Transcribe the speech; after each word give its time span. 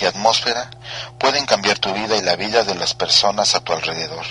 y 0.00 0.06
atmósfera 0.06 0.70
pueden 1.18 1.46
cambiar 1.46 1.78
tu 1.78 1.92
vida 1.92 2.16
y 2.16 2.22
la 2.22 2.36
vida 2.36 2.64
de 2.64 2.74
las 2.74 2.94
personas 2.94 3.54
a 3.54 3.60
tu 3.60 3.72
alrededor. 3.72 4.24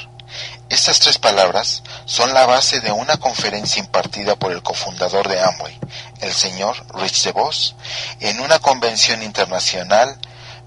Estas 0.70 1.00
tres 1.00 1.18
palabras 1.18 1.84
son 2.06 2.34
la 2.34 2.46
base 2.46 2.80
de 2.80 2.92
una 2.92 3.18
conferencia 3.18 3.80
impartida 3.80 4.36
por 4.36 4.52
el 4.52 4.62
cofundador 4.62 5.28
de 5.28 5.42
Amway, 5.42 5.80
el 6.22 6.34
señor 6.34 6.86
Rich 6.96 7.24
DeVos, 7.24 7.76
en 8.20 8.40
una 8.40 8.60
convención 8.60 9.24
internacional 9.24 10.18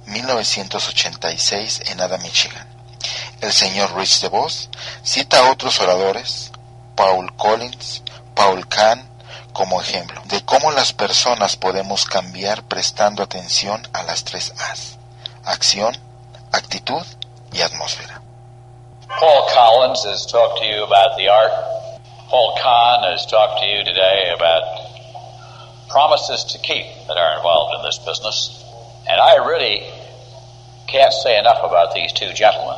1986 0.07 1.83
en 1.87 2.01
Ada, 2.01 2.19
Michigan. 2.19 2.67
El 3.41 3.53
señor 3.53 3.95
Rich 3.97 4.21
DeVos 4.21 4.69
cita 5.05 5.39
a 5.39 5.51
otros 5.51 5.81
oradores, 5.81 6.51
Paul 6.97 7.34
Collins, 7.37 8.03
Paul 8.34 8.67
Kahn, 8.67 9.09
como 9.53 9.81
ejemplo 9.81 10.21
de 10.27 10.45
cómo 10.45 10.73
las 10.73 10.93
personas 10.93 11.57
podemos 11.57 12.07
cambiar 12.07 12.65
prestando 12.65 13.23
atención 13.23 13.87
a 13.93 14.03
las 14.03 14.25
tres 14.25 14.53
A's, 14.59 14.98
acción, 15.45 15.97
actitud 16.53 17.05
y 17.53 17.61
atmósfera. 17.61 18.21
Paul 19.09 19.47
Collins 19.53 20.05
has 20.05 20.27
talked 20.27 20.59
to 20.61 20.67
you 20.67 20.83
about 20.84 21.17
the 21.17 21.29
art. 21.29 21.53
Paul 22.29 22.57
Kahn 22.62 23.05
has 23.12 23.27
talked 23.27 23.61
to 23.61 23.67
you 23.67 23.84
today 23.84 24.33
about 24.34 24.62
promises 25.91 26.45
to 26.45 26.59
keep 26.59 26.87
that 27.07 27.17
are 27.17 27.37
involved 27.37 27.77
in 27.77 27.84
this 27.84 27.99
business. 27.99 28.65
And 29.09 29.21
I 29.21 29.45
really 29.45 29.84
can't 30.89 31.12
say 31.12 31.39
enough 31.39 31.61
about 31.62 31.95
these 31.95 32.12
two 32.12 32.33
gentlemen. 32.33 32.77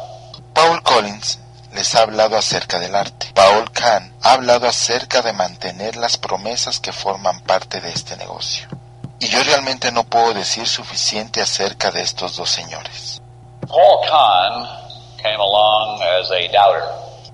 Paul 0.54 0.80
Collins 0.80 1.38
les 1.72 1.94
ha 1.94 2.02
hablado 2.02 2.36
acerca 2.36 2.78
del 2.78 2.94
arte. 2.94 3.32
Paul 3.34 3.70
Kahn 3.72 4.12
ha 4.22 4.32
hablado 4.32 4.66
acerca 4.66 5.22
de 5.22 5.32
mantener 5.32 5.96
las 5.96 6.16
promesas 6.18 6.80
que 6.80 6.92
forman 6.92 7.40
parte 7.40 7.80
de 7.80 7.90
este 7.90 8.16
negocio. 8.16 8.68
Y 9.20 9.28
yo 9.28 9.42
realmente 9.42 9.90
no 9.92 10.04
puedo 10.04 10.34
decir 10.34 10.66
suficiente 10.66 11.40
acerca 11.40 11.90
de 11.90 12.02
estos 12.02 12.36
dos 12.36 12.50
señores. 12.50 13.20
Paul 13.66 14.00
Kahn 14.08 14.66
came 15.22 15.40
along 15.40 16.02
as 16.02 16.30
a 16.30 16.48
doubter, 16.52 16.84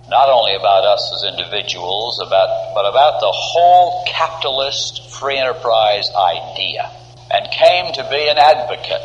not 0.08 0.28
only 0.28 0.54
about 0.54 0.84
us 0.84 1.12
as 1.12 1.24
individuals, 1.24 2.20
about, 2.20 2.74
but 2.74 2.86
about 2.86 3.20
the 3.20 3.32
whole 3.32 4.04
capitalist 4.06 5.10
free 5.10 5.38
enterprise 5.38 6.08
idea, 6.14 6.88
and 7.30 7.50
came 7.50 7.92
to 7.92 8.02
be 8.10 8.28
an 8.28 8.38
advocate, 8.38 9.02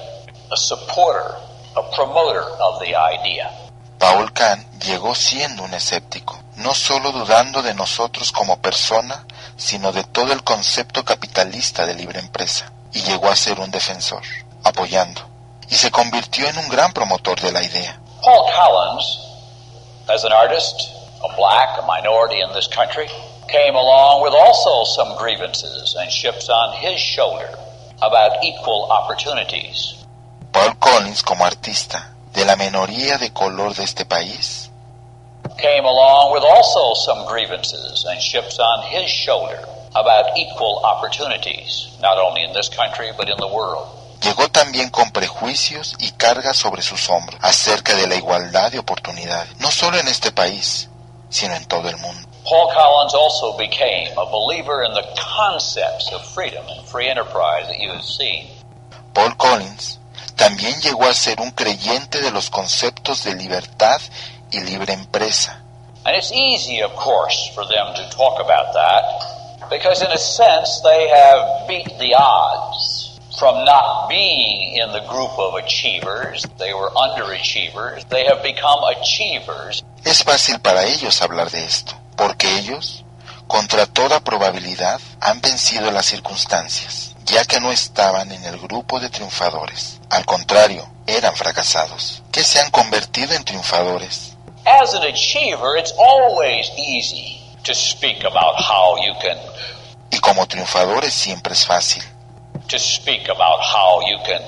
a 0.51 0.57
supporter, 0.57 1.35
a 1.75 1.83
promoter 1.95 2.43
of 2.61 2.79
the 2.79 2.95
idea. 2.95 3.49
Paul 3.97 4.31
Kahn 4.33 4.63
llegó 4.79 5.15
siendo 5.15 5.63
un 5.63 5.73
escéptico, 5.73 6.39
no 6.57 6.73
solo 6.73 7.11
dudando 7.11 7.61
de 7.61 7.73
nosotros 7.73 8.31
como 8.31 8.57
persona, 8.61 9.25
sino 9.57 9.91
de 9.91 10.03
todo 10.03 10.33
el 10.33 10.43
concepto 10.43 11.03
capitalista 11.03 11.85
de 11.85 11.95
libre 11.95 12.19
empresa, 12.19 12.71
y 12.93 13.01
llegó 13.01 13.29
a 13.29 13.35
ser 13.35 13.59
un 13.59 13.71
defensor, 13.71 14.23
apoyando, 14.63 15.21
y 15.69 15.75
se 15.75 15.91
convirtió 15.91 16.47
en 16.47 16.57
un 16.57 16.69
gran 16.69 16.93
promotor 16.93 17.39
de 17.41 17.51
la 17.51 17.63
idea. 17.63 17.99
Paul 18.21 18.45
Collins, 18.51 19.19
as 20.07 20.23
an 20.25 20.31
artist, 20.31 20.75
a 21.23 21.35
black, 21.35 21.77
a 21.77 21.85
minority 21.85 22.41
in 22.41 22.51
this 22.53 22.67
country, 22.67 23.07
came 23.47 23.75
along 23.75 24.23
with 24.23 24.33
also 24.33 24.83
some 24.85 25.15
grievances 25.17 25.95
and 25.99 26.09
ships 26.11 26.49
on 26.49 26.73
his 26.77 26.99
shoulder 26.99 27.49
about 28.01 28.43
equal 28.43 28.89
opportunities. 28.91 29.95
Paul 30.51 30.75
Collins 30.79 31.21
como 31.21 31.45
artista, 31.45 32.15
de 32.33 32.45
la 32.45 32.55
minoría 32.55 33.17
de 33.17 33.31
color 33.31 33.73
de 33.75 33.83
este 33.83 34.05
país, 34.05 34.64
came 35.57 35.85
along 35.85 36.33
with 36.33 36.43
also 36.43 36.93
some 36.93 37.27
grievances 37.27 38.05
and 38.07 38.21
ships 38.21 38.59
on 38.59 38.83
his 38.89 39.09
shoulder 39.09 39.59
about 39.95 40.37
equal 40.37 40.81
opportunities, 40.83 41.95
not 42.01 42.17
only 42.17 42.43
in 42.43 42.53
this 42.53 42.69
country 42.69 43.11
but 43.17 43.29
in 43.29 43.37
the 43.37 43.47
world. 43.47 43.87
llegó 44.25 44.49
también 44.49 44.89
con 44.89 45.11
prejuicios 45.11 45.95
y 45.99 46.11
cargas 46.11 46.57
sobre 46.57 46.81
sus 46.81 47.09
hombros 47.09 47.39
acerca 47.41 47.95
de 47.95 48.07
la 48.07 48.15
igualdad 48.15 48.71
de 48.71 48.79
oportunidades, 48.79 49.55
no 49.59 49.69
solo 49.69 49.99
en 49.99 50.07
este 50.07 50.31
país, 50.31 50.89
sino 51.29 51.53
en 51.53 51.65
todo 51.65 51.89
el 51.89 51.97
mundo. 51.97 52.27
Paul 52.43 52.69
Collins 52.73 53.13
also 53.13 53.57
became 53.57 54.11
a 54.17 54.25
believer 54.25 54.83
in 54.83 54.93
the 54.93 55.05
concepts 55.15 56.11
of 56.11 56.23
freedom 56.33 56.63
and 56.69 56.87
free 56.87 57.07
enterprise 57.07 57.67
that 57.67 57.79
you 57.79 57.91
have 57.91 58.03
seen. 58.03 58.47
Paul 59.13 59.35
Collins 59.37 59.99
también 60.35 60.79
llegó 60.81 61.05
a 61.05 61.13
ser 61.13 61.39
un 61.39 61.51
creyente 61.51 62.21
de 62.21 62.31
los 62.31 62.49
conceptos 62.49 63.23
de 63.23 63.35
libertad 63.35 63.99
y 64.51 64.61
libre 64.61 64.93
empresa. 64.93 65.61
And 66.05 66.15
it's 66.15 66.31
easy, 66.31 66.81
of 66.81 66.95
course, 66.95 67.51
for 67.55 67.65
them 67.65 67.93
to 67.95 68.09
talk 68.15 68.39
about 68.39 68.73
that 68.73 69.69
because, 69.69 70.01
in 70.03 70.11
a 70.11 70.17
sense, 70.17 70.81
they 70.83 71.07
have 71.07 71.67
beat 71.67 71.97
the 71.97 72.13
odds 72.13 73.19
from 73.39 73.65
not 73.65 74.07
being 74.07 74.77
in 74.77 74.91
the 74.91 75.01
group 75.07 75.31
of 75.37 75.55
achievers. 75.55 76.45
They 76.57 76.73
were 76.73 76.89
underachievers. 76.91 78.07
They 78.09 78.25
have 78.25 78.43
become 78.43 78.83
achievers. 78.95 79.83
Es 80.03 80.23
fácil 80.23 80.59
para 80.59 80.85
ellos 80.85 81.21
hablar 81.21 81.49
de 81.49 81.65
esto, 81.65 81.93
porque 82.15 82.55
ellos, 82.57 83.03
contra 83.47 83.87
toda 83.87 84.19
probabilidad, 84.19 85.01
han 85.19 85.41
vencido 85.41 85.91
las 85.91 86.05
circunstancias, 86.05 87.15
ya 87.25 87.43
que 87.45 87.59
no 87.59 87.71
estaban 87.71 88.31
en 88.31 88.43
el 88.45 88.59
grupo 88.59 88.99
de 88.99 89.09
triunfadores. 89.09 89.99
Al 90.09 90.25
contrario, 90.25 90.87
eran 91.07 91.35
fracasados, 91.35 92.23
que 92.31 92.43
se 92.43 92.59
han 92.59 92.69
convertido 92.71 93.33
en 93.33 93.43
triunfadores. 93.43 94.34
As 94.65 94.93
an 94.93 95.03
achiever, 95.03 95.77
it's 95.77 95.93
always 95.97 96.69
easy 96.77 97.39
to 97.63 97.73
speak 97.75 98.23
about 98.23 98.55
how 98.59 98.97
you 99.03 99.13
can 99.21 99.37
Y 100.11 100.19
como 100.19 100.45
triunfadores 100.47 101.13
siempre 101.13 101.53
es 101.53 101.65
fácil 101.65 102.03
to 102.67 102.79
speak 102.79 103.27
about 103.29 103.59
how 103.61 104.01
you 104.07 104.17
can 104.25 104.41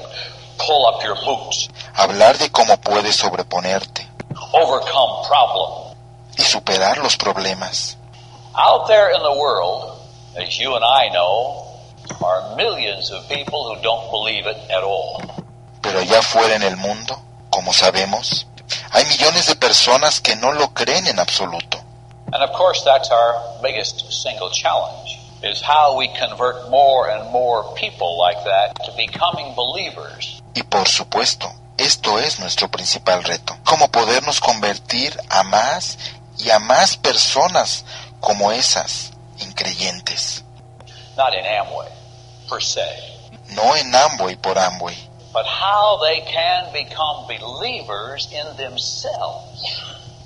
pull 0.58 0.86
up 0.88 1.04
your 1.04 1.16
boots, 1.24 1.70
hablar 1.94 2.38
de 2.38 2.50
cómo 2.50 2.78
puedes 2.78 3.16
sobreponerte 3.16 4.08
overcome 4.54 5.28
problem. 5.28 5.96
y 6.38 6.44
superar 6.44 6.98
los 7.00 7.16
problemas. 7.18 7.98
Out 8.56 8.88
there 8.88 9.12
in 9.12 9.22
the 9.22 9.34
world, 9.40 10.00
as 10.36 10.58
you 10.58 10.74
and 10.76 10.84
I 10.84 11.10
know, 11.14 11.64
are 12.24 12.56
millions 12.56 13.12
of 13.12 13.28
people 13.30 13.76
who 13.76 13.82
don't 13.84 14.10
believe 14.10 14.48
it 14.48 14.58
at 14.72 14.84
all. 14.84 15.22
Pero 15.82 16.00
allá 16.00 16.20
afuera 16.20 16.56
en 16.56 16.64
el 16.64 16.78
mundo, 16.78 17.20
como 17.52 17.72
sabemos, 17.74 18.48
hay 18.92 19.06
millones 19.06 19.48
de 19.48 19.56
personas 19.56 20.22
que 20.22 20.36
no 20.36 20.54
lo 20.54 20.74
creen 20.74 21.08
en 21.08 21.20
absoluto. 21.20 21.84
And 22.34 22.44
of 22.44 22.52
course, 22.58 22.84
that's 22.84 23.10
our 23.10 23.62
biggest 23.62 24.12
single 24.12 24.50
challenge 24.52 25.18
is 25.44 25.62
how 25.62 25.98
we 25.98 26.10
convert 26.20 26.70
more 26.70 27.10
and 27.10 27.32
more 27.32 27.64
people 27.76 28.18
like 28.18 28.44
that 28.44 28.76
to 28.86 28.92
becoming 28.98 29.56
believers. 29.56 30.42
Y 30.54 30.64
por 30.64 30.88
supuesto, 30.88 31.48
esto 31.78 32.20
es 32.20 32.40
nuestro 32.40 32.70
principal 32.70 33.24
reto. 33.24 33.58
Cómo 33.64 33.90
podernos 33.90 34.40
convertir 34.40 35.18
a 35.30 35.44
más 35.44 35.98
y 36.38 36.50
a 36.50 36.60
más 36.60 36.98
personas 36.98 37.86
como 38.20 38.52
esas, 38.52 39.12
increyentes. 39.40 40.44
Not 41.16 41.34
in 41.34 41.46
Amway, 41.46 41.88
per 42.50 42.62
se, 42.62 42.82
No 43.50 43.76
en 43.76 43.96
Amway 43.96 44.36
por 44.36 44.58
Amway, 44.58 45.07
but 45.38 45.46
how 45.46 46.00
they 46.02 46.22
can 46.22 46.74
become 46.74 47.28
believers 47.28 48.28
in 48.34 48.58
themselves. 48.58 49.84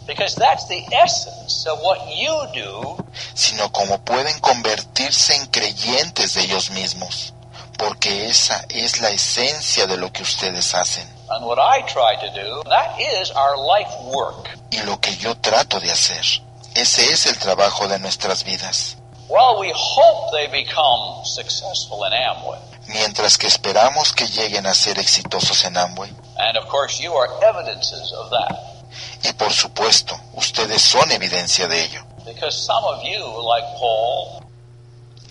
Because 0.07 0.35
that's 0.35 0.69
the 0.69 0.81
essence 0.95 1.67
of 1.67 1.79
what 1.79 1.99
you 2.15 2.33
do 2.53 2.95
sino 3.33 3.69
cómo 3.73 3.99
pueden 4.05 4.39
convertirse 4.39 5.35
en 5.35 5.47
creyentes 5.47 6.35
de 6.35 6.43
ellos 6.43 6.69
mismos. 6.71 7.33
Porque 7.77 8.29
esa 8.29 8.63
es 8.69 9.01
la 9.01 9.09
esencia 9.09 9.85
de 9.85 9.97
lo 9.97 10.13
que 10.13 10.23
ustedes 10.23 10.73
hacen. 10.73 11.05
and 11.29 11.45
what 11.45 11.59
I 11.59 11.81
try 11.81 12.15
to 12.15 12.29
do. 12.33 12.63
That 12.69 12.97
is 12.97 13.31
our 13.31 13.57
life 13.57 13.91
work. 14.15 14.47
Y 14.71 14.81
lo 14.85 14.97
que 15.01 15.13
yo 15.17 15.35
trato 15.35 15.81
de 15.81 15.91
hacer. 15.91 16.23
Ese 16.73 17.11
es 17.11 17.25
el 17.25 17.37
trabajo 17.37 17.89
de 17.89 17.99
nuestras 17.99 18.45
vidas. 18.45 18.95
Well, 19.31 19.59
we 19.61 19.71
hope 19.73 20.31
they 20.33 20.47
become 20.47 21.23
successful 21.23 22.03
in 22.05 22.11
Amway. 22.11 22.59
Mientras 22.89 23.37
que 23.37 23.47
esperamos 23.47 24.11
que 24.13 24.27
lleguen 24.27 24.65
a 24.65 24.73
ser 24.73 24.99
exitosos 24.99 25.63
en 25.63 25.77
Amway. 25.77 26.09
And 26.37 26.57
of 26.57 26.67
course, 26.67 27.01
you 27.01 27.13
are 27.13 27.29
evidences 27.41 28.11
of 28.11 28.29
that. 28.31 28.59
Y 29.23 29.31
por 29.33 29.53
supuesto, 29.53 30.19
ustedes 30.33 30.81
son 30.81 31.09
evidencia 31.11 31.67
de 31.69 31.81
ello. 31.81 32.03
Because 32.25 32.57
some 32.57 32.83
of 32.83 33.01
you, 33.03 33.23
like 33.41 33.65
Paul, 33.79 34.43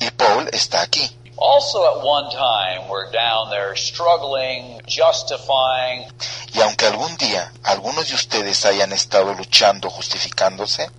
Y 0.00 0.10
Paul 0.16 0.48
está 0.52 0.80
aquí. 0.80 1.10
also 1.36 1.84
at 1.84 2.02
one 2.02 2.30
time 2.30 2.88
were 2.88 3.10
down 3.12 3.50
there 3.50 3.76
struggling, 3.76 4.80
justifying, 4.86 6.06
Y 6.54 6.60
aunque 6.62 6.86
algún 6.86 7.16
día 7.18 7.52
algunos 7.64 8.08
de 8.08 8.14
ustedes 8.14 8.64
hayan 8.64 8.92
estado 8.92 9.34
luchando, 9.34 9.90
justificándose, 9.90 10.90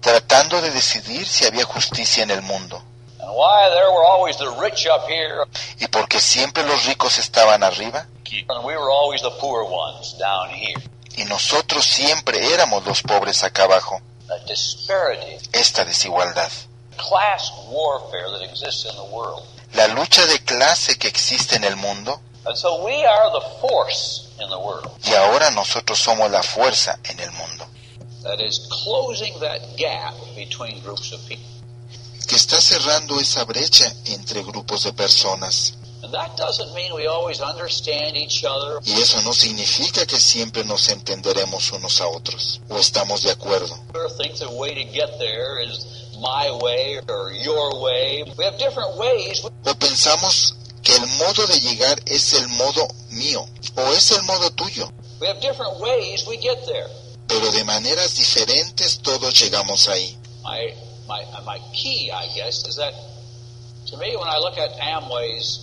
tratando 0.00 0.60
de 0.60 0.70
decidir 0.70 1.26
si 1.26 1.44
había 1.44 1.64
justicia 1.64 2.22
en 2.22 2.30
el 2.30 2.42
mundo, 2.42 2.82
and 3.20 3.30
why 3.30 3.68
there 3.70 3.90
were 3.90 4.04
always 4.04 4.36
the 4.36 4.48
rich 4.60 4.86
up 4.86 5.06
here. 5.08 5.44
Y 5.78 5.86
porque 5.88 6.20
siempre 6.20 6.62
los 6.64 6.84
ricos 6.86 7.18
estaban 7.18 7.62
arriba, 7.62 8.06
and 8.48 8.64
we 8.64 8.76
were 8.76 8.90
always 8.90 9.20
the 9.22 9.30
poor 9.40 9.64
ones 9.64 10.16
down 10.18 10.48
here. 10.50 10.82
y 11.16 11.24
nosotros 11.24 11.84
siempre 11.84 12.52
éramos 12.52 12.84
los 12.84 13.02
pobres 13.02 13.42
acá 13.42 13.64
abajo. 13.64 14.00
Esta 15.52 15.84
desigualdad, 15.84 16.50
class 16.96 17.52
warfare 17.68 18.30
that 18.32 18.42
exists 18.42 18.84
in 18.84 18.96
the 18.96 19.14
world. 19.14 19.42
la 19.74 19.86
lucha 19.88 20.24
de 20.26 20.38
clase 20.40 20.98
que 20.98 21.08
existe 21.08 21.56
en 21.56 21.64
el 21.64 21.76
mundo, 21.76 22.20
And 22.46 22.56
so 22.56 22.84
we 22.84 23.04
are 23.04 23.30
the 23.32 23.44
force 23.60 24.34
in 24.40 24.48
the 24.48 24.58
world 24.58 24.90
y 25.04 25.14
ahora 25.14 25.50
nosotros 25.50 25.98
somos 25.98 26.30
la 26.30 26.42
fuerza 26.42 26.98
en 27.04 27.18
el 27.20 27.30
mundo, 27.32 27.66
that 28.22 28.40
is 28.40 28.68
closing 28.70 29.38
that 29.40 29.60
gap 29.76 30.14
between 30.36 30.80
groups 30.82 31.12
of 31.12 31.20
people. 31.26 31.44
que 32.26 32.36
está 32.36 32.60
cerrando 32.60 33.20
esa 33.20 33.44
brecha 33.44 33.92
entre 34.06 34.42
grupos 34.42 34.84
de 34.84 34.92
personas. 34.92 35.74
And 36.02 36.12
that 36.12 36.36
doesn't 36.36 36.74
mean 36.74 36.92
we 36.94 37.06
always 37.06 37.40
understand 37.40 38.16
each 38.16 38.44
other. 38.44 38.80
Y 38.84 39.00
eso 39.00 39.20
no 39.22 39.32
significa 39.32 40.06
que 40.06 40.20
siempre 40.20 40.64
nos 40.64 40.88
entenderemos 40.88 41.72
unos 41.72 42.00
a 42.00 42.06
otros 42.08 42.60
o 42.68 42.78
estamos 42.78 43.22
de 43.22 43.30
acuerdo. 43.30 43.74
O 49.64 49.74
pensamos 49.74 50.55
que 50.86 50.94
el 50.94 51.06
modo 51.18 51.46
de 51.48 51.58
llegar 51.58 52.00
es 52.06 52.32
el 52.34 52.46
modo 52.50 52.86
mío 53.10 53.44
o 53.76 53.92
es 53.92 54.12
el 54.12 54.22
modo 54.22 54.50
tuyo, 54.52 54.88
We 55.20 55.26
have 55.26 55.40
different 55.40 55.80
ways 55.80 56.24
we 56.28 56.36
get 56.36 56.64
there. 56.66 56.86
pero 57.26 57.50
de 57.50 57.64
maneras 57.64 58.14
diferentes 58.14 59.00
todos 59.02 59.34
llegamos 59.34 59.88
ahí. 59.88 60.16
My 60.44 60.72
my 61.08 61.24
my 61.44 61.58
key, 61.72 62.10
I 62.12 62.28
guess, 62.36 62.64
is 62.68 62.76
that 62.76 62.92
to 63.90 63.96
me 63.96 64.14
when 64.16 64.28
I 64.28 64.38
look 64.38 64.56
at 64.58 64.78
Amway's 64.78 65.58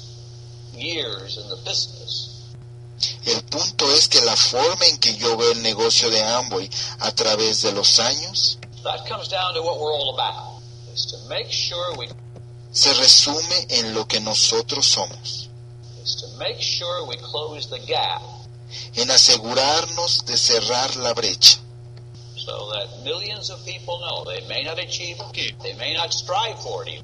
years 0.73 1.37
in 1.37 1.47
the 1.49 1.55
business, 1.63 2.29
El 3.25 3.41
punto 3.43 3.89
es 3.93 4.07
que 4.09 4.21
la 4.21 4.35
forma 4.35 4.85
en 4.87 4.97
que 4.97 5.15
yo 5.15 5.37
veo 5.37 5.51
el 5.53 5.61
negocio 5.61 6.09
de 6.09 6.21
Amway 6.21 6.69
a 6.99 7.11
través 7.13 7.61
de 7.61 7.71
los 7.71 7.99
años 7.99 8.57
that 8.83 9.07
comes 9.07 9.29
down 9.29 9.53
to 9.53 9.61
what 9.61 9.79
we're 9.79 9.93
all 9.93 10.13
about. 10.15 10.61
Is 10.93 11.05
to 11.07 11.17
make 11.29 11.49
sure 11.49 11.95
we 11.97 12.07
se 12.73 12.91
resume 12.95 13.67
en 13.69 13.93
lo 13.93 14.07
que 14.07 14.19
nosotros 14.19 14.87
somos, 14.87 15.49
en 18.95 19.11
asegurarnos 19.11 20.25
de 20.25 20.35
cerrar 20.35 20.95
la 20.95 21.13
brecha, 21.13 21.59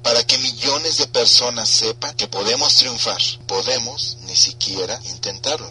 para 0.02 0.24
que 0.24 0.38
millones 0.38 0.98
de 0.98 1.06
personas 1.06 1.68
sepan 1.68 2.16
que 2.16 2.26
podemos 2.26 2.74
triunfar, 2.74 3.20
podemos 3.46 4.16
ni 4.22 4.34
siquiera 4.34 5.00
intentarlo. 5.04 5.70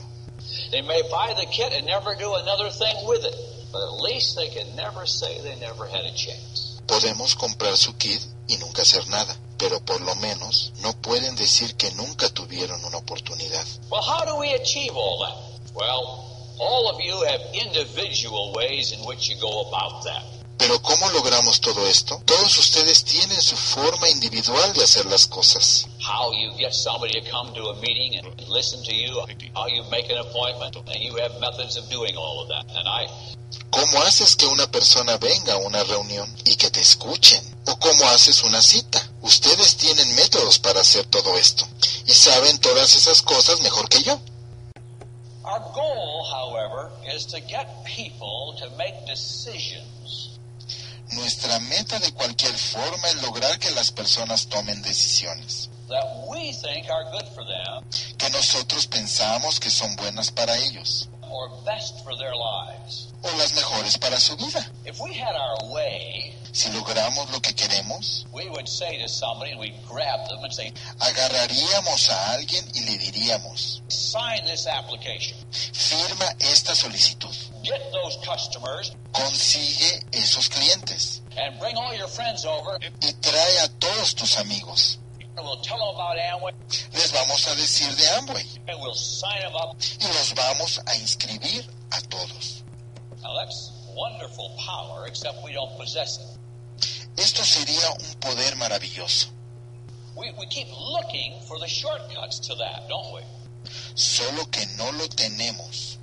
They 0.72 0.82
may 0.82 1.02
buy 1.04 1.34
the 1.36 1.48
kit 1.48 1.74
and 1.74 1.86
never 1.86 2.16
do 2.16 2.36
another 2.36 2.72
thing 2.72 2.96
with 3.06 3.26
it, 3.26 3.36
but 3.72 3.82
at 3.82 4.02
least 4.02 4.38
they 4.38 4.50
can 4.50 4.76
never 4.76 5.06
say 5.06 5.42
they 5.42 5.56
never 5.56 5.88
had 5.88 6.06
a 6.06 6.14
chance. 6.14 6.80
Podemos 6.88 7.36
comprar 7.36 7.76
su 7.76 7.96
kit 7.98 8.22
y 8.48 8.58
nunca 8.58 8.84
hacer 8.84 9.08
nada, 9.08 9.36
pero 9.60 9.80
por 9.86 10.02
lo 10.02 10.16
menos 10.16 10.72
no 10.80 10.94
pueden 11.02 11.36
decir 11.36 11.76
que 11.76 11.92
nunca 11.92 12.30
tuvieron 12.30 12.84
una 12.86 12.98
oportunidad. 12.98 13.66
Well, 13.92 14.02
how 14.02 14.26
do 14.26 14.38
we 14.38 14.54
achieve 14.56 14.94
all 14.96 15.20
that? 15.20 15.36
Well, 15.76 16.56
all 16.58 16.90
of 16.90 17.00
you 17.00 17.22
have 17.26 17.42
individual 17.54 18.54
ways 18.56 18.94
in 18.94 19.06
which 19.06 19.30
you 19.30 19.36
go 19.40 19.68
about 19.68 20.04
that. 20.06 20.24
Pero 20.58 20.82
¿cómo 20.82 21.10
logramos 21.12 21.62
todo 21.62 21.88
esto? 21.88 22.22
Todos 22.26 22.58
ustedes 22.58 23.04
tienen 23.04 23.42
su 23.42 23.56
forma 23.56 24.10
individual 24.10 24.74
de 24.74 24.84
hacer 24.84 25.06
las 25.06 25.26
cosas. 25.28 25.88
How 26.02 26.34
you 26.34 26.52
get 26.58 26.74
somebody 26.74 27.14
to 27.22 27.32
come 27.32 27.54
to 27.54 27.70
a 27.70 27.76
meeting 27.76 28.18
and 28.18 28.28
listen 28.50 28.84
to 28.84 28.94
you, 28.94 29.22
how 29.56 29.68
you 29.68 29.84
make 29.90 30.12
an 30.12 30.18
appointment, 30.20 30.76
and 30.76 31.02
you 31.02 31.16
have 31.16 31.40
methods 31.40 31.78
of 31.78 31.90
doing 31.90 32.16
all 32.18 32.42
of 32.42 32.50
that. 32.50 32.66
And 32.76 32.88
I, 32.88 33.08
¿Cómo 33.70 34.02
haces 34.04 34.36
que 34.36 34.48
una 34.48 34.70
persona 34.70 35.18
venga 35.18 35.54
a 35.54 35.58
una 35.58 35.84
reunión 35.84 36.30
y 36.46 36.56
que 36.56 36.70
te 36.70 36.82
escuchen? 36.82 37.42
¿O 37.66 37.78
cómo 37.80 38.06
haces 38.10 38.44
una 38.44 38.62
cita? 38.62 39.09
Ustedes 39.22 39.76
tienen 39.76 40.16
métodos 40.16 40.60
para 40.60 40.82
hacer 40.82 41.06
todo 41.08 41.38
esto 41.38 41.68
y 42.06 42.14
saben 42.14 42.58
todas 42.60 42.96
esas 42.96 43.22
cosas 43.22 43.62
mejor 43.62 43.88
que 43.90 44.02
yo. 44.04 44.20
our 45.50 45.60
goal, 45.74 46.24
however, 46.30 46.92
is 47.16 47.26
to 47.26 47.42
get 47.42 47.84
people 47.86 48.56
to 48.60 48.70
make 48.78 48.94
decisions. 49.08 50.38
Nuestra 51.12 51.60
meta 51.62 51.98
de 52.00 52.12
cualquier 52.12 52.54
forma 52.54 53.08
es 53.08 53.22
lograr 53.24 53.58
que 53.58 53.72
las 53.72 53.92
personas 53.92 54.48
tomen 54.48 54.82
decisiones. 54.84 55.70
That 55.90 56.06
we 56.28 56.54
think 56.54 56.88
are 56.92 57.06
good 57.12 57.28
for 57.34 57.44
them. 57.44 57.84
Que 58.18 58.30
nosotros 58.30 58.86
pensamos 58.86 59.60
que 59.60 59.72
son 59.72 59.96
buenas 59.96 60.30
para 60.30 60.56
ellos 60.58 61.10
or 61.32 61.50
best 61.66 62.04
for 62.04 62.16
their 62.18 62.34
lives. 62.36 63.14
o 63.22 63.38
las 63.38 63.54
mejores 63.54 63.98
para 63.98 64.20
su 64.20 64.36
vida. 64.38 64.66
If 64.86 65.00
we 65.00 65.14
had 65.14 65.36
our 65.36 65.72
way, 65.74 66.34
Si 66.52 66.68
logramos 66.72 67.30
lo 67.32 67.40
que 67.42 67.54
queremos, 67.54 68.26
we 68.34 68.50
would 68.50 68.68
say 68.68 68.98
to 69.00 69.08
somebody 69.08 69.52
and 69.52 69.60
we'd 69.60 69.76
grab 69.88 70.28
them 70.30 70.44
and 70.44 70.52
say, 70.52 70.74
agarraríamos 71.00 72.10
a 72.10 72.34
alguien 72.34 72.66
y 72.74 72.82
le 72.86 72.98
diríamos, 72.98 73.84
sign 73.88 74.44
this 74.46 74.66
application. 74.66 75.38
firma 75.74 76.26
esta 76.40 76.74
solicitud, 76.76 77.34
Get 77.64 77.82
those 77.92 78.18
customers 78.26 78.94
consigue 79.12 80.04
esos 80.12 80.50
clientes 80.50 81.22
and 81.38 81.60
bring 81.60 81.76
all 81.78 81.94
your 81.96 82.08
friends 82.10 82.46
over 82.46 82.80
y 83.02 83.14
trae 83.22 83.60
a 83.64 83.68
todos 83.80 84.16
tus 84.16 84.38
amigos. 84.38 84.98
Les 86.94 87.12
vamos 87.12 87.48
a 87.48 87.56
decir 87.56 87.96
de 87.96 88.10
Amway 88.12 88.46
and 88.68 88.82
we'll 88.82 88.94
sign 88.96 89.40
them 89.42 89.56
up. 89.56 89.76
y 90.00 90.08
los 90.08 90.34
vamos 90.36 90.82
a 90.86 90.96
inscribir 90.96 91.66
a 91.92 92.02
todos. 92.02 92.64
Esto 97.18 97.44
sería 97.44 97.90
un 97.92 98.16
poder 98.16 98.56
maravilloso, 98.56 99.30
We, 100.16 100.32
we 100.38 100.46
keep 100.48 100.68
looking 100.68 101.40
for 101.48 101.60
the 101.60 101.68
shortcuts 101.68 102.40
to 102.40 102.56
that, 102.56 102.88
don't 102.90 103.14
we? 103.14 103.22
solo 103.96 104.46
que 104.52 104.66
no 104.78 104.92
lo 104.92 105.08
tenemos. 105.08 105.98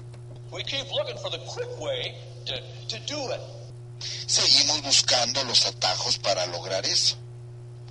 We 0.50 0.62
keep 0.62 0.90
looking 0.92 1.18
for 1.18 1.30
the 1.30 1.38
quick 1.38 1.80
way 1.80 2.14
to, 2.46 2.54
to 2.88 2.98
do 3.06 3.30
it. 3.32 3.40
Seguimos 4.26 4.82
buscando 4.82 5.42
los 5.44 5.66
atajos 5.66 6.18
para 6.18 6.46
lograr 6.46 6.84
eso. 6.86 7.16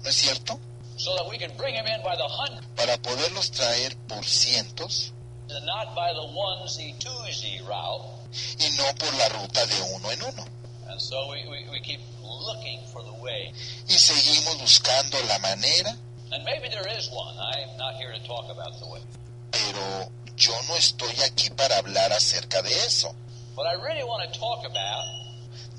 ¿No 0.03 0.09
es 0.09 0.15
cierto? 0.15 0.59
So 0.97 1.15
that 1.15 1.27
we 1.29 1.37
can 1.37 1.51
bring 1.57 1.75
them 1.75 1.85
in 1.87 2.01
by 2.03 2.15
the 2.15 2.27
hundred 2.27 2.63
Para 2.75 2.97
poderlos 3.01 3.51
traer 3.51 3.95
por 4.07 4.23
cientos 4.23 5.11
and 5.49 5.65
not 5.65 5.93
by 5.95 6.11
the 6.13 6.21
onesie 6.33 6.95
twosie 6.99 7.61
route. 7.67 8.05
y 8.59 8.69
no 8.77 8.85
por 8.97 9.13
la 9.17 9.27
ruta 9.29 9.65
de 9.65 9.81
uno 9.95 10.09
en 10.11 10.21
uno. 10.23 10.45
And 10.89 10.99
so 11.01 11.29
we, 11.31 11.43
we, 11.49 11.65
we 11.71 11.79
keep 11.81 11.99
looking 12.23 12.79
for 12.91 13.03
the 13.03 13.13
way. 13.21 13.51
Y 13.87 13.95
seguimos 13.97 14.59
buscando 14.61 15.17
la 15.27 15.37
manera, 15.39 15.95
And 16.31 16.43
maybe 16.43 16.67
there 16.69 16.87
is 16.97 17.09
one. 17.11 17.35
I'm 17.37 17.77
not 17.77 17.95
here 17.95 18.11
to 18.11 18.19
talk 18.27 18.49
about 18.49 18.79
the 18.79 18.87
way. 18.87 19.01
pero 19.51 20.09
yo 20.35 20.53
no 20.67 20.75
estoy 20.75 21.13
aquí 21.23 21.49
para 21.55 21.77
hablar 21.77 22.11
acerca 22.13 22.61
de 22.61 22.73
eso, 22.85 23.13
But 23.55 23.67
I 23.67 23.73
really 23.75 24.03
want 24.03 24.31
to 24.31 24.39
talk 24.39 24.65
about, 24.65 25.05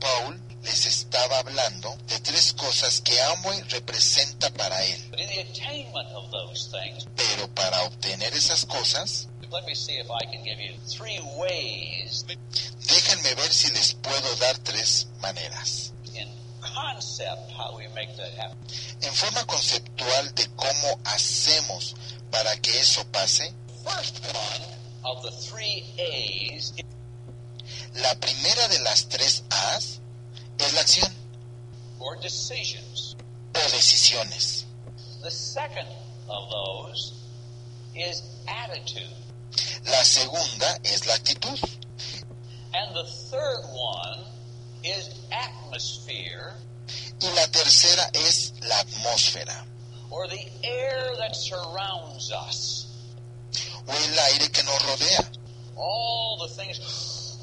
Paul 0.00 0.40
les 0.62 0.86
estaba 0.86 1.38
hablando 1.38 1.96
de 2.08 2.18
tres 2.20 2.52
cosas 2.52 3.00
que 3.00 3.20
Amway 3.22 3.62
representa 3.70 4.50
para 4.50 4.82
él, 4.84 5.00
But 5.10 5.20
in 5.20 5.28
the 5.28 5.40
attainment 5.40 6.10
of 6.12 6.30
those 6.30 6.70
things, 6.70 7.06
pero 7.16 7.48
para 7.54 7.82
obtener 7.84 8.34
esas 8.34 8.66
cosas, 8.66 9.28
let 9.50 9.64
me 9.66 9.74
see 9.74 9.98
if 9.98 10.06
I 10.10 10.24
can 10.26 10.42
give 10.44 10.60
you 10.60 10.74
three 10.88 11.20
ways 11.36 12.24
déjenme 12.86 13.34
ver 13.34 13.52
si 13.52 13.70
les 13.72 13.94
puedo 13.94 14.36
dar 14.36 14.56
tres 14.58 15.08
maneras. 15.20 15.92
En 19.00 19.14
forma 19.14 19.44
conceptual 19.46 20.34
de 20.34 20.48
cómo 20.56 20.98
hacemos 21.04 21.94
para 22.30 22.56
que 22.60 22.80
eso 22.80 23.04
pase, 23.12 23.52
la 27.94 28.14
primera 28.16 28.68
de 28.68 28.78
las 28.80 29.08
tres 29.08 29.42
A's 29.50 30.00
es 30.58 30.72
la 30.74 30.80
acción 30.80 31.12
or 32.00 32.16
decisions. 32.20 33.16
o 33.54 33.58
decisiones. 33.70 34.64
The 35.22 35.30
second 35.30 35.88
of 36.28 36.50
those 36.50 37.12
is 37.94 38.22
attitude. 38.48 39.08
La 39.86 40.02
segunda 40.04 40.78
es 40.84 41.06
la 41.06 41.14
actitud. 41.14 41.58
And 42.74 42.94
the 42.94 43.04
third 43.30 43.62
one 43.72 44.24
is 44.82 45.08
atmosphere, 45.30 46.54
Y 47.22 47.28
la 47.34 47.46
tercera 47.46 48.10
es 48.12 48.52
la 48.62 48.76
atmósfera 48.80 49.64
or 50.10 50.28
the 50.28 50.46
air 50.64 51.14
that 51.18 51.34
surrounds 51.34 52.30
us. 52.32 52.86
o 53.86 53.92
el 53.92 54.18
aire 54.18 54.48
que 54.50 54.62
nos 54.64 54.82
rodea. 54.82 55.30
All 55.76 56.38
the 56.46 56.54
things 56.54 56.78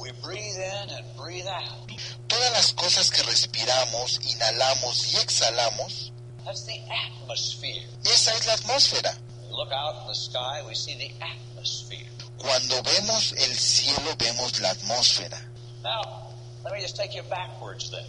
we 0.02 0.12
breathe 0.24 0.58
in 0.58 0.90
and 0.90 1.06
breathe 1.18 1.48
out. 1.48 1.88
Todas 2.28 2.52
las 2.54 2.74
cosas 2.74 3.12
que 3.12 3.22
respiramos, 3.24 4.20
inhalamos 4.24 5.14
y 5.14 5.18
exhalamos, 5.18 6.12
That's 6.46 6.66
the 6.66 6.82
atmosphere. 6.90 7.86
esa 8.06 8.34
es 8.34 8.48
la 8.48 8.54
atmósfera. 8.54 9.16
We 9.50 9.56
look 9.56 9.72
out 9.72 10.02
in 10.02 10.08
the 10.08 10.16
sky, 10.16 10.62
we 10.68 10.74
see 10.74 10.96
the 10.96 11.12
atmosphere. 11.24 12.08
Cuando 12.38 12.82
vemos 12.82 13.34
el 13.34 13.56
cielo 13.56 14.16
vemos 14.18 14.60
la 14.60 14.70
atmósfera. 14.72 15.40
Now, 15.84 16.30
let 16.64 16.74
me 16.74 16.82
just 16.82 16.96
take 16.96 17.14
you 17.16 17.22
backwards 17.30 17.92
then. 17.92 18.06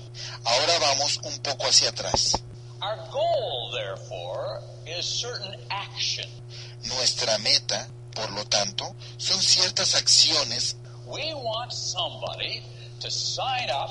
Ahora 0.46 0.78
vamos 0.80 1.18
un 1.24 1.38
poco 1.42 1.66
hacia 1.66 1.90
atrás. 1.90 2.40
Our 2.80 2.96
goal, 3.12 3.70
therefore, 3.74 4.60
is 4.86 5.04
certain 5.04 5.54
action. 5.70 6.28
Nuestra 6.84 7.38
meta, 7.38 7.86
por 8.14 8.30
lo 8.32 8.44
tanto, 8.46 8.96
son 9.18 9.40
ciertas 9.42 9.94
acciones. 9.94 10.76
We 11.12 11.34
want 11.34 11.72
somebody 11.72 12.62
to 13.00 13.10
sign 13.10 13.68
up, 13.70 13.90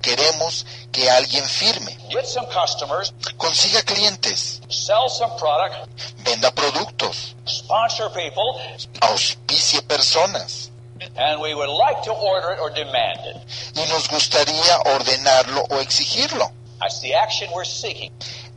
Queremos 0.00 0.64
que 0.92 1.08
alguien 1.10 1.44
firme, 1.44 1.96
get 2.10 2.26
some 2.26 2.46
customers, 2.46 3.12
consiga 3.38 3.82
clientes, 3.82 4.60
sell 4.68 5.08
some 5.08 5.30
product, 5.38 5.88
venda 6.24 6.50
productos, 6.52 7.34
sponsor 7.46 8.08
people, 8.10 8.60
auspicie 9.02 9.80
personas. 9.82 10.70
and 11.16 11.40
we 11.40 11.54
would 11.54 11.68
like 11.68 12.02
to 12.02 12.12
order 12.12 12.52
it 12.52 12.60
or 12.60 12.70
demand 12.70 13.18
it. 13.26 13.36
Y 13.76 13.84
nos 13.90 14.08
gustaría 14.08 14.78
ordenarlo 14.86 15.66
o 15.70 15.80
exigirlo. 15.80 16.50
That's 16.80 17.00
the 17.00 17.14
action 17.14 17.50
we're 17.54 17.64
seeking. 17.66 18.12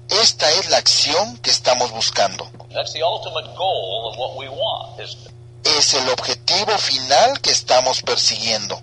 Esta 0.10 0.50
es 0.52 0.70
la 0.70 0.78
acción 0.78 1.38
que 1.42 1.52
estamos 1.52 1.92
buscando. 1.92 2.50
Es 5.76 5.94
el 5.94 6.08
objetivo 6.10 6.78
final 6.78 7.42
que 7.42 7.52
estamos 7.52 8.02
persiguiendo. 8.02 8.82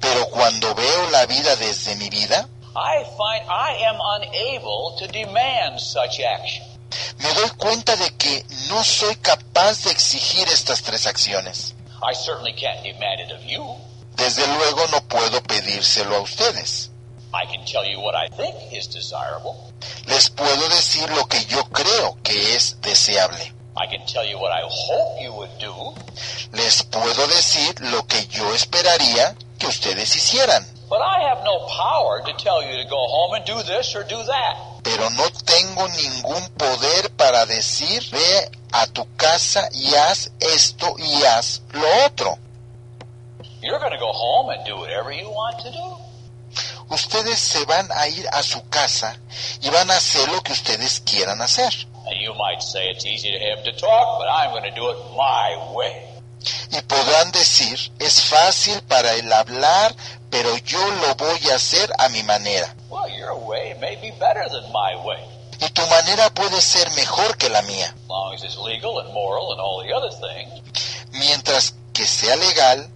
Pero 0.00 0.26
cuando 0.30 0.74
veo 0.74 1.10
la 1.10 1.26
vida 1.26 1.54
desde 1.56 1.94
mi 1.96 2.08
vida, 2.08 2.48
I 2.74 3.04
find 3.16 3.42
I 3.48 3.84
am 3.86 3.98
unable 4.00 4.98
to 4.98 5.06
demand 5.12 5.78
such 5.80 6.20
action. 6.20 6.76
me 7.18 7.32
doy 7.34 7.50
cuenta 7.56 7.96
de 7.96 8.10
que 8.16 8.44
no 8.68 8.82
soy 8.84 9.16
capaz 9.16 9.84
de 9.84 9.90
exigir 9.90 10.48
estas 10.48 10.82
tres 10.82 11.06
acciones. 11.06 11.74
I 12.02 12.14
certainly 12.14 12.52
can't 12.52 12.82
demand 12.82 13.20
it 13.20 13.32
of 13.32 13.42
you. 13.44 13.64
Desde 14.16 14.46
luego 14.46 14.86
no 14.88 15.00
puedo 15.08 15.42
pedírselo 15.42 16.16
a 16.16 16.20
ustedes. 16.20 16.90
I 17.36 17.44
can 17.44 17.66
tell 17.66 17.84
you 17.84 18.00
what 18.00 18.14
I 18.14 18.28
think 18.28 18.72
is 18.72 18.86
desirable. 18.88 19.54
Les 20.06 20.30
puedo 20.30 20.68
decir 20.70 21.06
lo 21.10 21.26
que 21.26 21.44
yo 21.44 21.64
creo 21.64 22.16
que 22.22 22.54
es 22.56 22.80
deseable. 22.80 23.52
I 23.76 23.86
can 23.86 24.06
tell 24.06 24.24
you 24.24 24.38
what 24.38 24.52
I 24.52 24.62
hope 24.64 25.20
you 25.20 25.34
would 25.34 25.50
do. 25.58 25.94
Les 26.52 26.82
puedo 26.84 27.26
decir 27.28 27.78
lo 27.92 28.06
que 28.06 28.26
yo 28.28 28.54
esperaría 28.54 29.34
que 29.58 29.66
ustedes 29.66 30.16
hicieran. 30.16 30.64
But 30.88 31.02
I 31.02 31.28
have 31.28 31.44
no 31.44 31.66
power 31.66 32.22
to 32.24 32.32
tell 32.42 32.62
you 32.62 32.82
to 32.82 32.88
go 32.88 33.04
home 33.06 33.34
and 33.34 33.44
do 33.44 33.62
this 33.64 33.94
or 33.94 34.04
do 34.04 34.16
that. 34.24 34.56
Pero 34.82 35.10
no 35.10 35.28
tengo 35.44 35.88
ningún 35.88 36.48
poder 36.56 37.10
para 37.16 37.44
decir, 37.44 38.02
ve 38.10 38.50
a 38.72 38.86
tu 38.86 39.06
casa 39.16 39.68
y 39.72 39.94
haz 39.94 40.30
esto 40.40 40.94
y 40.98 41.22
haz 41.24 41.60
lo 41.74 42.06
otro. 42.06 42.38
You're 43.60 43.78
going 43.78 43.92
to 43.92 43.98
go 43.98 44.12
home 44.12 44.54
and 44.54 44.64
do 44.64 44.76
whatever 44.76 45.12
you 45.12 45.28
want 45.28 45.60
to 45.64 45.70
do. 45.70 46.05
Ustedes 46.88 47.38
se 47.38 47.64
van 47.64 47.90
a 47.92 48.08
ir 48.08 48.28
a 48.32 48.42
su 48.42 48.68
casa 48.68 49.18
y 49.60 49.70
van 49.70 49.90
a 49.90 49.96
hacer 49.96 50.28
lo 50.28 50.40
que 50.42 50.52
ustedes 50.52 51.00
quieran 51.00 51.42
hacer. 51.42 51.72
Y 56.70 56.80
podrán 56.82 57.32
decir, 57.32 57.92
es 57.98 58.22
fácil 58.22 58.80
para 58.82 59.14
él 59.14 59.32
hablar, 59.32 59.94
pero 60.30 60.56
yo 60.58 60.90
lo 61.02 61.14
voy 61.16 61.50
a 61.50 61.56
hacer 61.56 61.90
a 61.98 62.08
mi 62.08 62.22
manera. 62.22 62.74
Well, 62.88 63.12
your 63.12 63.34
way 63.34 63.74
may 63.80 63.96
be 63.96 64.12
better 64.12 64.48
than 64.48 64.70
my 64.70 64.94
way, 65.04 65.18
Y 65.60 65.68
tu 65.70 65.82
manera 65.86 66.30
puede 66.30 66.60
ser 66.60 66.90
mejor 66.92 67.36
que 67.36 67.48
la 67.48 67.62
mía, 67.62 67.94
mientras 71.12 71.74
que 71.92 72.06
sea 72.06 72.36
legal, 72.36 72.90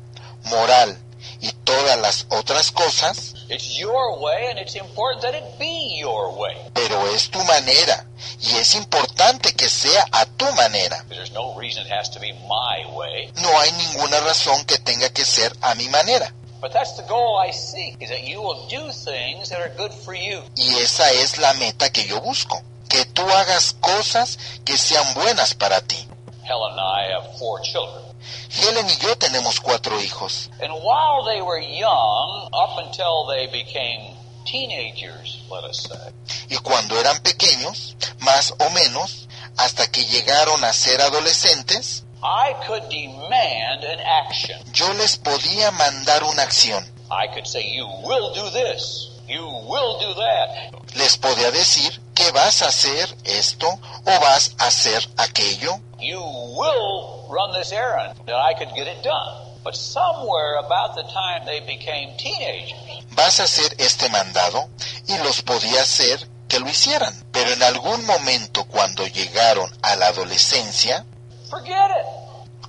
moral 0.44 0.98
y 1.40 1.50
todas 1.52 1.98
las 1.98 2.26
otras 2.28 2.70
cosas, 2.70 3.34
It's 3.50 3.78
your 3.80 4.20
way, 4.20 4.46
and 4.48 4.60
it's 4.60 4.76
important 4.76 5.22
that 5.22 5.34
it 5.34 5.58
be 5.58 5.98
your 5.98 6.32
way. 6.38 6.56
pero 6.72 7.06
es 7.14 7.30
tu 7.30 7.42
manera 7.44 8.06
y 8.40 8.56
es 8.56 8.74
importante 8.76 9.52
que 9.54 9.68
sea 9.68 10.04
a 10.12 10.24
tu 10.24 10.44
manera. 10.52 11.04
There's 11.08 11.32
no 11.32 11.54
reason 11.58 11.84
it 11.84 11.92
has 11.92 12.08
to 12.10 12.20
be 12.20 12.32
my 12.32 12.86
way. 12.94 13.32
No 13.42 13.48
hay 13.58 13.72
ninguna 13.72 14.20
razón 14.20 14.64
que 14.66 14.78
tenga 14.78 15.08
que 15.10 15.24
ser 15.24 15.52
a 15.62 15.74
mi 15.74 15.88
manera. 15.88 16.32
But 16.60 16.72
that's 16.72 16.94
the 16.96 17.02
goal 17.08 17.38
I 17.38 17.50
seek, 17.52 18.00
is 18.00 18.10
that 18.10 18.22
you 18.22 18.40
will 18.40 18.68
do 18.68 18.92
things 18.92 19.48
that 19.48 19.60
are 19.60 19.72
good 19.76 19.92
for 19.92 20.14
you. 20.14 20.42
Y 20.56 20.76
esa 20.78 21.10
es 21.10 21.38
la 21.38 21.52
meta 21.54 21.90
que 21.90 22.06
yo 22.06 22.20
busco, 22.20 22.62
que 22.88 23.04
tú 23.06 23.22
hagas 23.22 23.74
cosas 23.80 24.38
que 24.64 24.76
sean 24.76 25.14
buenas 25.14 25.54
para 25.54 25.80
ti. 25.80 26.06
Helen 26.44 26.72
and 26.72 26.80
I 26.80 27.12
have 27.14 27.38
four 27.38 27.60
children. 27.62 28.09
Helen 28.50 28.88
y 28.88 28.96
yo 28.98 29.16
tenemos 29.16 29.60
cuatro 29.60 30.00
hijos. 30.00 30.50
And 30.60 30.72
while 30.72 31.24
they 31.24 31.40
were 31.42 31.60
young, 31.60 32.48
up 32.52 32.78
until 32.84 33.26
they 33.28 33.46
became 33.46 34.16
teenagers, 34.44 35.42
let 35.50 35.64
us 35.64 35.82
say, 35.88 36.12
Y 36.48 36.56
cuando 36.58 36.98
eran 36.98 37.18
pequeños, 37.22 37.96
más 38.20 38.54
o 38.58 38.70
menos, 38.70 39.28
hasta 39.56 39.86
que 39.90 40.04
llegaron 40.04 40.62
a 40.64 40.72
ser 40.72 41.00
adolescentes, 41.00 42.04
I 42.22 42.54
could 42.66 42.82
demand 42.90 43.84
an 43.84 44.00
action. 44.00 44.58
yo 44.72 44.92
les 44.94 45.16
podía 45.16 45.70
mandar 45.70 46.24
una 46.24 46.42
acción. 46.42 46.84
I 47.10 47.28
could 47.32 47.46
say, 47.46 47.62
you 47.74 47.86
will 48.04 48.32
do 48.34 48.50
this. 48.50 49.08
You 49.26 49.44
will 49.46 49.98
do 50.00 50.14
that. 50.14 50.96
Les 50.96 51.16
podía 51.16 51.50
decir 51.50 52.00
que 52.20 52.32
vas 52.32 52.60
a 52.62 52.68
hacer 52.68 53.16
esto 53.24 53.66
o 53.68 54.20
vas 54.20 54.54
a 54.58 54.66
hacer 54.66 55.08
aquello. 55.16 55.80
You 55.98 56.20
will 56.20 57.26
run 57.30 57.52
this 57.58 57.72
errand. 57.72 58.18
And 58.26 58.36
I 58.36 58.54
could 58.58 58.74
get 58.74 58.86
it 58.86 59.02
done. 59.02 59.48
But 59.64 59.74
somewhere 59.74 60.58
about 60.58 60.94
the 60.94 61.02
time 61.04 61.44
they 61.46 61.60
became 61.60 62.16
teenagers, 62.18 62.74
Vas 63.12 63.40
a 63.40 63.44
hacer 63.44 63.74
este 63.78 64.08
mandado 64.08 64.68
y 65.08 65.16
los 65.18 65.42
podía 65.42 65.82
hacer 65.82 66.28
que 66.48 66.60
lo 66.60 66.68
hicieran. 66.68 67.12
Pero 67.32 67.52
en 67.52 67.62
algún 67.62 68.04
momento 68.06 68.64
cuando 68.66 69.06
llegaron 69.06 69.70
a 69.82 69.96
la 69.96 70.08
adolescencia, 70.08 71.04
forget 71.50 71.90
it. 71.90 72.06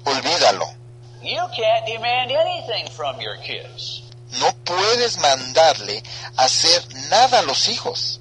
olvídalo. 0.06 0.66
You 1.22 1.42
can't 1.56 1.86
demand 1.86 2.32
anything 2.32 2.90
from 2.92 3.20
your 3.22 3.38
kids. 3.42 4.04
No 4.40 4.52
puedes 4.64 5.18
mandarle 5.20 6.02
hacer 6.38 6.82
nada 7.10 7.40
a 7.40 7.42
los 7.44 7.68
hijos. 7.68 8.21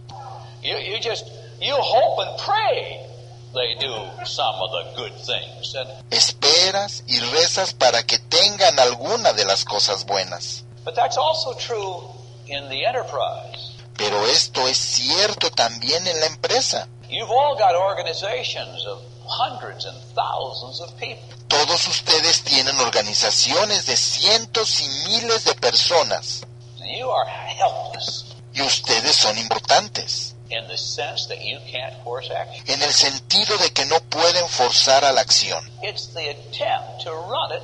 You, 0.62 0.76
you 0.76 1.00
just, 1.00 1.24
you 1.60 1.74
hope 1.74 2.26
and 2.26 2.38
pray 2.38 3.06
they 3.54 3.74
do 3.80 3.92
some 4.24 4.54
of 4.60 4.70
the 4.70 4.92
good 4.96 5.12
things. 5.14 5.74
And, 5.74 5.88
Esperas 6.10 7.02
y 7.08 7.18
rezas 7.32 7.72
para 7.74 8.02
que 8.04 8.18
tengan 8.18 8.78
alguna 8.78 9.32
de 9.32 9.44
las 9.44 9.64
cosas 9.64 10.04
buenas. 10.06 10.64
but 10.84 10.94
that's 10.94 11.16
also 11.18 11.52
true 11.58 12.02
in 12.46 12.68
the 12.68 12.84
enterprise. 12.86 13.76
Pero 13.96 14.24
esto 14.26 14.66
es 14.66 14.78
cierto 14.78 15.50
también 15.50 16.06
en 16.06 16.20
la 16.20 16.26
empresa. 16.26 16.88
You've 17.08 17.30
all 17.30 17.56
got 17.56 17.74
organizations 17.74 18.86
of 18.86 19.02
hundreds 19.26 19.84
and 19.84 19.96
thousands 20.14 20.80
of 20.80 20.96
people. 20.98 21.22
Todos 21.48 21.86
ustedes 21.88 22.42
tienen 22.42 22.78
organizaciones 22.80 23.86
de 23.86 23.96
cientos 23.96 24.80
y 24.80 24.88
miles 25.08 25.44
de 25.44 25.54
personas 25.54 26.42
you 26.90 27.08
are 27.10 27.26
helpless 27.28 28.24
y 28.52 28.62
ustedes 28.62 29.14
son 29.16 29.36
importantes 29.38 30.29
in 30.50 30.66
the 30.68 30.76
sense 30.76 31.26
that 31.28 31.38
you 31.42 31.58
can't 31.70 31.94
force 32.04 32.30
action. 32.30 32.64
en 32.68 32.82
el 32.82 32.92
sentido 32.92 33.56
de 33.58 33.70
que 33.70 33.84
no 33.86 33.98
pueden 34.08 34.48
forzar 34.48 35.04
a 35.04 35.12
la 35.12 35.20
acción 35.20 35.62
It's 35.82 36.08
the 36.14 36.30
attempt 36.30 37.02
to 37.04 37.10
run 37.12 37.52
it 37.56 37.62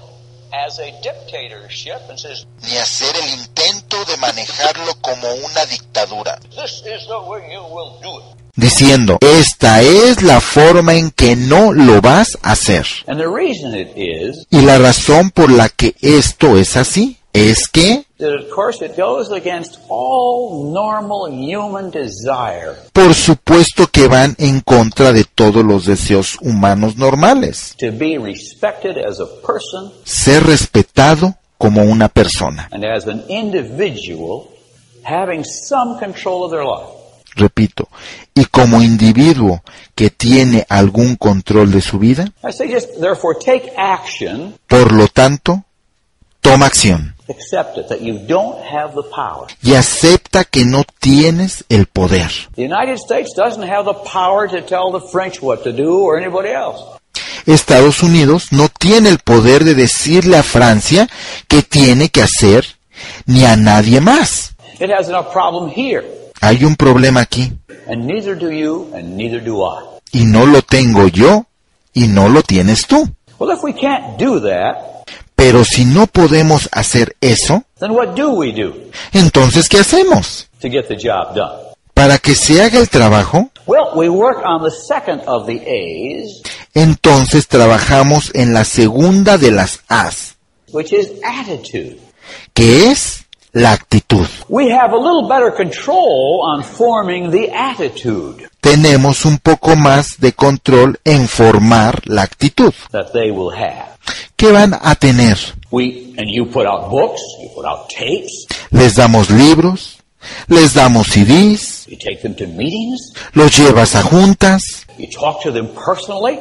as 0.53 0.79
a 0.79 0.93
dictatorship 1.03 2.01
and 2.09 2.19
says, 2.19 2.47
ni 2.63 2.77
hacer 2.77 3.15
el 3.17 3.41
intento 3.41 4.05
de 4.05 4.17
manejarlo 4.19 4.95
como 5.01 5.29
una 5.35 5.67
dictadura, 5.67 6.39
this 6.51 6.83
is 6.87 7.07
the 7.09 7.19
way 7.27 7.43
you 7.53 7.63
will 7.65 7.99
do 8.01 8.19
it. 8.21 8.37
diciendo, 8.55 9.19
esta 9.21 9.83
es 9.83 10.23
la 10.23 10.41
forma 10.41 10.95
en 10.95 11.11
que 11.11 11.37
no 11.37 11.73
lo 11.73 12.01
vas 12.01 12.39
a 12.43 12.53
hacer. 12.53 12.87
And 13.07 13.19
the 13.21 13.29
reason 13.29 13.75
it 13.75 13.91
is, 13.97 14.47
Y 14.51 14.63
la 14.63 14.79
razón 14.79 15.31
por 15.31 15.51
la 15.51 15.69
que 15.69 15.95
esto 16.01 16.57
es 16.57 16.77
así 16.77 17.19
es 17.35 17.69
que, 17.69 18.06
that 18.19 18.33
of 18.35 18.49
course 18.51 18.81
it 18.83 18.97
goes 18.97 19.31
against 19.31 19.79
all 19.89 20.73
normal 20.73 21.29
human 21.31 21.91
desire 21.91 22.75
por 22.93 23.15
supuesto 23.15 23.87
que 23.89 24.09
van 24.09 24.35
en 24.39 24.61
contra 24.61 25.13
de 25.13 25.25
todos 25.25 25.65
los 25.65 25.85
deseos 25.85 26.39
humanos 26.41 26.97
normales. 26.97 27.75
to 27.79 27.93
be 27.93 28.17
respected 28.19 28.97
as 28.99 29.21
a 29.21 29.27
person 29.47 29.93
Ser 30.05 30.45
respetado 30.45 31.35
como 31.59 31.83
una 31.83 32.09
persona. 32.09 32.69
and 32.73 32.85
as 32.85 33.07
an 33.07 33.23
individual 33.29 34.49
having 35.05 35.45
some 35.45 35.99
control 35.99 36.45
of 36.45 36.51
their 36.51 36.65
life. 36.65 36.93
Repito, 37.37 37.87
y 38.35 38.47
como 38.47 38.81
individuo 38.83 39.63
que 39.95 40.09
tiene 40.09 40.65
algún 40.71 41.17
control 41.17 41.71
de 41.71 41.83
su 41.83 41.99
vida, 41.99 42.33
I 42.43 42.51
say 42.51 42.73
just 42.73 42.99
therefore 42.99 43.37
take 43.39 43.73
action, 43.77 44.55
por 44.67 44.91
lo 44.93 45.07
tanto, 45.09 45.63
toma 46.41 46.65
acción 46.67 47.16
accept 47.29 47.79
it 47.79 47.89
that 47.89 48.01
you 48.01 48.19
don't 48.27 48.59
have 48.65 48.95
the 48.95 49.03
power. 49.03 49.47
y 49.63 49.75
acepta 49.75 50.45
que 50.45 50.65
no 50.65 50.85
tienes 51.01 51.65
el 51.69 51.87
poder. 51.87 52.31
The 52.55 52.65
United 52.65 52.99
States 52.99 53.33
doesn't 53.37 53.63
have 53.69 53.85
the 53.85 53.95
power 54.11 54.49
to 54.49 54.61
tell 54.63 54.91
the 54.93 55.07
French 55.11 55.41
what 55.43 55.63
to 55.65 55.73
do 55.73 56.01
or 56.03 56.19
anybody 56.19 56.51
else. 56.51 56.79
Estados 57.47 58.03
Unidos 58.03 58.53
no 58.53 58.69
tiene 58.69 59.09
el 59.09 59.19
poder 59.19 59.65
de 59.65 59.75
decirle 59.75 60.37
a 60.37 60.43
Francia 60.43 61.09
qué 61.49 61.63
tiene 61.63 62.09
que 62.09 62.23
hacer, 62.23 62.65
ni 63.27 63.45
a 63.45 63.57
nadie 63.57 64.01
más. 64.01 64.55
It 64.81 64.91
has 64.91 65.09
enough 65.09 65.33
problem 65.33 65.71
here, 65.71 66.05
Hay 66.43 66.65
un 66.65 66.77
problema 66.77 67.21
aquí, 67.23 67.53
and 67.89 68.05
neither 68.07 68.35
do 68.37 68.51
you, 68.51 68.91
and 68.95 69.17
neither 69.17 69.41
do 69.43 69.65
I. 69.65 69.83
y 70.13 70.25
no 70.25 70.45
lo 70.47 70.61
tengo 70.63 71.07
yo, 71.09 71.47
y 71.95 72.09
no 72.09 72.29
lo 72.29 72.43
tienes 72.43 72.87
tú. 72.87 73.09
Well, 73.39 73.51
if 73.51 73.63
we 73.63 73.73
can't 73.73 74.19
do 74.19 74.41
that, 74.41 74.96
Pero 75.37 75.65
si 75.65 75.85
no 75.85 76.07
podemos 76.07 76.69
hacer 76.73 77.15
eso, 77.21 77.63
then 77.79 77.91
what 77.93 78.15
do 78.17 78.31
we 78.31 78.53
do 78.53 78.73
entonces 79.13 79.69
¿qué 79.69 79.79
hacemos? 79.79 80.49
to 80.61 80.69
get 80.69 80.89
the 80.89 80.97
job 80.97 81.35
done? 81.35 81.63
Para 81.95 82.19
que 82.19 82.35
se 82.35 82.63
haga 82.63 82.79
el 82.79 82.89
trabajo, 82.89 83.51
Well, 83.67 83.89
we 83.95 84.09
work 84.09 84.43
on 84.45 84.63
the 84.63 84.71
second 84.71 85.23
of 85.27 85.47
the 85.47 85.61
A's, 85.67 86.43
entonces 86.75 87.49
trabajamos 87.49 88.31
en 88.35 88.53
la 88.55 88.65
segunda 88.65 89.39
de 89.39 89.51
las 89.51 89.81
A's, 89.89 90.37
which 90.73 90.93
is 90.93 91.11
attitude. 91.25 91.99
que 92.55 92.91
es 92.91 93.25
la 93.53 93.73
actitud. 93.73 94.27
Tenemos 98.67 99.25
un 99.25 99.39
poco 99.39 99.77
más 99.77 100.19
de 100.19 100.33
control 100.33 100.99
en 101.05 101.29
formar 101.29 102.03
la 102.05 102.23
actitud. 102.23 102.75
¿Qué 104.35 104.51
van 104.51 104.77
a 104.83 104.97
tener? 104.97 105.39
We 105.71 106.13
books, 106.17 107.23
you 107.41 107.55
put 107.55 107.65
out 107.65 107.89
tapes, 107.89 108.45
Les 108.73 108.97
damos 108.97 109.31
libros, 109.31 109.96
les 110.49 110.75
damos 110.75 111.09
CDs, 111.09 111.87
you 111.89 111.97
take 111.97 112.23
them 112.23 112.35
to 112.35 112.47
meetings, 112.47 113.13
los 113.35 113.57
llevas 113.57 113.95
a 113.95 114.03
juntas, 114.03 114.87
you 114.99 115.09
talk 115.09 115.43
to 115.43 115.53
them 115.53 115.69
personally, 115.69 116.39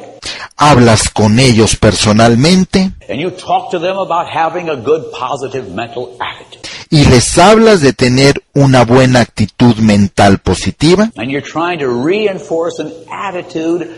hablas 0.56 1.08
con 1.10 1.38
ellos 1.38 1.76
personalmente. 1.76 2.92
And 3.08 3.20
you 3.20 3.30
talk 3.30 3.70
to 3.70 3.78
them 3.78 3.98
about 3.98 4.28
having 4.28 4.68
a 4.68 4.76
good 4.76 5.10
positive 5.12 5.70
mental 5.74 6.16
attitude. 6.20 6.66
y 6.90 7.04
les 7.06 7.36
hablas 7.38 7.80
de 7.80 7.92
tener 7.92 8.42
una 8.54 8.84
buena 8.84 9.20
actitud 9.20 9.76
mental 9.76 10.38
positiva. 10.38 11.10
And 11.16 11.30
you're 11.30 11.42
trying 11.42 11.78
to 11.80 11.88
reinforce 11.88 12.78
an 12.78 12.92
attitude 13.10 13.90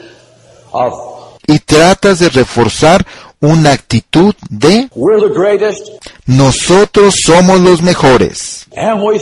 of 0.73 1.18
y 1.49 1.59
tratas 1.61 2.21
de 2.21 2.29
reforzar 2.29 3.05
una 3.41 3.73
actitud 3.73 4.35
de 4.51 4.89
we're 4.95 5.21
the 5.21 5.33
greatest, 5.35 5.89
nosotros 6.27 7.15
somos 7.25 7.61
los 7.61 7.83
mejores. 7.83 8.67
Amway 8.77 9.17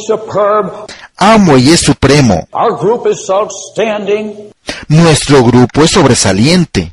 es 1.71 1.81
supremo. 1.81 2.47
our 2.53 2.77
group 2.79 3.07
is 3.07 3.31
outstanding. 3.31 4.53
Nuestro 4.89 5.45
grupo 5.45 5.83
es 5.83 5.93
sobresaliente. 5.93 6.93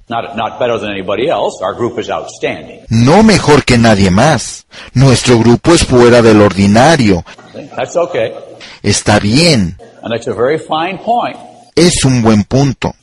No 2.89 3.23
mejor 3.23 3.65
que 3.65 3.77
nadie 3.79 4.11
más. 4.11 4.65
Nuestro 4.93 5.39
grupo 5.39 5.73
es 5.73 5.83
fuera 5.83 6.21
del 6.21 6.41
ordinario. 6.41 7.25
Está 8.83 9.19
bien. 9.19 9.75
And 10.03 10.13
that's 10.13 10.27
a 10.27 10.33
very 10.33 10.59
fine 10.59 10.99
point. 11.03 11.37
Es 11.75 12.05
un 12.05 12.21
buen 12.21 12.43
punto. 12.43 12.93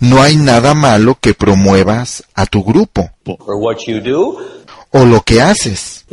No 0.00 0.22
hay 0.22 0.36
nada 0.36 0.74
malo 0.74 1.16
que 1.20 1.34
promuevas 1.34 2.24
a 2.34 2.46
tu 2.46 2.62
grupo 2.62 3.10
or 3.26 3.56
what 3.56 3.78
you 3.86 4.00
do. 4.00 4.38
o 4.90 5.04
lo 5.04 5.22
que 5.22 5.40
haces. 5.42 6.04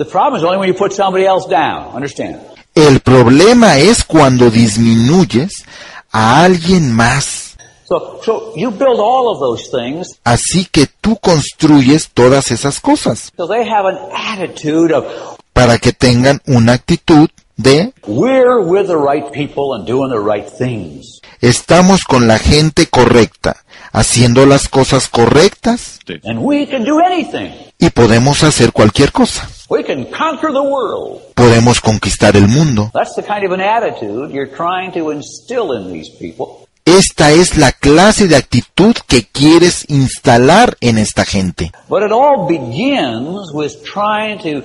El 2.75 2.99
problema 2.99 3.77
es 3.77 4.03
cuando 4.03 4.49
disminuyes 4.49 5.63
a 6.11 6.43
alguien 6.43 6.91
más. 6.93 7.55
So, 7.87 8.19
so 8.25 8.53
you 8.55 8.71
build 8.71 8.99
all 8.99 9.27
of 9.27 9.39
those 9.39 9.69
things 9.69 10.19
Así 10.23 10.65
que 10.65 10.87
tú 10.87 11.17
construyes 11.17 12.09
todas 12.11 12.49
esas 12.49 12.79
cosas 12.79 13.31
so 13.37 13.47
they 13.47 13.63
have 13.63 13.87
an 13.87 13.99
attitude 14.11 14.91
of 14.91 15.05
para 15.53 15.77
que 15.77 15.93
tengan 15.93 16.41
una 16.47 16.73
actitud 16.73 17.29
de 17.57 17.93
we're 18.07 18.59
with 18.59 18.87
the 18.87 18.97
right 18.97 19.31
people 19.31 19.75
and 19.75 19.85
doing 19.85 20.09
the 20.09 20.19
right 20.19 20.49
things. 20.49 21.21
estamos 21.41 22.03
con 22.05 22.27
la 22.27 22.39
gente 22.39 22.87
correcta, 22.87 23.63
haciendo 23.95 24.45
las 24.45 24.67
cosas 24.67 25.07
correctas 25.07 25.99
And 26.23 26.39
we 26.39 26.67
can 26.67 26.83
do 26.83 26.99
anything. 26.99 27.51
y 27.79 27.89
podemos 27.89 28.43
hacer 28.43 28.71
cualquier 28.71 29.11
cosa. 29.11 29.49
We 29.69 29.83
can 29.83 30.05
conquer 30.05 30.51
the 30.51 30.61
world. 30.61 31.21
Podemos 31.33 31.81
conquistar 31.81 32.35
el 32.35 32.47
mundo. 32.47 32.91
That's 32.93 33.15
the 33.15 33.23
kind 33.23 33.45
of 33.45 33.51
an 33.51 33.61
attitude 33.61 34.31
you're 34.31 34.51
trying 34.55 34.91
to 34.93 35.11
instill 35.11 35.73
in 35.73 35.91
these 35.91 36.11
people. 36.19 36.65
Esta 36.85 37.31
es 37.31 37.57
la 37.57 37.71
clase 37.71 38.27
de 38.27 38.35
actitud 38.35 38.95
que 39.07 39.23
quieres 39.27 39.85
instalar 39.89 40.77
en 40.81 40.99
esta 40.99 41.25
gente. 41.25 41.71
But 41.89 42.03
it 42.03 42.11
all 42.11 42.45
begins 42.47 43.51
with 43.53 43.71
trying 43.83 44.37
to 44.43 44.61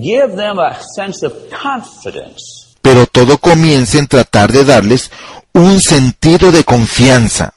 give 0.00 0.36
them 0.36 0.60
a 0.60 0.78
sense 0.94 1.26
of 1.26 1.32
confidence 1.50 2.60
Pero 2.82 3.06
todo 3.06 3.38
comienza 3.38 3.98
en 3.98 4.06
tratar 4.06 4.52
de 4.52 4.64
darles 4.64 5.10
un 5.52 5.80
sentido 5.80 6.52
de 6.52 6.64
confianza 6.64 7.52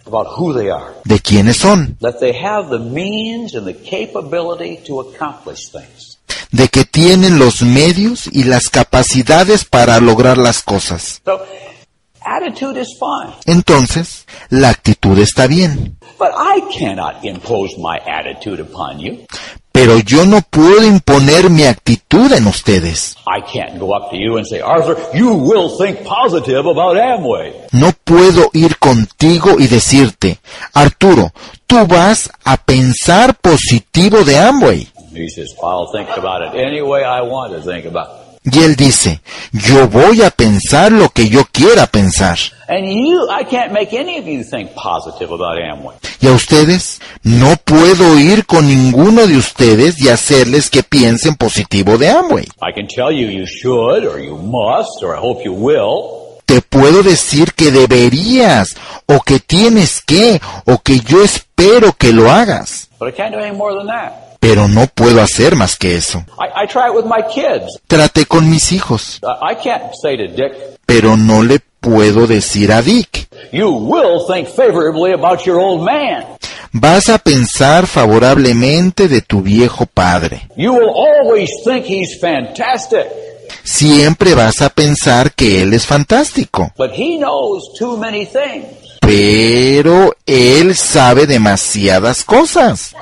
de 1.03 1.19
quiénes 1.19 1.57
son, 1.57 1.97
de 6.51 6.67
que 6.67 6.85
tienen 6.85 7.39
los 7.39 7.61
medios 7.61 8.27
y 8.31 8.43
las 8.43 8.69
capacidades 8.69 9.65
para 9.65 9.99
lograr 9.99 10.37
las 10.37 10.61
cosas. 10.61 11.21
Entonces, 13.45 14.25
la 14.49 14.69
actitud 14.69 15.19
está 15.19 15.47
bien. 15.47 15.97
I. 19.73 19.79
Pero 19.83 19.99
yo 19.99 20.25
no 20.25 20.41
puedo 20.49 20.83
imponer 20.83 21.49
mi 21.49 21.63
actitud 21.63 22.31
en 22.31 22.47
ustedes. 22.47 23.17
I 23.27 23.41
can't 23.41 23.79
go 23.79 23.95
up 23.95 24.11
to 24.11 24.17
you 24.17 24.37
and 24.37 24.45
say, 24.47 24.61
Arthur, 24.61 24.97
you 25.13 25.33
will 25.33 25.69
think 25.77 26.05
positive 26.05 26.65
about 26.67 26.95
Amway. 26.95 27.53
No 27.71 27.91
puedo 28.03 28.49
ir 28.53 28.77
contigo 28.77 29.55
y 29.59 29.67
decirte, 29.67 30.39
Arturo, 30.73 31.31
tú 31.67 31.85
vas 31.87 32.31
a 32.45 32.57
pensar 32.57 33.35
positivo 33.35 34.23
de 34.23 34.37
Amway. 34.37 34.87
Y 38.45 38.59
él 38.59 38.75
dice, 38.75 39.21
yo 39.53 39.87
voy 39.87 40.21
a 40.21 40.29
pensar 40.29 40.91
lo 40.91 41.09
que 41.09 41.29
yo 41.29 41.45
quiera 41.51 41.87
pensar. 41.87 42.37
You. 42.69 43.27
Y 46.21 46.27
a 46.27 46.31
ustedes, 46.31 47.01
no 47.23 47.55
puedo 47.63 48.19
ir 48.19 48.45
con 48.45 48.67
ninguno 48.67 49.27
de 49.27 49.37
ustedes 49.37 50.01
y 50.01 50.09
hacerles 50.09 50.69
que 50.69 50.83
piensen 50.83 51.35
positivo 51.35 51.97
de 51.97 52.09
Amway. 52.09 52.47
Te 56.45 56.61
puedo 56.61 57.03
decir 57.03 57.53
que 57.53 57.71
deberías, 57.71 58.75
o 59.05 59.21
que 59.21 59.39
tienes 59.39 60.01
que, 60.01 60.41
o 60.65 60.79
que 60.79 60.99
yo 60.99 61.23
espero 61.23 61.93
que 61.93 62.11
lo 62.11 62.29
hagas. 62.29 62.89
But 62.99 63.09
I 63.09 63.11
can't 63.17 63.33
do 63.33 63.39
any 63.39 63.55
more 63.55 63.73
than 63.73 63.87
that. 63.87 64.32
Pero 64.43 64.67
no 64.67 64.87
puedo 64.87 65.21
hacer 65.21 65.55
más 65.55 65.77
que 65.77 65.95
eso. 65.95 66.25
I, 66.37 66.65
I 66.65 66.67
try 66.67 66.89
it 66.89 66.93
with 66.93 67.05
my 67.05 67.23
kids. 67.33 67.79
Traté 67.87 68.25
con 68.25 68.49
mis 68.49 68.73
hijos, 68.73 69.21
I 69.23 69.55
can't 69.55 69.93
say 70.01 70.17
to 70.17 70.27
Dick, 70.27 70.51
pero 70.85 71.15
no 71.15 71.41
le 71.43 71.61
puedo 71.79 72.27
decir 72.27 72.69
a 72.73 72.81
Dick. 72.81 73.29
you 73.53 73.69
will 73.71 74.27
think 74.27 74.49
favorably 74.49 75.13
about 75.13 75.45
your 75.45 75.61
old 75.61 75.81
man. 75.85 76.25
Vas 76.73 77.07
a 77.07 77.19
pensar 77.19 77.87
favorablemente 77.87 79.07
de 79.07 79.21
tu 79.21 79.41
viejo 79.41 79.85
padre. 79.85 80.49
You 80.57 80.73
will 80.73 80.89
always 80.93 81.49
think 81.63 81.85
he's 81.85 82.19
fantastic. 82.19 83.07
Siempre 83.63 84.35
vas 84.35 84.61
a 84.61 84.69
pensar 84.69 85.31
que 85.33 85.61
él 85.61 85.73
es 85.73 85.85
fantástico. 85.85 86.73
But 86.77 86.91
he 86.91 87.17
knows 87.17 87.71
too 87.79 87.95
many 87.95 88.25
things. 88.25 88.65
Pero 88.99 90.13
él 90.25 90.75
sabe 90.75 91.27
demasiadas 91.27 92.25
cosas. 92.25 92.93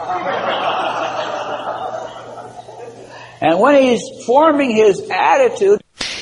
And 3.42 3.60
when 3.60 3.82
he's 3.82 4.04
forming 4.26 4.70
his 4.70 5.02
attitude, 5.10 5.82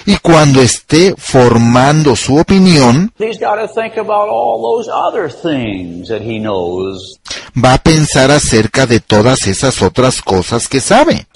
Y 0.10 0.18
cuando 0.18 0.60
esté 0.60 1.14
formando 1.16 2.16
su 2.16 2.40
opinión, 2.40 3.14
he's 3.20 3.40
got 3.40 3.58
to 3.58 3.68
think 3.68 3.96
about 3.96 4.28
all 4.28 4.60
those 4.60 4.90
other 4.90 5.30
things 5.30 6.08
that 6.08 6.24
he 6.24 6.40
knows 6.40 7.20
va 7.56 7.76
a 7.76 7.78
pensar 7.78 8.32
acerca 8.32 8.88
de 8.88 9.02
todas 9.02 9.46
esas 9.46 9.84
otras 9.84 10.24
cosas 10.24 10.68
que 10.68 10.80
sabe, 10.80 11.28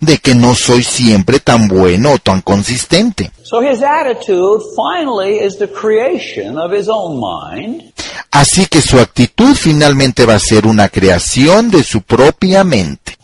de 0.00 0.18
que 0.18 0.34
no 0.34 0.54
soy 0.56 0.82
siempre 0.82 1.38
tan 1.38 1.68
bueno 1.68 2.14
o 2.14 2.18
tan 2.18 2.40
consistente. 2.40 3.30
Así 8.32 8.66
que 8.66 8.82
su 8.82 8.98
actitud 8.98 9.54
finalmente 9.54 10.26
va 10.26 10.34
a 10.34 10.40
ser 10.40 10.66
una 10.66 10.88
creación 10.88 11.70
de 11.70 11.84
su 11.84 12.02
propia 12.02 12.64
mente. 12.64 13.16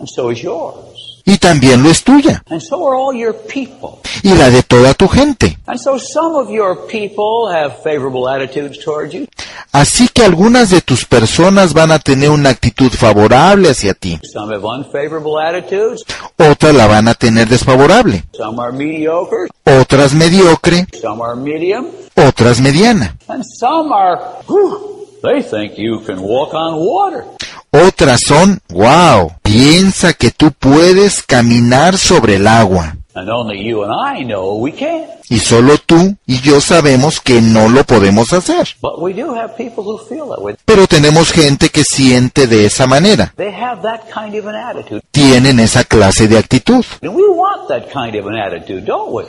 Y 1.29 1.39
también 1.39 1.83
lo 1.83 1.91
es 1.91 2.05
tuya. 2.05 2.41
So 2.61 2.89
are 2.89 2.97
all 2.97 3.15
your 3.15 3.35
people. 3.35 3.99
Y 4.23 4.33
la 4.35 4.49
de 4.49 4.63
toda 4.63 4.95
tu 4.95 5.09
gente. 5.09 5.59
And 5.67 5.77
so 5.79 5.99
some 5.99 6.37
of 6.37 6.49
your 6.51 6.87
people 6.87 7.53
have 7.53 7.83
favorable 7.83 8.29
attitudes 8.29 8.79
towards 8.79 9.13
you. 9.13 9.27
Así 9.73 10.09
que 10.09 10.23
algunas 10.23 10.71
de 10.71 10.81
tus 10.81 11.05
personas 11.05 11.75
van 11.75 11.91
a 11.91 11.99
tener 11.99 12.31
una 12.31 12.51
actitud 12.51 12.91
favorable 12.93 13.69
hacia 13.69 13.93
ti. 13.95 14.21
Some 14.23 14.55
have 14.55 14.65
unfavorable 14.65 15.43
attitudes. 15.43 16.05
Otras 16.39 16.75
la 16.75 16.87
van 16.87 17.09
a 17.09 17.15
tener 17.15 17.49
desfavorable. 17.49 18.25
Some 18.33 18.63
are 18.63 18.73
mediocre. 18.73 19.49
Otras 19.65 20.15
mediocre. 20.15 20.87
Some 21.01 21.23
are 21.25 21.35
medium. 21.35 21.89
Otras 22.15 22.61
mediana. 22.61 23.17
And 23.27 23.45
some 23.45 23.93
are, 23.93 24.17
whew, 24.47 25.06
they 25.27 25.43
think 25.43 25.77
you 25.77 26.01
can 26.05 26.19
walk 26.21 26.55
on 26.55 26.75
water. 26.77 27.25
Otras 27.71 28.23
son, 28.23 28.61
wow, 28.71 29.33
piensa 29.43 30.15
que 30.15 30.31
tú 30.31 30.53
puedes 30.53 31.23
caminar 31.23 31.99
sobre 31.99 32.37
el 32.37 32.47
agua. 32.47 32.97
And 33.15 33.31
only 33.31 33.65
you 33.65 33.83
and 33.83 33.93
I 33.93 34.25
know 34.25 34.57
we 34.57 34.73
can't. 34.73 35.11
Y 35.29 35.39
solo 35.39 35.79
tú 35.79 36.17
y 36.27 36.41
yo 36.41 36.61
sabemos 36.61 37.21
que 37.21 37.41
no 37.41 37.69
lo 37.69 37.85
podemos 37.85 38.33
hacer. 38.33 38.69
But 38.81 38.99
we 38.99 39.13
do 39.13 39.35
have 39.35 39.57
people 39.57 39.83
who 39.83 39.99
feel 39.99 40.29
that 40.29 40.39
way. 40.39 40.55
Pero 40.65 40.87
tenemos 40.87 41.33
gente 41.33 41.71
que 41.71 41.83
siente 41.83 42.47
de 42.47 42.67
esa 42.67 42.87
manera. 42.87 43.33
They 43.37 43.53
have 43.53 43.83
that 43.83 44.03
kind 44.13 44.39
of 44.39 44.47
an 44.47 44.55
attitude. 44.55 45.03
Tienen 45.11 45.59
esa 45.59 45.85
clase 45.85 46.29
de 46.29 46.39
actitud. 46.39 46.85
And 47.03 47.15
we 47.15 47.25
want 47.29 47.69
that 47.69 47.91
kind 47.93 48.15
of 48.15 48.27
an 48.27 48.37
attitude, 48.37 48.83
don't 48.83 49.11
we? 49.13 49.25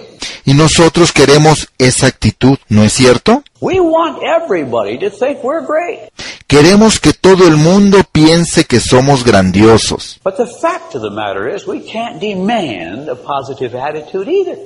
Y 0.45 0.53
nosotros 0.53 1.11
queremos 1.11 1.67
esa 1.77 2.07
actitud, 2.07 2.57
¿no 2.69 2.83
es 2.83 2.93
cierto? 2.93 3.43
We 3.59 3.79
want 3.79 4.21
everybody 4.23 4.99
to 4.99 5.09
think 5.09 5.43
we're 5.43 5.65
great. 5.65 6.09
Queremos 6.47 6.99
que 6.99 7.11
todo 7.11 7.47
el 7.47 7.57
mundo 7.57 8.03
piense 8.11 8.65
que 8.65 8.79
somos 8.79 9.23
grandiosos. 9.23 10.19
But 10.23 10.37
the 10.37 10.45
fact 10.45 10.93
of 10.93 11.01
the 11.01 11.09
matter 11.09 11.47
is 11.47 11.65
we 11.65 11.79
can't 11.79 12.19
demand 12.21 13.09
a 13.09 13.15
positive 13.15 13.73
attitude 13.73 14.27
either. 14.27 14.57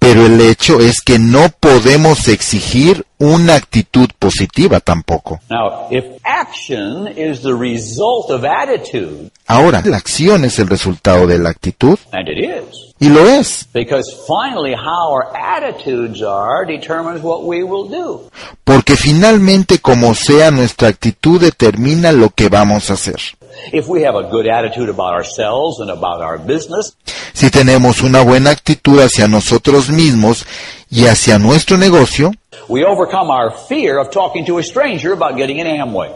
Pero 0.00 0.24
el 0.26 0.40
hecho 0.40 0.80
es 0.80 1.02
que 1.02 1.18
no 1.18 1.50
podemos 1.60 2.26
exigir 2.28 3.04
una 3.18 3.54
actitud 3.54 4.08
positiva 4.18 4.80
tampoco. 4.80 5.40
Now, 5.50 5.88
if 5.90 6.04
action 6.24 7.06
is 7.06 7.42
the 7.42 7.52
result 7.52 8.30
of 8.30 8.44
attitude, 8.44 9.30
Ahora, 9.46 9.82
la 9.84 9.98
acción 9.98 10.44
es 10.46 10.58
el 10.58 10.68
resultado 10.68 11.26
de 11.26 11.38
la 11.38 11.50
actitud, 11.50 11.98
and 12.12 12.28
it 12.28 12.38
is, 12.38 12.94
y 12.98 13.10
lo 13.10 13.28
es, 13.28 13.68
because 13.74 14.10
finally 14.26 14.72
how 14.74 15.12
our 15.12 15.26
attitudes 15.36 16.22
are 16.22 16.64
determines 16.66 17.22
what 17.22 17.42
we 17.42 17.62
will 17.62 17.88
do. 17.88 18.30
porque 18.64 18.96
finalmente 18.96 19.80
como 19.80 20.14
sea 20.14 20.50
nuestra 20.50 20.88
actitud 20.88 21.40
determina 21.40 22.10
lo 22.12 22.30
que 22.30 22.48
vamos 22.48 22.90
a 22.90 22.94
hacer. 22.94 23.20
If 23.72 23.86
we 23.88 24.02
have 24.02 24.16
a 24.16 24.28
good 24.30 24.46
attitude 24.46 24.88
about 24.88 25.14
ourselves 25.14 25.80
and 25.80 25.90
about 25.90 26.20
our 26.22 26.38
business, 26.38 26.94
Si 27.32 27.50
tenemos 27.50 28.02
una 28.02 28.22
buena 28.22 28.50
actitud 28.50 29.00
hacia 29.00 29.28
nosotros 29.28 29.88
mismos 29.88 30.44
y 30.90 31.06
hacia 31.06 31.38
nuestro 31.38 31.76
negocio, 31.78 32.32
we 32.68 32.84
overcome 32.84 33.30
our 33.30 33.52
fear 33.68 33.98
of 33.98 34.10
talking 34.10 34.44
to 34.44 34.58
a 34.58 34.62
stranger 34.62 35.12
about 35.12 35.36
getting 35.36 35.60
an 35.60 35.66
Amway. 35.66 36.10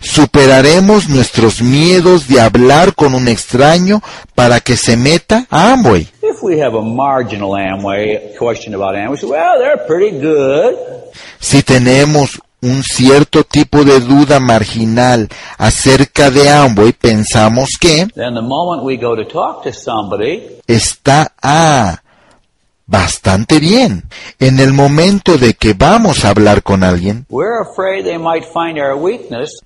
superaremos 0.00 1.08
nuestros 1.08 1.60
miedos 1.60 2.26
de 2.28 2.40
hablar 2.40 2.94
con 2.94 3.14
un 3.14 3.28
extraño 3.28 4.02
para 4.34 4.60
que 4.60 4.76
se 4.76 4.96
meta 4.96 5.46
a 5.50 5.72
Amway. 5.72 6.08
If 6.22 6.42
we 6.42 6.58
have 6.60 6.74
a 6.76 6.82
marginal 6.82 7.52
Amway 7.56 8.34
question 8.38 8.74
about 8.74 8.94
Amway, 8.94 9.10
we 9.10 9.16
say, 9.18 9.26
well, 9.28 9.58
they're 9.58 9.86
pretty 9.86 10.18
good. 10.18 10.76
Si 11.38 11.62
tenemos 11.62 12.40
un 12.62 12.82
cierto 12.82 13.44
tipo 13.44 13.84
de 13.84 14.00
duda 14.00 14.40
marginal 14.40 15.28
acerca 15.58 16.30
de 16.30 16.48
Amway, 16.48 16.92
pensamos 16.92 17.70
que 17.80 18.06
Then 18.14 18.34
the 18.34 18.42
moment 18.42 18.82
we 18.82 18.96
go 18.96 19.14
to 19.14 19.24
talk 19.24 19.62
to 19.64 19.72
somebody, 19.72 20.42
está 20.66 21.32
ah, 21.42 22.00
bastante 22.86 23.58
bien. 23.58 24.04
En 24.38 24.60
el 24.60 24.72
momento 24.72 25.38
de 25.38 25.54
que 25.54 25.74
vamos 25.74 26.24
a 26.24 26.30
hablar 26.30 26.62
con 26.62 26.84
alguien, 26.84 27.26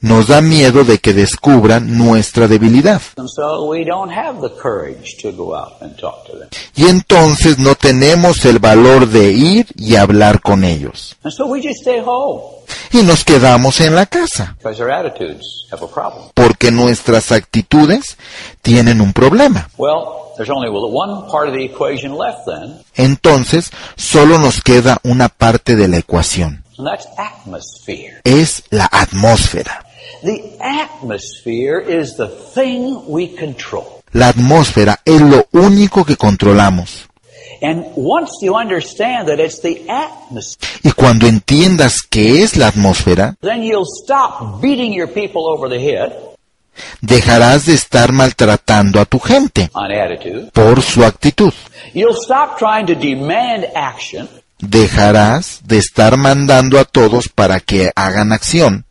nos 0.00 0.26
da 0.26 0.40
miedo 0.40 0.84
de 0.84 0.98
que 0.98 1.12
descubran 1.12 1.96
nuestra 1.96 2.48
debilidad. 2.48 3.02
Y 6.76 6.84
entonces 6.86 7.58
no 7.58 7.74
tenemos 7.74 8.44
el 8.44 8.58
valor 8.58 9.06
de 9.08 9.32
ir 9.32 9.66
y 9.76 9.96
hablar 9.96 10.40
con 10.40 10.64
ellos. 10.64 11.16
Y 12.92 13.02
nos 13.02 13.24
quedamos 13.24 13.80
en 13.80 13.94
la 13.94 14.06
casa, 14.06 14.56
porque 16.34 16.70
nuestras 16.70 17.32
actitudes 17.32 18.16
tienen 18.62 19.00
un 19.00 19.12
problema. 19.12 19.68
Well, 19.76 20.20
there's 20.40 20.48
only 20.48 20.70
one 20.70 21.28
part 21.28 21.48
of 21.48 21.54
the 21.54 21.62
equation 21.62 22.14
left 22.14 22.46
then, 22.46 22.78
Entonces 22.96 23.70
solo 23.96 24.38
nos 24.38 24.62
queda 24.62 24.98
una 25.04 25.28
parte 25.28 25.76
de 25.76 25.86
la 25.86 25.98
ecuación. 25.98 26.64
and 26.78 26.86
that's 26.86 27.06
atmosphere. 27.18 28.22
Es 28.24 28.62
la 28.70 28.86
atmósfera. 28.86 29.84
The 30.22 30.56
atmosphere 30.60 31.78
is 31.80 32.16
the 32.16 32.28
thing 32.54 33.02
we 33.06 33.36
control. 33.36 34.02
La 34.12 34.28
atmósfera 34.28 35.00
es 35.04 35.20
lo 35.20 35.46
único 35.52 36.06
que 36.06 36.16
controlamos. 36.16 37.06
And 37.60 37.84
once 37.94 38.30
you 38.40 38.56
understand 38.56 39.28
that 39.28 39.38
it's 39.38 39.60
the 39.60 39.84
atmosphere, 39.90 40.80
Y 40.82 40.92
cuando 40.92 41.26
entiendas 41.26 42.00
qué 42.08 42.42
es 42.42 42.56
la 42.56 42.68
atmósfera, 42.68 43.36
dejarás 47.00 47.66
de 47.66 47.74
estar 47.74 48.12
maltratando 48.12 49.00
a 49.00 49.04
tu 49.04 49.18
gente 49.18 49.70
por 50.52 50.82
su 50.82 51.04
actitud. 51.04 51.52
Dejarás 54.58 55.60
de 55.64 55.78
estar 55.78 56.16
mandando 56.16 56.78
a 56.78 56.84
todos 56.84 57.28
para 57.28 57.60
que 57.60 57.92
hagan 57.94 58.32
acción, 58.32 58.84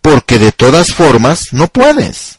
porque 0.00 0.38
de 0.38 0.52
todas 0.52 0.92
formas 0.92 1.52
no 1.52 1.68
puedes. 1.68 2.38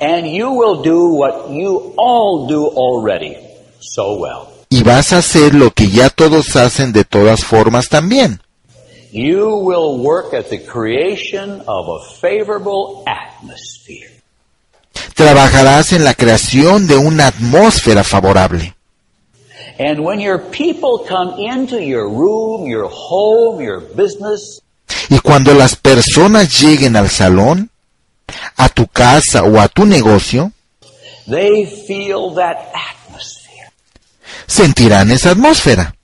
And 0.00 0.26
you 0.26 0.50
will 0.50 0.82
do 0.82 1.14
what 1.14 1.50
you 1.50 1.94
all 1.96 2.46
do 2.46 2.70
already 2.76 3.36
so 3.80 4.14
well. 4.14 4.48
Y 4.68 4.82
vas 4.82 5.12
a 5.12 5.18
hacer 5.18 5.54
lo 5.54 5.70
que 5.70 5.88
ya 5.88 6.08
todos 6.08 6.56
hacen 6.56 6.92
de 6.92 7.04
todas 7.04 7.44
formas 7.44 7.88
también. 7.88 8.40
You 9.12 9.58
will 9.62 9.98
work 10.02 10.32
at 10.32 10.48
the 10.48 10.58
creation 10.58 11.60
of 11.68 11.86
a 11.86 12.00
favorable 12.18 13.04
atmosphere. 13.06 14.08
Trabajarás 15.14 15.92
en 15.92 16.04
la 16.04 16.14
creación 16.14 16.86
de 16.86 16.96
una 16.96 17.26
atmósfera 17.26 18.04
favorable. 18.04 18.74
And 19.78 20.00
when 20.00 20.18
your 20.18 20.38
people 20.50 21.04
come 21.06 21.34
into 21.38 21.78
your 21.78 22.08
room, 22.08 22.66
your 22.66 22.88
home, 22.90 23.62
your 23.62 23.80
business, 23.94 24.62
Y 25.10 25.18
cuando 25.18 25.52
las 25.54 25.76
personas 25.76 26.58
lleguen 26.60 26.96
al 26.96 27.10
salón, 27.10 27.70
a 28.56 28.68
tu 28.70 28.86
casa 28.86 29.42
o 29.42 29.58
a 29.60 29.68
tu 29.68 29.84
negocio, 29.84 30.52
they 31.28 31.66
feel 31.86 32.34
that 32.34 32.56
atmosphere. 32.74 33.70
sentirán 34.46 35.10
esa 35.10 35.30
atmósfera. 35.32 35.94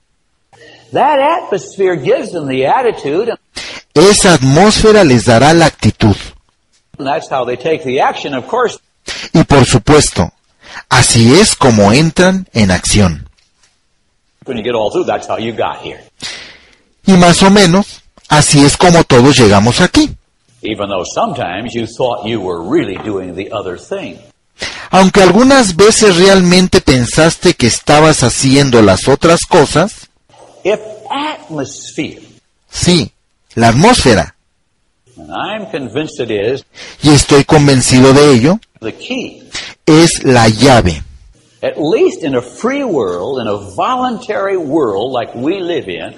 That 0.91 1.19
atmosphere 1.19 1.95
gives 1.95 2.31
them 2.31 2.47
the 2.47 2.65
attitude, 2.65 3.31
Esa 3.93 4.33
atmósfera 4.33 5.03
les 5.03 5.25
dará 5.25 5.53
la 5.53 5.65
actitud. 5.65 6.15
and 6.97 7.07
that's 7.07 7.29
how 7.29 7.45
they 7.45 7.55
take 7.57 7.83
the 7.83 7.99
action. 8.01 8.33
Of 8.33 8.47
course, 8.47 8.79
Y 9.33 9.43
por 9.43 9.65
supuesto, 9.65 10.31
así 10.89 11.39
es 11.39 11.55
como 11.55 11.91
entran 11.93 12.47
en 12.53 12.71
acción. 12.71 13.27
when 14.45 14.57
you 14.57 14.63
get 14.63 14.73
all 14.75 14.89
through, 14.91 15.05
that's 15.05 15.27
how 15.27 15.37
you 15.37 15.53
got 15.53 15.81
here. 15.83 15.99
Y 17.05 17.13
más 17.17 17.41
o 17.43 17.49
menos, 17.49 18.01
así 18.29 18.63
es 18.65 18.75
como 18.77 19.03
todos 19.03 19.37
llegamos 19.37 19.79
aquí. 19.81 20.15
Even 20.61 20.89
though 20.89 21.05
sometimes 21.05 21.73
you 21.73 21.85
thought 21.87 22.25
you 22.25 22.39
were 22.41 22.61
really 22.61 22.97
doing 23.03 23.35
the 23.35 23.49
other 23.51 23.77
thing. 23.77 24.17
Aunque 24.91 25.21
algunas 25.21 25.75
veces 25.75 26.17
realmente 26.17 26.81
pensaste 26.81 27.53
que 27.53 27.67
estabas 27.67 28.23
haciendo 28.23 28.81
las 28.81 29.07
otras 29.07 29.41
cosas, 29.47 30.08
If 30.63 30.79
atmosphere 31.09 32.21
sí, 32.71 33.11
la 33.55 33.69
atmósfera 33.69 34.35
and 35.19 35.31
I'm 35.31 35.69
convinced 35.69 36.19
it 36.19 36.31
is, 36.31 36.65
y 37.03 37.09
estoy 37.09 37.43
convencido 37.43 38.13
de 38.13 38.33
ello, 38.33 38.59
the 38.79 38.93
key. 38.93 39.43
es 39.85 40.23
la 40.23 40.47
llave. 40.47 41.03
At 41.61 41.77
least 41.77 42.23
in 42.23 42.35
a 42.35 42.41
free 42.41 42.85
world, 42.85 43.41
in 43.41 43.47
a 43.47 43.57
voluntary 43.75 44.55
world 44.55 45.11
like 45.11 45.35
we 45.35 45.59
live 45.59 45.89
in, 45.89 46.15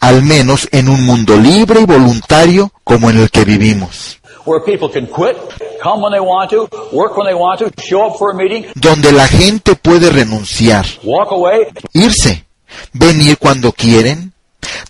al 0.00 0.22
menos 0.22 0.68
en 0.72 0.88
un 0.88 1.04
mundo 1.04 1.36
libre 1.36 1.80
y 1.80 1.86
voluntario 1.86 2.72
como 2.82 3.10
en 3.10 3.18
el 3.18 3.30
que 3.30 3.44
vivimos, 3.44 4.18
where 4.46 4.60
people 4.64 4.88
can 4.88 5.06
quit, 5.06 5.36
come 5.82 6.02
when 6.02 6.12
they 6.12 6.20
want 6.20 6.50
to, 6.50 6.66
work 6.92 7.14
when 7.16 7.26
they 7.26 7.34
want 7.34 7.58
to, 7.58 7.70
show 7.82 8.06
up 8.06 8.16
for 8.16 8.30
a 8.30 8.34
meeting, 8.34 8.64
donde 8.74 9.12
la 9.12 9.28
gente 9.28 9.74
puede 9.74 10.08
renunciar, 10.10 10.86
walk 11.04 11.30
away, 11.30 11.66
irse, 11.92 12.46
venir 12.92 13.38
cuando 13.38 13.72
quieren, 13.72 14.32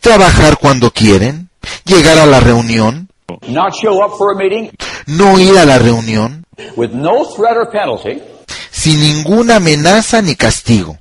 trabajar 0.01 0.59
cuando 0.59 0.91
quieren, 0.91 1.51
llegar 1.85 2.19
a 2.19 2.27
la 2.27 2.41
reunión, 2.41 3.09
not 3.47 3.75
show 3.75 4.03
up 4.05 4.17
for 4.17 4.35
a 4.35 4.37
meeting, 4.37 4.71
no 5.07 5.38
ir 5.38 5.59
a 5.59 5.64
la 5.64 5.79
reunión, 5.79 6.45
with 6.77 6.91
no 6.91 7.25
threat 7.25 7.57
or 7.57 7.71
penalty, 7.71 8.23
sin 8.71 9.01
ninguna 9.01 9.57
amenaza 9.57 10.23
ni 10.23 10.35
castigo, 10.35 10.99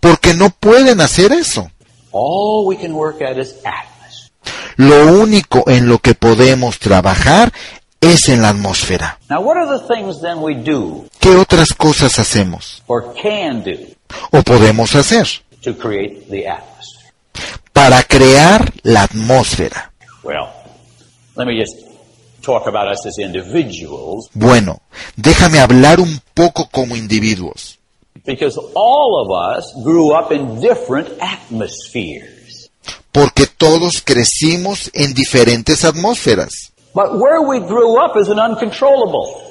porque 0.00 0.34
no 0.34 0.50
pueden 0.50 1.00
hacer 1.00 1.32
eso. 1.32 1.70
All 2.12 2.66
we 2.66 2.76
can 2.76 2.92
work 2.92 3.22
at 3.22 3.38
is 3.38 3.54
atmosphere. 3.64 3.92
Lo 4.76 5.06
único 5.20 5.64
en 5.68 5.88
lo 5.88 5.98
que 5.98 6.14
podemos 6.14 6.78
trabajar 6.78 7.52
es 8.02 8.28
en 8.28 8.42
la 8.42 8.50
atmósfera. 8.50 9.18
Now, 9.30 9.40
what 9.40 9.56
are 9.56 9.78
the 9.78 9.86
things 9.86 10.20
then 10.20 10.42
we 10.42 10.54
do 10.54 11.06
¿Qué 11.20 11.30
otras 11.36 11.72
cosas 11.72 12.18
hacemos 12.18 12.82
o 12.86 14.42
podemos 14.42 14.94
hacer 14.94 15.26
to 15.62 15.74
create 15.78 16.26
the 16.28 16.46
atmosphere? 16.48 17.12
para 17.72 18.02
crear 18.02 18.72
la 18.82 19.04
atmósfera? 19.04 19.92
Well, 20.22 20.48
let 21.36 21.46
me 21.46 21.58
just 21.58 21.74
talk 22.42 22.66
about 22.66 22.88
us 22.92 23.06
as 23.06 23.18
individuals 23.18 24.28
Bueno, 24.34 24.82
déjame 25.16 25.60
hablar 25.60 26.00
un 26.00 26.20
poco 26.34 26.68
como 26.70 26.96
individuos, 26.96 27.78
because 28.26 28.58
all 28.74 29.24
of 29.24 29.56
us 29.58 29.72
grew 29.84 30.12
up 30.14 30.32
in 30.32 30.60
different 30.60 31.08
atmospheres. 31.20 32.70
porque 33.12 33.46
todos 33.46 34.02
crecimos 34.02 34.90
en 34.94 35.14
diferentes 35.14 35.84
atmósferas, 35.84 36.72
But 36.94 37.18
where 37.18 37.40
we 37.42 37.60
grew 37.60 37.96
up 38.02 38.16
is 38.16 38.28
an 38.28 38.38
uncontrollable. 38.38 39.48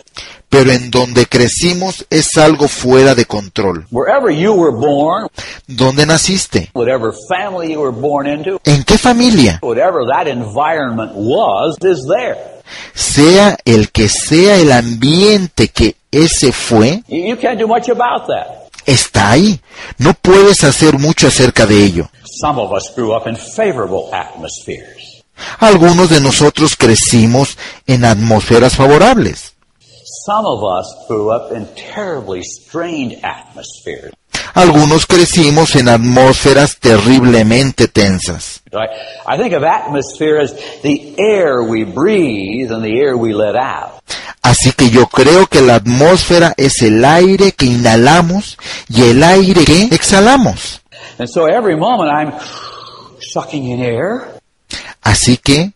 pero 0.50 0.70
en 0.72 0.92
donde 0.92 1.28
crecimos 1.28 2.06
es 2.10 2.38
algo 2.38 2.68
fuera 2.68 3.16
de 3.16 3.24
control. 3.26 3.86
Wherever 3.90 4.30
you 4.30 4.52
were 4.54 4.72
born, 4.76 5.28
¿Dónde 5.66 6.06
naciste? 6.06 6.70
whatever 6.74 7.14
family 7.30 7.72
you 7.72 7.80
were 7.80 7.92
born 7.96 8.28
into, 8.28 8.60
¿En 8.66 8.84
qué 8.84 8.98
familia? 8.98 9.60
whatever 9.62 10.06
that 10.08 10.28
environment 10.28 11.14
was, 11.16 11.78
is 11.84 12.06
there. 12.06 12.38
Sea 12.94 13.58
el 13.66 13.92
que 13.92 14.10
sea 14.10 14.58
el 14.58 14.72
ambiente 14.74 15.70
que 15.70 15.96
ese 16.12 16.52
fue, 16.52 17.02
You, 17.08 17.28
you 17.28 17.38
can't 17.38 17.58
do 17.58 17.66
much 17.68 17.88
about 17.90 18.28
that. 18.28 18.70
está 18.86 19.32
ahí. 19.32 19.58
No 20.00 20.14
puedes 20.14 20.66
hacer 20.66 21.00
mucho 21.00 21.28
acerca 21.28 21.66
de 21.66 21.82
ello. 21.82 22.10
Some 22.42 22.60
of 22.60 22.74
us 22.74 22.92
grew 22.94 23.14
up 23.16 23.26
in 23.26 23.38
favorable 23.38 24.10
atmospheres. 24.14 25.11
Algunos 25.60 26.10
de 26.10 26.22
nosotros 26.22 26.76
crecimos 26.76 27.58
en 27.88 28.06
atmósferas 28.06 28.76
favorables. 28.76 29.54
Some 30.26 30.46
of 30.46 30.64
us 30.64 30.94
grew 31.08 31.32
up 31.32 31.52
in 31.52 31.66
terribly 31.76 32.44
strained 32.44 33.24
atmospheres. 33.24 34.14
Algunos 34.54 35.06
crecimos 35.06 35.76
en 35.76 35.88
atmósferas 35.88 36.78
terriblemente 36.78 37.88
tensas. 37.88 38.62
I, 38.74 39.36
I 39.36 39.38
think 39.38 39.54
of 39.54 39.64
atmosphere 39.64 40.40
as 40.42 40.54
the 40.82 41.16
air 41.18 41.64
we 41.64 41.86
breathe 41.86 42.72
and 42.72 42.84
the 42.84 43.00
air 43.00 43.16
we 43.16 43.34
let 43.34 43.56
out. 43.56 44.02
Así 44.42 44.74
que 44.74 44.90
yo 44.90 45.08
creo 45.08 45.48
que 45.48 45.62
la 45.62 45.76
atmósfera 45.76 46.54
es 46.58 46.82
el 46.82 47.06
aire 47.06 47.54
que 47.54 47.66
inhalamos 47.66 48.58
y 48.90 49.04
el 49.04 49.24
aire 49.24 49.64
que 49.64 49.84
exhalamos. 49.92 50.82
And 51.18 51.30
so 51.30 51.46
every 51.46 51.78
moment 51.78 52.12
I'm 52.12 52.34
sucking 53.22 53.68
in 53.68 53.82
air 53.82 54.41
Así 55.02 55.38
que 55.38 55.74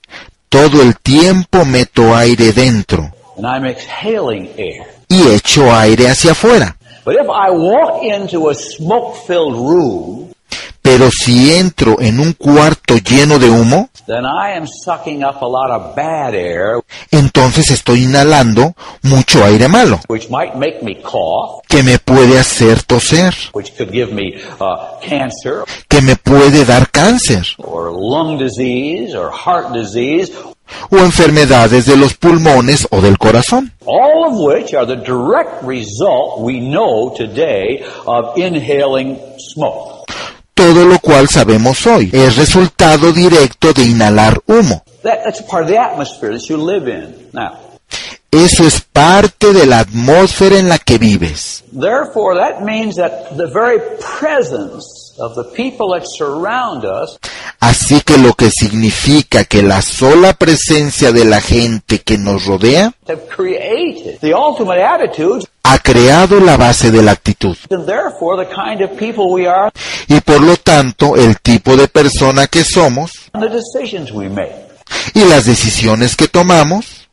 todo 0.49 0.81
el 0.81 0.97
tiempo 0.97 1.65
meto 1.65 2.15
aire 2.15 2.51
dentro 2.51 3.11
and 3.37 3.45
I'm 3.45 3.65
exhaling 3.65 4.49
air. 4.57 4.85
y 5.09 5.27
echo 5.33 5.71
aire 5.73 6.07
hacia 6.07 6.31
afuera. 6.31 6.77
But 7.03 7.15
if 7.15 7.27
I 7.29 7.51
walk 7.51 8.03
into 8.03 8.49
a 8.49 8.55
smoke-filled 8.55 9.55
room, 9.55 10.33
Pero 10.81 11.09
si 11.11 11.53
entro 11.53 11.99
en 11.99 12.19
un 12.19 12.33
cuarto 12.33 12.97
lleno 12.97 13.39
de 13.39 13.49
humo, 13.49 13.89
then 14.05 14.23
I 14.23 14.55
am 14.55 14.67
sucking 14.67 15.23
up 15.23 15.41
a 15.41 15.47
lot 15.47 15.71
of 15.71 15.95
bad 15.95 16.35
air, 16.35 16.83
entonces 17.09 17.71
estoy 17.71 18.03
inhalando 18.03 18.75
mucho 19.01 19.43
aire 19.43 19.67
malo, 19.67 19.99
which 20.07 20.29
might 20.29 20.55
make 20.55 20.83
me 20.83 21.01
cough, 21.01 21.63
que 21.67 21.81
me 21.81 21.97
puede 21.97 22.37
hacer 22.37 22.83
toser, 22.83 23.33
which 23.53 23.75
could 23.75 23.91
give 23.91 24.13
me 24.13 24.35
uh, 24.59 24.99
cancer 25.01 25.63
que 25.89 26.01
me 26.01 26.15
puede 26.15 26.65
dar 26.65 26.91
cáncer 26.91 27.45
or 27.57 27.91
lung 27.91 28.37
disease 28.37 29.15
or 29.15 29.31
heart 29.31 29.73
disease, 29.73 30.31
o 30.89 30.97
enfermedades 30.97 31.85
de 31.85 31.95
los 31.95 32.13
pulmones 32.15 32.87
o 32.91 33.01
del 33.01 33.17
corazón. 33.17 33.71
Todo 40.55 40.85
lo 40.85 40.99
cual 40.99 41.29
sabemos 41.29 41.85
hoy 41.85 42.09
es 42.11 42.37
resultado 42.37 43.11
directo 43.11 43.73
de 43.73 43.83
inhalar 43.83 44.41
humo. 44.47 44.83
Eso 48.31 48.63
es 48.65 48.81
parte 48.81 49.53
de 49.53 49.65
la 49.65 49.79
atmósfera 49.79 50.57
en 50.57 50.69
la 50.69 50.79
que 50.79 50.97
vives. 50.97 51.63
therefore, 51.71 52.35
that 52.35 52.63
means 52.63 52.95
that 52.95 53.35
the 53.37 53.47
very 53.47 53.79
presence 53.99 55.13
of 55.19 55.35
the 55.35 55.43
people 55.55 55.93
that 55.93 56.05
surround 56.07 56.85
us 56.85 57.19
Así 57.59 58.01
que 58.01 58.17
lo 58.17 58.33
que 58.33 58.51
significa 58.51 59.43
que 59.45 59.63
la 59.63 59.81
sola 59.81 60.33
presencia 60.33 61.11
de 61.11 61.25
la 61.25 61.41
gente 61.41 61.99
que 62.01 62.17
nos 62.17 62.45
rodea 62.45 62.93
ha 65.67 65.79
creado 65.79 66.39
la 66.39 66.57
base 66.57 66.91
de 66.91 67.01
la 67.01 67.11
actitud 67.11 67.57
and 67.71 67.85
therefore 67.85 68.45
the 68.45 68.53
kind 68.53 68.81
of 68.81 68.91
people 68.97 69.25
we 69.31 69.47
are 69.47 69.71
y 70.07 70.19
por 70.21 70.41
lo 70.41 70.55
tanto 70.57 71.15
el 71.15 71.39
tipo 71.39 71.75
de 71.75 71.87
persona 71.87 72.47
que 72.47 72.63
somos 72.63 73.11
and 73.33 73.43
the 73.43 73.49
decisions 73.49 74.11
we 74.11 74.29
make. 74.29 74.65
y 75.13 75.23
las 75.25 75.45
decisiones 75.45 76.15
que 76.15 76.27
tomamos. 76.27 77.07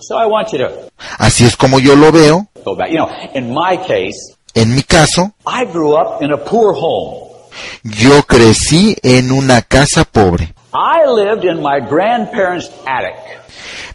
So 0.00 0.20
I 0.20 0.26
want 0.26 0.52
you 0.52 0.58
to 0.58 0.90
Así 1.18 1.44
es 1.44 1.56
como 1.56 1.78
yo 1.78 1.96
lo 1.96 2.12
veo. 2.12 2.48
En 4.54 4.74
mi 4.74 4.82
caso, 4.82 5.34
I 5.46 5.64
grew 5.66 5.96
up 5.96 6.22
in 6.22 6.32
a 6.32 6.36
poor 6.36 6.74
home. 6.74 7.26
yo 7.82 8.22
crecí 8.22 8.96
en 9.02 9.32
una 9.32 9.62
casa 9.62 10.04
pobre. 10.04 10.54
I 10.76 11.06
lived 11.06 11.44
in 11.46 11.62
my 11.62 11.80
grandparents' 11.80 12.70
attic. 12.86 13.16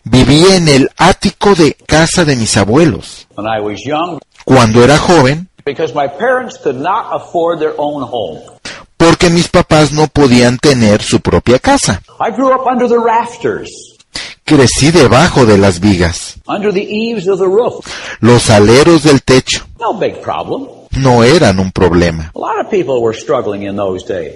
Viví 0.03 0.43
en 0.51 0.67
el 0.67 0.89
ático 0.97 1.53
de 1.53 1.73
casa 1.85 2.25
de 2.25 2.35
mis 2.35 2.57
abuelos. 2.57 3.27
when 3.35 3.45
I 3.47 3.59
was 3.61 3.81
young 3.85 4.19
Cuando 4.45 4.83
era 4.83 4.97
joven, 4.97 5.47
because 5.63 5.93
my 5.93 6.07
parents 6.07 6.57
could 6.57 6.77
not 6.81 7.11
afford 7.13 7.59
their 7.59 7.75
own 7.77 8.01
home. 8.01 8.39
porque 8.97 9.29
mis 9.29 9.47
papás 9.47 9.91
no 9.91 10.07
podían 10.07 10.57
tener 10.57 11.03
su 11.03 11.19
propia 11.19 11.59
casa. 11.59 12.01
I 12.19 12.31
grew 12.31 12.51
up 12.51 12.65
under 12.65 12.87
the 12.89 12.97
rafters, 12.99 13.69
Crecí 14.43 14.89
debajo 14.91 15.45
de 15.45 15.57
las 15.59 15.79
vigas. 15.79 16.37
under 16.47 16.73
the 16.73 16.81
eaves 16.83 17.27
of 17.27 17.37
the 17.39 17.45
roof. 17.47 17.85
Los 18.21 18.49
aleros 18.49 19.03
del 19.03 19.21
techo 19.21 19.65
No 19.79 19.93
big 19.93 20.19
problem. 20.21 20.67
no 20.97 21.23
eran 21.23 21.59
un 21.59 21.71
problema. 21.71 22.31
A 22.35 22.39
lot 22.39 22.59
of 22.59 22.71
people 22.71 23.01
were 23.03 23.13
struggling 23.15 23.63
in 23.63 23.75
those 23.75 24.03
days. 24.03 24.33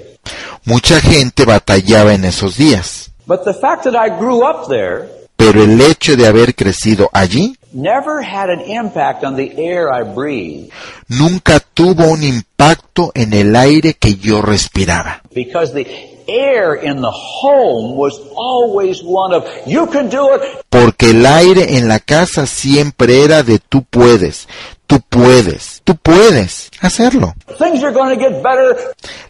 Mucha 0.65 0.99
gente 0.99 1.45
batallaba 1.45 2.13
en 2.13 2.25
esos 2.25 2.57
días. 2.57 3.11
But 3.27 3.43
the 3.43 3.53
fact 3.53 3.83
that 3.85 3.93
I 3.95 4.09
grew 4.19 4.43
up 4.47 4.67
there 4.67 5.09
Pero 5.37 5.63
el 5.63 5.79
hecho 5.81 6.15
de 6.15 6.27
haber 6.27 6.55
crecido 6.55 7.09
allí 7.11 7.55
never 7.73 8.23
had 8.23 8.49
an 8.49 8.61
impact 8.61 9.23
on 9.23 9.35
the 9.35 9.51
air 9.57 9.89
I 9.91 10.03
breathed 10.03 10.69
nunca 11.09 11.59
tuvo 11.59 12.05
un 12.07 12.23
impacto 12.23 13.11
en 13.13 13.33
el 13.33 13.53
aire 13.55 13.95
que 13.95 14.15
yo 14.15 14.41
respiraba. 14.41 15.21
because 15.33 15.73
the 15.73 15.85
air 16.27 16.75
in 16.75 17.01
the 17.01 17.11
home 17.11 17.95
was 17.97 18.13
always 18.37 19.01
one 19.03 19.35
of, 19.35 19.43
you 19.67 19.85
can 19.87 20.09
do 20.09 20.33
it, 20.35 20.41
Porque 20.69 21.09
el 21.11 21.25
aire 21.25 21.77
en 21.77 21.87
la 21.87 21.99
casa 21.99 22.45
siempre 22.47 23.23
era 23.23 23.43
de 23.43 23.59
tú 23.59 23.83
puedes, 23.83 24.47
tú 24.87 25.01
puedes, 25.09 25.81
tú 25.83 25.95
puedes 25.97 26.69
hacerlo. 26.81 27.33
things 27.59 27.83
are 27.83 27.91
going 27.93 28.09
to 28.09 28.19
get 28.19 28.41
better, 28.41 28.75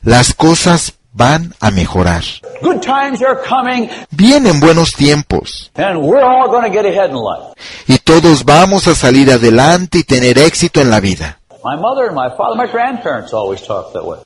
Las 0.03 0.33
cosas 0.33 0.93
van 1.15 1.53
a 1.61 1.71
mejorar. 1.71 2.23
good 2.61 2.81
times 2.81 3.21
are 3.23 3.41
coming, 3.41 3.89
Vienen 4.11 4.59
buenos 4.59 4.91
tiempos 4.93 5.71
and 5.75 6.01
we're 6.01 6.23
all 6.23 6.47
going 6.49 6.63
to 6.63 6.69
get 6.69 6.85
ahead 6.85 7.09
in 7.09 7.15
life. 7.15 7.55
y 7.87 7.97
todos 7.97 8.43
vamos 8.43 8.87
a 8.87 8.95
salir 8.95 9.31
adelante 9.31 9.99
y 9.99 10.03
tener 10.03 10.37
éxito 10.37 10.81
en 10.81 10.89
la 10.89 10.99
vida. 10.99 11.39
My 11.63 11.75
mother 11.75 12.05
and 12.07 12.15
my 12.15 12.29
father, 12.37 12.55
my 12.55 12.67
grandparents 12.71 13.33
always 13.33 13.61
talked 13.61 13.93
that 13.93 14.05
way. 14.05 14.19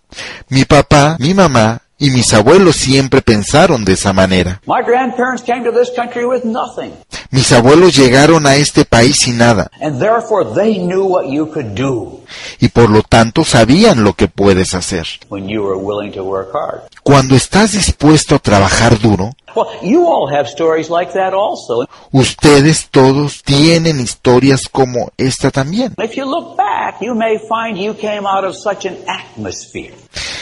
Mi 0.50 0.66
papá, 0.66 1.16
mi 1.20 1.34
mamá 1.34 1.80
Y 2.02 2.12
mis 2.12 2.34
abuelos 2.34 2.78
siempre 2.78 3.22
pensaron 3.22 3.84
de 3.84 3.92
esa 3.92 4.14
manera. 4.14 4.62
My 4.66 4.82
grandparents 4.82 5.44
came 5.44 5.66
to 5.66 5.72
this 5.78 5.92
country 5.94 6.26
with 6.26 6.46
nothing, 6.46 6.94
Mis 7.32 7.52
abuelos 7.52 7.96
llegaron 7.96 8.48
a 8.48 8.56
este 8.56 8.86
país 8.86 9.18
sin 9.20 9.38
nada 9.38 9.70
and 9.82 10.00
therefore 10.00 10.46
they 10.56 10.80
knew 10.80 11.04
what 11.04 11.26
you 11.28 11.46
could 11.52 11.76
do 11.76 12.20
y 12.60 12.70
por 12.70 12.90
lo 12.90 13.04
tanto 13.04 13.44
sabían 13.44 14.04
lo 14.04 14.14
que 14.14 14.28
puedes 14.28 14.74
hacer. 14.74 15.06
when 15.30 15.48
you 15.48 15.62
were 15.62 15.80
willing 15.80 16.12
to 16.12 16.24
work 16.24 16.50
hard. 16.54 16.82
Cuando 17.04 17.36
estás 17.36 17.72
dispuesto 17.72 18.36
a 18.36 18.40
trabajar 18.40 19.00
duro, 19.00 19.32
ustedes 22.12 22.88
todos 22.92 23.44
tienen 23.44 24.00
historias 24.00 24.70
como 24.70 25.12
esta 25.18 25.50
también. 25.50 25.96
If 25.98 26.16
you 26.16 26.26
look 26.26 26.56
back, 26.58 27.02
you 27.02 27.16
may 27.16 27.38
find 27.40 27.78
you 27.78 27.96
came 27.96 28.28
out 28.28 28.44
of 28.44 28.56
such 28.56 28.86
an 28.86 28.98
atmosphere. 29.08 29.96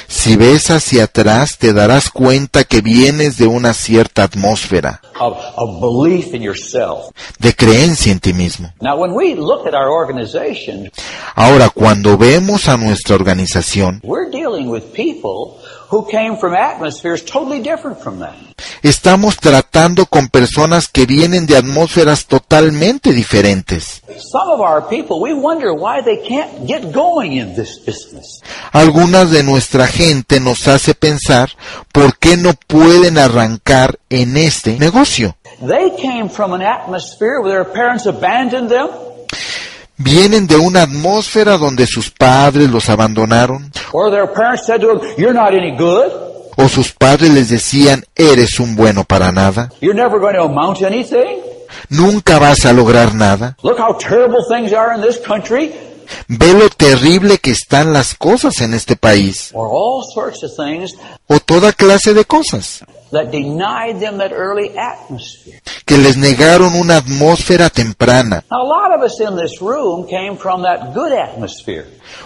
Si 0.07 0.35
ves 0.35 0.71
hacia 0.71 1.03
atrás 1.03 1.57
te 1.57 1.73
darás 1.73 2.09
cuenta 2.09 2.63
que 2.63 2.81
vienes 2.81 3.37
de 3.37 3.47
una 3.47 3.73
cierta 3.73 4.23
atmósfera 4.23 5.01
of, 5.19 5.37
of. 5.55 5.79
De 7.39 7.55
creencia 7.55 8.11
en 8.11 8.19
ti 8.19 8.33
mismo. 8.33 8.71
Now, 8.81 8.97
when 8.97 9.13
we 9.13 9.35
look 9.35 9.67
at 9.67 9.73
our 9.73 9.89
organization, 9.89 10.91
Ahora, 11.35 11.69
cuando 11.69 12.17
vemos 12.17 12.67
a 12.67 12.77
nuestra 12.77 13.15
organización, 13.15 14.01
we're 14.03 14.29
dealing 14.29 14.69
with 14.69 14.83
people 14.93 15.59
who 15.89 16.07
came 16.07 16.37
from 16.37 16.53
atmospheres 16.53 17.23
totally 17.23 17.61
different 17.61 17.99
from 17.99 18.19
that. 18.19 18.35
estamos 18.83 19.37
tratando 19.37 20.05
con 20.05 20.27
personas 20.29 20.87
que 20.87 21.05
vienen 21.05 21.45
de 21.45 21.57
atmósferas 21.57 22.25
totalmente 22.25 23.13
diferentes. 23.13 24.01
Some 24.17 24.51
of 24.51 24.59
our 24.59 24.87
people, 24.87 25.21
we 25.21 25.33
wonder 25.33 25.71
why 25.71 26.01
they 26.03 26.21
can't 26.27 26.67
get 26.67 26.91
going 26.93 27.33
in 27.33 27.55
this 27.55 27.79
business. 27.85 28.41
Algunas 28.71 29.31
de 29.31 29.43
nuestra 29.43 29.87
gente 29.87 30.39
nos 30.39 30.67
hace 30.67 30.93
pensar 30.93 31.51
por 31.91 32.17
qué 32.17 32.37
no 32.37 32.53
pueden 32.67 33.17
arrancar 33.17 33.99
en 34.09 34.37
este 34.37 34.77
negocio. 34.79 35.35
They 35.61 35.89
came 35.97 36.29
from 36.29 36.53
an 36.53 36.61
atmosphere 36.61 37.41
where 37.41 37.63
their 37.63 37.65
parents 37.65 38.05
abandoned 38.05 38.69
them, 38.69 38.89
Vienen 39.99 40.45
de 40.45 40.55
una 40.57 40.83
atmósfera 40.83 41.57
donde 41.57 41.87
sus 41.87 42.11
padres 42.11 42.69
los 42.69 42.87
abandonaron 42.87 43.71
or 43.93 44.11
their 44.11 44.27
parents 44.31 44.67
said 44.67 44.79
to 44.81 44.87
them, 44.87 44.99
You're 45.17 45.33
not 45.33 45.53
any 45.55 45.75
good. 45.75 46.11
o 46.55 46.67
sus 46.69 46.91
padres 46.91 47.31
les 47.31 47.49
decían 47.49 48.03
eres 48.15 48.59
un 48.59 48.75
bueno 48.75 49.03
para 49.05 49.31
nada, 49.31 49.71
You're 49.81 49.95
never 49.95 50.19
going 50.19 50.35
to 50.35 50.43
amount 50.43 50.79
to 50.79 50.85
anything. 50.85 51.41
nunca 51.89 52.37
vas 52.37 52.63
a 52.65 52.73
lograr 52.73 53.15
nada. 53.15 53.57
Look 53.63 53.79
how 53.79 53.93
terrible 53.97 54.43
things 54.47 54.71
are 54.71 54.93
in 54.93 55.01
this 55.01 55.17
country. 55.19 55.73
Ve 56.27 56.53
lo 56.53 56.69
terrible 56.69 57.39
que 57.39 57.51
están 57.51 57.91
las 57.91 58.13
cosas 58.15 58.61
en 58.61 58.73
este 58.73 58.95
país 58.95 59.49
Or 59.53 59.67
all 59.69 60.03
sorts 60.13 60.41
of 60.43 60.51
things 60.55 60.93
o 61.27 61.39
toda 61.39 61.73
clase 61.73 62.13
de 62.13 62.23
cosas 62.23 62.81
that 63.11 63.31
denied 63.31 63.99
them 63.99 64.17
that 64.17 64.31
early 64.31 64.71
atmosphere. 64.77 65.61
que 65.85 65.97
les 65.97 66.17
negaron 66.17 66.75
una 66.75 66.97
atmósfera 66.97 67.69
temprana. 67.69 68.43
Now, 68.51 68.61
a 68.61 68.67
lot 68.67 68.91
of 68.97 69.03
us 69.03 69.19
in 69.21 69.37
this 69.37 69.61
room 69.61 70.05
came 70.07 70.35
from 70.37 70.63
that 70.63 70.93
good 70.93 71.13
atmosphere. 71.13 71.85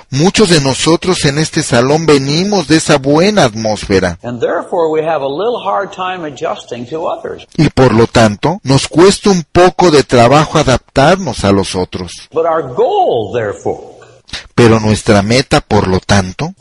Muchos 0.10 0.50
de 0.50 0.60
nosotros 0.62 1.24
en 1.26 1.38
este 1.38 1.62
salón 1.64 2.06
venimos 2.06 2.68
de 2.68 2.78
esa 2.78 2.98
buena 2.98 3.46
atmósfera 3.46 4.18
And 4.24 4.40
therefore, 4.42 4.92
we 4.92 5.02
have 5.04 5.22
a 5.22 5.28
little 5.28 5.60
hard 5.64 5.92
time 5.94 6.26
adjusting 6.26 6.86
to 6.88 7.06
others. 7.08 7.46
y 7.58 7.70
por 7.70 7.94
lo 7.94 8.08
tanto 8.08 8.60
nos 8.64 8.88
cuesta 8.88 9.30
un 9.30 9.44
poco 9.52 9.92
de 9.92 10.04
trabajo 10.04 10.58
adaptarnos 10.58 11.44
a 11.46 11.52
los 11.52 11.76
otros. 11.76 12.12
But 12.32 12.46
our 12.46 12.64
goal, 12.74 13.32
therefore, 13.34 13.91
Pero 14.56 14.80
nuestra 14.80 15.22
meta, 15.22 15.62
por 15.62 15.88
lo 15.88 16.00
tanto, 16.00 16.54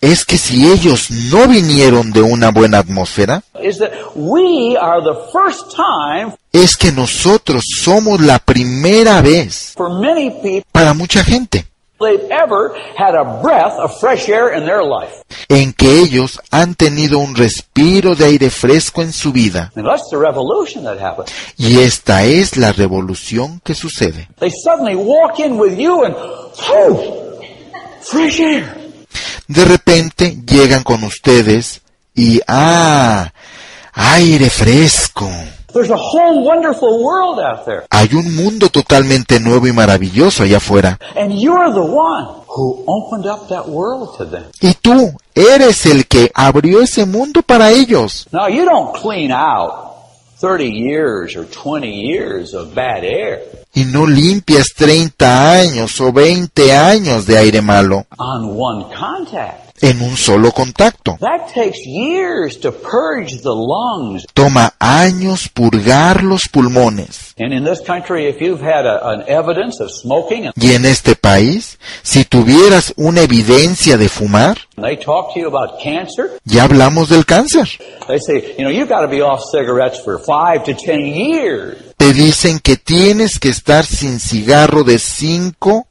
es 0.00 0.24
que 0.24 0.38
si 0.38 0.70
ellos 0.70 1.10
no 1.10 1.46
vinieron 1.48 2.12
de 2.12 2.22
una 2.22 2.50
buena 2.50 2.78
atmósfera, 2.78 3.42
es 6.52 6.76
que 6.76 6.92
nosotros 6.92 7.64
somos 7.82 8.20
la 8.20 8.38
primera 8.38 9.20
vez 9.20 9.74
para 10.72 10.94
mucha 10.94 11.22
gente 11.24 11.66
they've 12.00 12.30
ever 12.30 12.76
had 12.96 13.14
a 13.14 13.40
breath 13.42 13.78
of 13.78 13.98
fresh 14.00 14.28
air 14.28 14.52
in 14.52 14.64
their 14.66 14.82
life. 14.82 15.24
en 15.48 15.72
que 15.72 16.00
ellos 16.00 16.40
han 16.50 16.74
tenido 16.74 17.18
un 17.18 17.34
respiro 17.34 18.14
de 18.14 18.24
aire 18.24 18.50
fresco 18.50 19.02
en 19.02 19.12
su 19.12 19.32
vida. 19.32 19.72
And 19.76 19.86
that's 19.86 20.08
the 20.10 20.18
revolution 20.18 20.84
that 20.84 20.98
happened. 20.98 21.28
Y 21.56 21.80
esta 21.80 22.24
es 22.24 22.56
la 22.56 22.72
revolución 22.72 23.60
que 23.64 23.74
sucede. 23.74 24.28
They 24.38 24.50
suddenly 24.50 24.96
walk 24.96 25.38
in 25.38 25.58
with 25.58 25.76
you 25.76 26.04
and, 26.04 26.16
fresh 28.02 28.40
air. 28.40 28.86
De 29.48 29.64
repente 29.64 30.36
llegan 30.46 30.82
con 30.82 31.04
ustedes 31.04 31.80
y 32.14 32.40
¡ah! 32.48 33.32
aire 33.92 34.50
fresco. 34.50 35.30
There's 35.76 35.90
a 35.90 35.96
whole 35.96 36.42
wonderful 36.42 37.04
world 37.04 37.38
out 37.38 37.66
there. 37.66 37.84
Hay 37.90 38.08
un 38.14 38.34
mundo 38.34 38.70
totalmente 38.70 39.38
nuevo 39.40 39.66
y 39.66 39.72
maravilloso 39.72 40.44
allá 40.44 40.56
afuera. 40.56 40.98
And 41.14 41.38
you're 41.38 41.70
the 41.70 41.82
one 41.82 42.24
who 42.48 42.82
opened 42.86 43.26
up 43.26 43.48
that 43.50 43.68
world 43.68 44.16
to 44.16 44.24
them. 44.24 44.44
Y 44.62 44.72
tú 44.80 45.12
eres 45.34 45.84
el 45.84 46.06
que 46.06 46.32
abrió 46.34 46.80
ese 46.80 47.04
mundo 47.04 47.42
para 47.42 47.72
ellos. 47.72 48.26
Now, 48.32 48.48
you 48.48 48.64
don't 48.64 48.94
clean 48.98 49.30
out 49.30 49.96
30 50.40 50.64
years 50.64 51.36
or 51.36 51.44
20 51.44 51.90
years 51.90 52.54
of 52.54 52.74
bad 52.74 53.04
air 53.04 53.42
Y 53.74 53.84
no 53.84 54.06
limpias 54.06 54.72
30 54.74 55.52
años 55.52 56.00
o 56.00 56.10
20 56.10 56.74
años 56.74 57.26
de 57.26 57.36
aire 57.36 57.60
malo 57.60 58.06
on 58.16 58.58
one 58.58 58.86
contact. 58.98 59.65
En 59.80 60.02
un 60.02 60.16
solo 60.16 60.52
contacto. 60.52 61.16
That 61.20 61.52
takes 61.54 61.84
years 61.84 62.58
to 62.60 62.72
purge 62.72 63.42
the 63.42 63.54
lungs. 63.54 64.24
Toma 64.34 64.74
años 64.78 65.48
purgar 65.48 66.22
los 66.22 66.48
pulmones. 66.48 67.34
And 67.38 67.52
in 67.52 67.64
this 67.64 67.80
country, 67.80 68.26
if 68.26 68.40
you've 68.40 68.62
had 68.62 68.86
a, 68.86 69.08
an 69.10 69.24
evidence 69.28 69.82
of 69.82 69.90
smoking 69.90 70.46
and 70.46 70.54
Y 70.56 70.74
en 70.74 70.86
este 70.86 71.16
país, 71.16 71.78
si 72.02 72.24
tuvieras 72.24 72.94
una 72.96 73.20
evidencia 73.22 73.96
de 73.98 74.08
fumar, 74.08 74.58
ya 76.44 76.62
hablamos 76.62 77.08
del 77.08 77.26
cáncer. 77.26 77.68
they 78.08 78.18
say, 78.18 78.54
you 78.56 78.64
know, 78.64 78.70
you've 78.70 78.88
got 78.88 79.02
to 79.02 79.08
be 79.08 79.20
off 79.20 79.42
cigarettes 79.50 80.00
for 80.00 80.18
five 80.18 80.64
to 80.64 80.74
ten 80.74 81.06
years. 81.06 81.76
Te 81.96 82.12
dicen 82.12 82.58
que 82.60 82.76
tienes 82.76 83.38
que 83.38 83.48
estar 83.48 83.84
sin 83.84 84.20
cigarro 84.20 84.84
de 84.84 84.98
5 84.98 85.86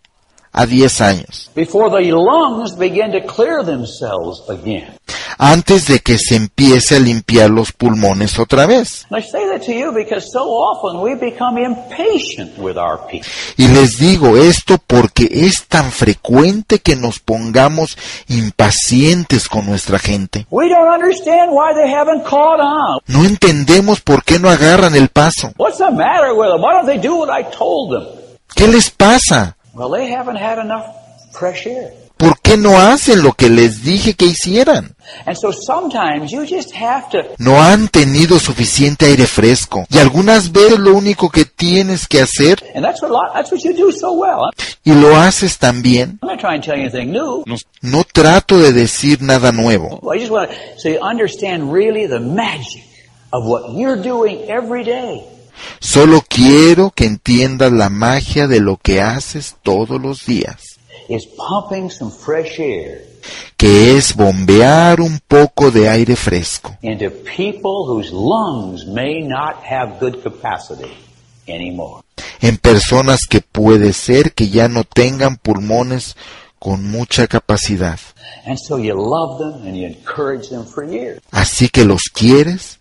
a 0.55 0.65
10 0.65 1.01
años 1.01 1.51
before 1.53 1.89
the 1.89 2.11
lungs 2.11 2.75
begin 2.77 3.11
to 3.11 3.21
clear 3.27 3.63
themselves 3.63 4.41
again. 4.49 4.95
antes 5.37 5.87
de 5.87 5.99
que 5.99 6.17
se 6.17 6.35
empiece 6.35 6.95
a 6.95 6.99
limpiar 6.99 7.49
los 7.49 7.71
pulmones 7.71 8.39
otra 8.39 8.65
vez. 8.65 9.05
And 9.09 9.19
I 9.19 9.27
say 9.27 9.45
that 9.49 9.65
to 9.65 9.71
you 9.71 9.91
because 9.91 10.31
so 10.31 10.43
often 10.43 11.01
we 11.01 11.15
become 11.15 11.57
impatient 11.57 12.57
with 12.57 12.77
our 12.77 12.99
people. 13.07 13.29
Y 13.57 13.67
les 13.67 13.97
digo 13.97 14.37
esto 14.37 14.77
porque 14.85 15.27
es 15.31 15.65
tan 15.67 15.91
frecuente 15.91 16.79
que 16.79 16.95
nos 16.95 17.19
pongamos 17.19 17.97
impacientes 18.27 19.47
con 19.47 19.65
nuestra 19.65 19.99
gente. 19.99 20.45
We 20.49 20.69
don't 20.69 20.89
understand 20.89 21.51
why 21.51 21.73
they 21.73 21.91
haven't 21.91 22.23
caught 22.23 22.59
on. 22.59 22.99
No 23.07 23.25
entendemos 23.25 24.01
por 24.01 24.23
qué 24.23 24.39
no 24.39 24.49
agarran 24.49 24.95
el 24.95 25.09
paso. 25.09 25.51
What's 25.57 25.77
the 25.77 25.91
matter 25.91 26.33
with 26.33 26.49
them? 26.49 26.61
Why 26.61 26.73
don't 26.73 26.87
they 26.87 26.99
do 26.99 27.15
what 27.15 27.29
I 27.29 27.43
told 27.43 27.91
them? 27.91 28.07
¿Qué 28.55 28.67
les 28.67 28.89
pasa? 28.89 29.54
Well, 29.75 29.89
they 29.91 30.09
haven't 30.11 30.37
had 30.37 30.57
enough 30.59 30.85
fresh 31.31 31.67
air. 31.67 31.93
¿Por 32.17 32.39
qué 32.39 32.55
no 32.55 32.79
hacen 32.79 33.21
lo 33.21 33.33
que 33.33 33.49
les 33.49 33.83
dije 33.83 34.13
que 34.13 34.25
hicieran? 34.25 34.95
And 35.25 35.35
so 35.37 35.51
sometimes 35.51 36.31
you 36.31 36.45
just 36.45 36.73
have 36.73 37.09
to 37.09 37.23
No 37.39 37.61
han 37.61 37.89
tenido 37.89 38.39
suficiente 38.39 39.05
aire 39.07 39.27
fresco. 39.27 39.85
Y 39.89 39.97
algunas 39.97 40.49
veces 40.53 40.79
lo 40.79 40.95
único 40.95 41.29
que 41.29 41.43
tienes 41.43 42.07
que 42.07 42.21
hacer, 42.21 42.63
And 42.73 42.85
that's 42.85 43.01
what 43.01 43.09
a 43.09 43.13
lot, 43.13 43.33
that's 43.33 43.51
what 43.51 43.59
you 43.65 43.73
do 43.75 43.91
so 43.91 44.13
well. 44.13 44.49
y 44.85 44.93
lo 44.93 45.13
haces 45.19 45.57
también, 45.59 46.17
I'm 46.21 46.29
not 46.29 46.39
trying 46.39 46.61
to 46.61 46.67
tell 46.67 46.77
you 46.77 46.83
anything 46.87 47.11
new. 47.11 47.43
no 47.81 48.03
trato 48.05 48.57
de 48.59 48.71
decir 48.71 49.21
nada 49.21 49.51
nuevo. 49.51 49.99
I 50.09 50.17
just 50.17 50.31
want 50.31 50.49
to 50.51 50.55
so 50.79 50.87
you 50.87 50.99
understand 51.01 51.73
really 51.73 52.07
the 52.07 52.21
magic 52.21 52.85
of 53.33 53.43
what 53.45 53.73
you're 53.75 54.01
doing 54.01 54.45
every 54.49 54.85
day. 54.85 55.21
Solo 55.79 56.23
quiero 56.27 56.91
que 56.91 57.05
entiendas 57.05 57.71
la 57.71 57.89
magia 57.89 58.47
de 58.47 58.59
lo 58.59 58.77
que 58.77 59.01
haces 59.01 59.55
todos 59.63 60.01
los 60.01 60.25
días, 60.25 60.79
Is 61.07 61.27
pumping 61.27 61.91
some 61.91 62.11
fresh 62.11 62.59
air 62.59 63.15
que 63.57 63.97
es 63.97 64.15
bombear 64.15 65.01
un 65.01 65.19
poco 65.27 65.71
de 65.71 65.89
aire 65.89 66.15
fresco 66.15 66.77
en 66.81 66.97
personas 72.57 73.19
que 73.27 73.41
puede 73.41 73.93
ser 73.93 74.33
que 74.33 74.49
ya 74.49 74.67
no 74.67 74.83
tengan 74.83 75.37
pulmones 75.37 76.15
con 76.59 76.89
mucha 76.89 77.27
capacidad. 77.27 77.99
And 78.45 78.57
so 78.57 78.77
you 78.79 78.95
love 78.95 79.39
them 79.39 79.67
and 79.67 79.75
you 79.75 79.85
encourage 79.85 80.49
them 80.49 80.65
for 80.65 80.83
years. 80.83 81.21
Así 81.31 81.69
que 81.69 81.85
los 81.85 82.03
quieres 82.11 82.79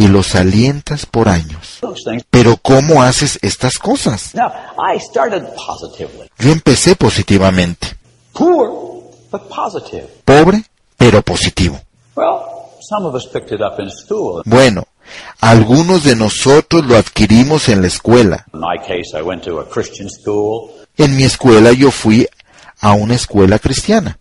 y 0.00 0.08
los 0.08 0.34
alientas 0.34 1.04
por 1.04 1.28
años. 1.28 1.78
Pero 2.30 2.56
¿cómo 2.56 3.02
haces 3.02 3.38
estas 3.42 3.78
cosas? 3.78 4.32
Yo 6.38 6.52
empecé 6.52 6.96
positivamente, 6.96 7.88
Poor, 8.32 8.70
but 9.30 9.42
positive. 9.48 10.08
pobre, 10.24 10.64
pero 10.96 11.20
positivo. 11.20 11.78
Well, 12.16 12.38
some 12.80 13.06
of 13.06 13.14
us 13.14 13.26
picked 13.26 13.52
it 13.52 13.60
up 13.60 13.78
in 13.78 13.90
school. 13.90 14.42
Bueno, 14.46 14.84
algunos 15.40 16.04
de 16.04 16.16
nosotros 16.16 16.84
lo 16.86 16.96
adquirimos 16.96 17.68
en 17.68 17.82
la 17.82 17.88
escuela. 17.88 18.46
In 18.54 18.60
my 18.60 18.78
case, 18.78 19.14
I 19.14 19.20
went 19.22 19.44
to 19.44 19.60
a 19.60 19.68
Christian 19.68 20.08
school. 20.08 20.70
En 20.96 21.14
mi 21.14 21.24
escuela 21.24 21.72
yo 21.72 21.90
fui 21.90 22.26
a 22.80 22.92
una 22.94 23.14
escuela 23.16 23.58
cristiana, 23.58 24.16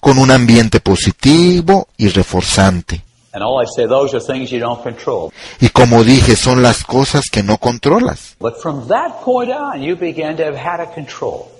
Con 0.00 0.18
un 0.18 0.30
ambiente 0.30 0.80
positivo 0.80 1.88
y 1.96 2.08
reforzante. 2.08 3.02
And 3.32 3.44
all 3.44 3.62
I 3.62 3.66
say, 3.66 3.86
those 3.86 4.16
are 4.16 4.24
things 4.24 4.50
you 4.50 4.58
don't 4.58 4.82
control. 4.82 5.30
Y 5.60 5.68
como 5.68 6.04
dije, 6.04 6.36
son 6.36 6.62
las 6.62 6.84
cosas 6.84 7.26
que 7.30 7.42
no 7.42 7.58
controlas. 7.58 8.34
But 8.40 8.54
from 8.62 8.88
that 8.88 9.20
point 9.22 9.50
on, 9.50 9.82
you 9.82 9.94
began 9.94 10.36
to 10.38 10.44
have 10.44 10.56
had 10.56 10.80
a 10.80 10.90
control. 10.94 11.50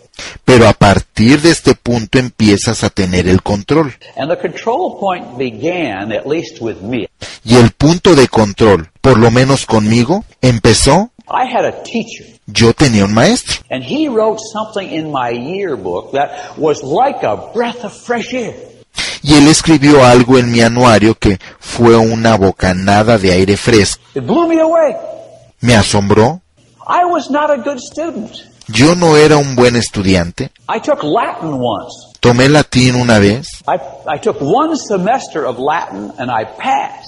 Pero 0.45 0.69
a 0.69 0.73
partir 0.73 1.43
de 1.43 1.51
este 1.51 1.75
punto 1.75 2.19
empiezas 2.19 2.83
a 2.83 2.91
tener 2.91 3.29
el 3.29 3.43
control. 3.43 3.95
And 4.17 4.31
the 4.31 4.39
control 4.39 4.99
point 4.99 5.37
began, 5.37 6.13
at 6.13 6.27
least 6.27 6.61
with 6.61 6.77
me. 6.77 7.09
Y 7.45 7.57
el 7.57 7.73
punto 7.73 8.15
de 8.15 8.29
control, 8.29 8.91
por 9.01 9.19
lo 9.19 9.31
menos 9.31 9.67
conmigo, 9.67 10.25
empezó, 10.41 11.11
I 11.29 11.45
had 11.45 11.65
a 11.65 11.83
teacher, 11.83 12.25
yo 12.47 12.73
tenía 12.73 13.05
un 13.05 13.13
maestro. 13.15 13.65
and 13.71 13.83
he 13.83 14.09
wrote 14.09 14.39
something 14.53 14.89
in 14.89 15.11
my 15.11 15.31
yearbook 15.31 16.13
that 16.13 16.57
was 16.57 16.83
like 16.83 17.23
a 17.25 17.51
breath 17.53 17.85
of 17.85 17.93
fresh 17.93 18.33
air. 18.33 18.55
Y 19.23 19.35
él 19.35 19.49
escribió 19.49 20.05
algo 20.05 20.39
en 20.39 20.53
mi 20.53 20.61
anuario 20.61 21.15
que 21.19 21.39
fue 21.59 21.97
una 21.97 22.37
bocanada 22.37 23.19
de 23.19 23.33
aire 23.33 23.57
fresco. 23.57 24.01
It 24.15 24.25
blew 24.25 24.47
me 24.47 24.61
away. 24.61 24.95
Me 25.61 25.75
asombró. 25.75 26.41
I 26.87 27.05
was 27.05 27.29
not 27.29 27.51
a 27.51 27.57
good 27.57 27.79
student. 27.81 28.31
Yo 28.69 28.95
no 28.95 29.17
era 29.17 29.37
un 29.37 29.57
buen 29.57 29.75
estudiante. 29.77 30.51
I 30.69 30.79
took 30.81 31.03
Latin 31.03 31.55
once. 31.61 32.17
Tomé 32.21 32.49
latín 32.49 32.95
una 32.95 33.19
vez. 33.19 33.47
I, 33.69 33.79
I 34.09 34.19
took 34.19 34.41
one 34.41 34.77
semester 34.77 35.45
of 35.45 35.59
Latin 35.59 36.13
and 36.19 36.31
I 36.31 36.45
passed 36.45 37.06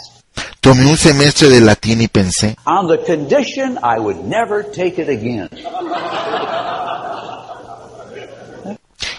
Tomé 0.60 0.86
un 0.86 0.96
semestre 0.96 1.48
de 1.48 1.60
latín 1.60 2.00
y 2.00 2.08
pensé, 2.08 2.56
on 2.66 2.88
the 2.88 2.98
condition 3.04 3.78
I 3.82 3.98
would 3.98 4.24
never 4.24 4.64
take 4.64 5.00
it 5.00 5.08
again. 5.08 5.48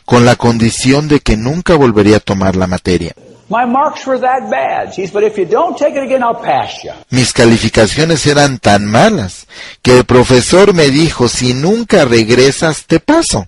con 0.05 0.25
la 0.25 0.35
condición 0.35 1.07
de 1.07 1.19
que 1.19 1.37
nunca 1.37 1.75
volvería 1.75 2.17
a 2.17 2.19
tomar 2.19 2.55
la 2.55 2.65
materia. 2.67 3.13
My 3.47 3.65
marks 3.65 4.05
were 4.05 4.19
that 4.19 4.49
bad. 4.49 4.93
She 4.93 5.07
said, 5.07 5.13
but 5.13 5.23
if 5.23 5.37
you 5.37 5.45
don't 5.45 5.75
take 5.77 5.95
it 5.95 6.03
again, 6.03 6.21
I'll 6.21 6.39
pass 6.39 6.83
you. 6.83 6.91
Mis 7.09 7.33
calificaciones 7.33 8.25
eran 8.27 8.59
tan 8.59 8.85
malas 8.85 9.47
que 9.81 9.97
el 9.97 10.05
profesor 10.05 10.73
me 10.73 10.89
dijo, 10.91 11.27
si 11.27 11.53
nunca 11.53 12.05
regresas, 12.05 12.85
te 12.85 12.99
paso. 12.99 13.47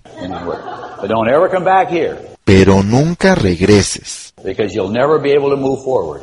But 1.00 1.08
don't 1.08 1.28
ever 1.28 1.48
come 1.48 1.64
back 1.64 1.88
here 1.90 2.16
Pero 2.44 2.82
nunca 2.82 3.36
regreses, 3.36 4.34
because 4.44 4.74
you'll 4.74 4.92
never 4.92 5.20
be 5.20 5.32
able 5.32 5.50
to 5.50 5.56
move 5.56 5.84
forward. 5.84 6.22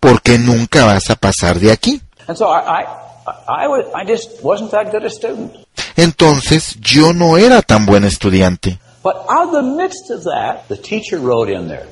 Porque 0.00 0.38
nunca 0.38 0.84
vas 0.84 1.10
a 1.10 1.16
pasar 1.16 1.58
de 1.58 1.72
aquí. 1.72 2.00
And 2.26 2.36
so 2.36 2.46
I, 2.46 2.82
I, 2.82 3.64
I, 3.64 3.68
was, 3.68 3.86
I 3.94 4.04
just 4.04 4.42
wasn't 4.42 4.70
that 4.72 4.90
good 4.90 5.04
a 5.04 5.10
student. 5.10 5.52
Entonces 5.96 6.76
yo 6.80 7.12
no 7.12 7.36
era 7.36 7.62
tan 7.62 7.86
buen 7.86 8.04
estudiante. 8.04 8.78
But 9.02 9.16
out 9.28 9.48
of 9.48 9.52
the 9.52 9.62
midst 9.62 10.10
of 10.10 10.24
that, 10.24 10.68
the 10.68 10.76
teacher 10.76 11.18
wrote 11.18 11.50
in 11.50 11.68
there 11.68 11.86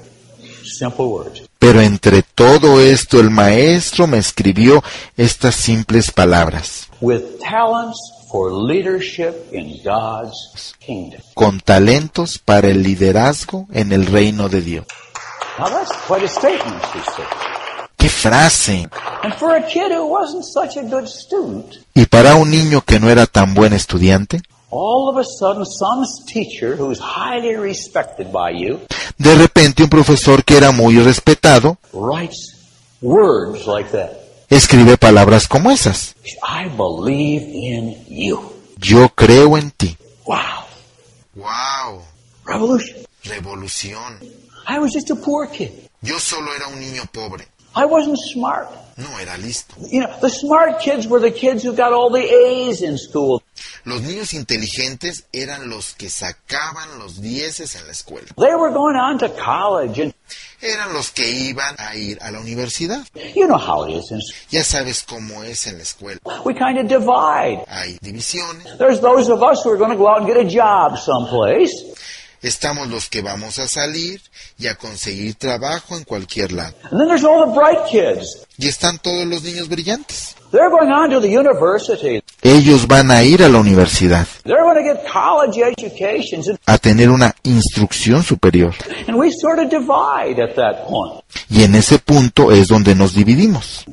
simple 0.66 1.06
words. 1.06 1.42
Pero 1.58 1.80
entre 1.80 2.22
todo 2.22 2.80
esto 2.80 3.18
el 3.18 3.30
maestro 3.30 4.06
me 4.06 4.18
escribió 4.18 4.82
estas 5.16 5.54
simples 5.54 6.10
palabras. 6.10 6.88
With 7.00 7.38
talents 7.40 7.98
for 8.30 8.52
leadership 8.52 9.34
in 9.52 9.80
God's 9.82 10.74
kingdom. 10.78 11.20
Con 11.34 11.60
talentos 11.60 12.38
para 12.38 12.68
el 12.68 12.82
liderazgo 12.82 13.66
en 13.72 13.92
el 13.92 14.06
reino 14.06 14.48
de 14.48 14.60
Dios. 14.60 14.86
Now 15.58 15.68
that's 15.68 15.92
quite 16.06 16.24
a 16.24 16.28
statement. 16.28 16.82
¡Qué 18.06 18.10
frase! 18.10 18.88
Y 21.92 22.06
para 22.06 22.36
un 22.36 22.50
niño 22.52 22.80
que 22.82 23.00
no 23.00 23.10
era 23.10 23.26
tan 23.26 23.52
buen 23.52 23.72
estudiante, 23.72 24.42
de 29.18 29.34
repente 29.34 29.82
un 29.82 29.88
profesor 29.88 30.44
que 30.44 30.56
era 30.56 30.70
muy 30.70 31.00
respetado 31.00 31.78
escribe 34.50 34.96
palabras 34.98 35.48
como 35.48 35.72
esas. 35.72 36.14
Yo 38.76 39.08
creo 39.16 39.58
en 39.58 39.70
ti. 39.72 39.96
Wow. 40.24 40.36
¡Wow! 41.34 42.02
Revolution. 42.44 42.98
Revolución. 43.24 44.20
I 44.68 44.78
was 44.78 44.92
just 44.94 45.10
a 45.10 45.16
poor 45.16 45.50
kid. 45.50 45.70
Yo 46.02 46.20
solo 46.20 46.54
era 46.54 46.68
un 46.68 46.78
niño 46.78 47.02
pobre. 47.12 47.48
I 47.76 47.84
wasn't 47.84 48.18
smart. 48.18 48.68
No 48.96 49.06
era 49.18 49.36
listo. 49.36 49.74
You 49.92 50.00
know, 50.00 50.18
the 50.22 50.30
smart 50.30 50.80
kids 50.80 51.06
were 51.06 51.20
the 51.20 51.30
kids 51.30 51.62
who 51.62 51.74
got 51.74 51.92
all 51.92 52.08
the 52.08 52.22
A's 52.24 52.80
in 52.80 52.96
school. 52.96 53.42
Los 53.84 54.00
niños 54.00 54.32
inteligentes 54.32 55.24
eran 55.34 55.68
los 55.68 55.92
que 55.92 56.08
sacaban 56.08 56.98
los 56.98 57.20
dieces 57.20 57.76
en 57.76 57.86
la 57.86 57.92
escuela. 57.92 58.26
They 58.38 58.54
were 58.54 58.72
going 58.72 58.96
on 58.96 59.18
to 59.18 59.28
college 59.28 59.98
and 59.98 60.14
Eran 60.62 60.94
los 60.94 61.10
que 61.10 61.26
iban 61.52 61.76
a 61.78 61.94
ir 61.96 62.16
a 62.22 62.30
la 62.32 62.40
universidad. 62.40 63.04
you 63.34 63.46
know 63.46 63.58
how 63.58 63.84
it 63.84 63.92
is. 63.92 64.10
in 64.10 64.20
Ya 64.48 64.64
sabes 64.64 65.04
cómo 65.04 65.44
es 65.44 65.66
en 65.66 65.76
la 65.76 65.82
escuela. 65.82 66.18
We 66.46 66.54
kind 66.54 66.78
of 66.78 66.88
divide. 66.88 67.66
Hay 67.68 67.98
divisiones. 68.00 68.78
There's 68.78 69.00
those 69.00 69.28
of 69.28 69.42
us 69.42 69.62
who 69.62 69.70
are 69.70 69.76
going 69.76 69.90
to 69.90 69.96
go 69.98 70.08
out 70.08 70.22
and 70.22 70.26
get 70.26 70.38
a 70.38 70.48
job 70.48 70.96
someplace. 70.98 71.70
Estamos 72.46 72.86
los 72.88 73.08
que 73.08 73.22
vamos 73.22 73.58
a 73.58 73.66
salir 73.66 74.20
y 74.56 74.68
a 74.68 74.76
conseguir 74.76 75.34
trabajo 75.34 75.96
en 75.96 76.04
cualquier 76.04 76.52
lado. 76.52 76.76
And 76.92 77.00
then 77.00 77.08
there's 77.08 77.24
all 77.24 77.44
the 77.44 77.52
bright 77.52 77.84
kids. 77.90 78.46
Y 78.56 78.68
están 78.68 78.98
todos 78.98 79.26
los 79.26 79.42
niños 79.42 79.68
brillantes. 79.68 80.36
They're 80.52 80.70
going 80.70 80.92
on 80.92 81.10
to 81.10 81.20
the 81.20 81.28
university. 81.28 82.22
Ellos 82.42 82.86
van 82.86 83.10
a 83.10 83.24
ir 83.24 83.42
a 83.42 83.48
la 83.48 83.58
universidad, 83.58 84.28
They're 84.44 84.62
going 84.62 84.76
to 84.76 84.84
get 84.84 85.04
college 85.12 85.58
educations. 85.60 86.46
And, 86.46 86.56
a 86.66 86.78
tener 86.78 87.10
una 87.10 87.34
instrucción 87.42 88.22
superior. 88.22 88.72
and 89.08 89.18
we 89.18 89.32
sort 89.32 89.58
of 89.58 89.68
divide 89.68 90.40
at 90.40 90.54
that 90.54 90.86
point. 90.86 91.24
Y 91.50 91.64
en 91.64 91.74
ese 91.74 91.98
punto 91.98 92.52
es 92.52 92.68
donde 92.68 92.94
nos 92.94 93.12
dividimos. 93.14 93.84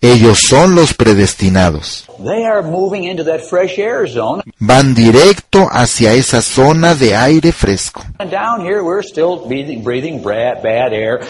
Ellos 0.00 0.40
son 0.48 0.76
los 0.76 0.94
predestinados. 0.94 2.04
They 2.24 2.44
are 2.44 2.62
moving 2.62 3.04
into 3.04 3.24
that 3.24 3.40
fresh 3.40 3.78
air 3.78 4.08
zone. 4.08 4.42
Van 4.60 4.94
directo 4.94 5.68
hacia 5.70 6.14
esa 6.14 6.40
zona 6.40 6.94
de 6.94 7.16
aire 7.16 7.50
fresco. 7.52 8.04
And 8.18 8.30
down 8.30 8.60
here, 8.60 8.80
we're 8.82 9.02
still 9.02 9.46
breathing, 9.46 9.82
breathing 9.82 10.22
bad, 10.22 10.62
bad 10.62 10.92
air, 10.92 11.20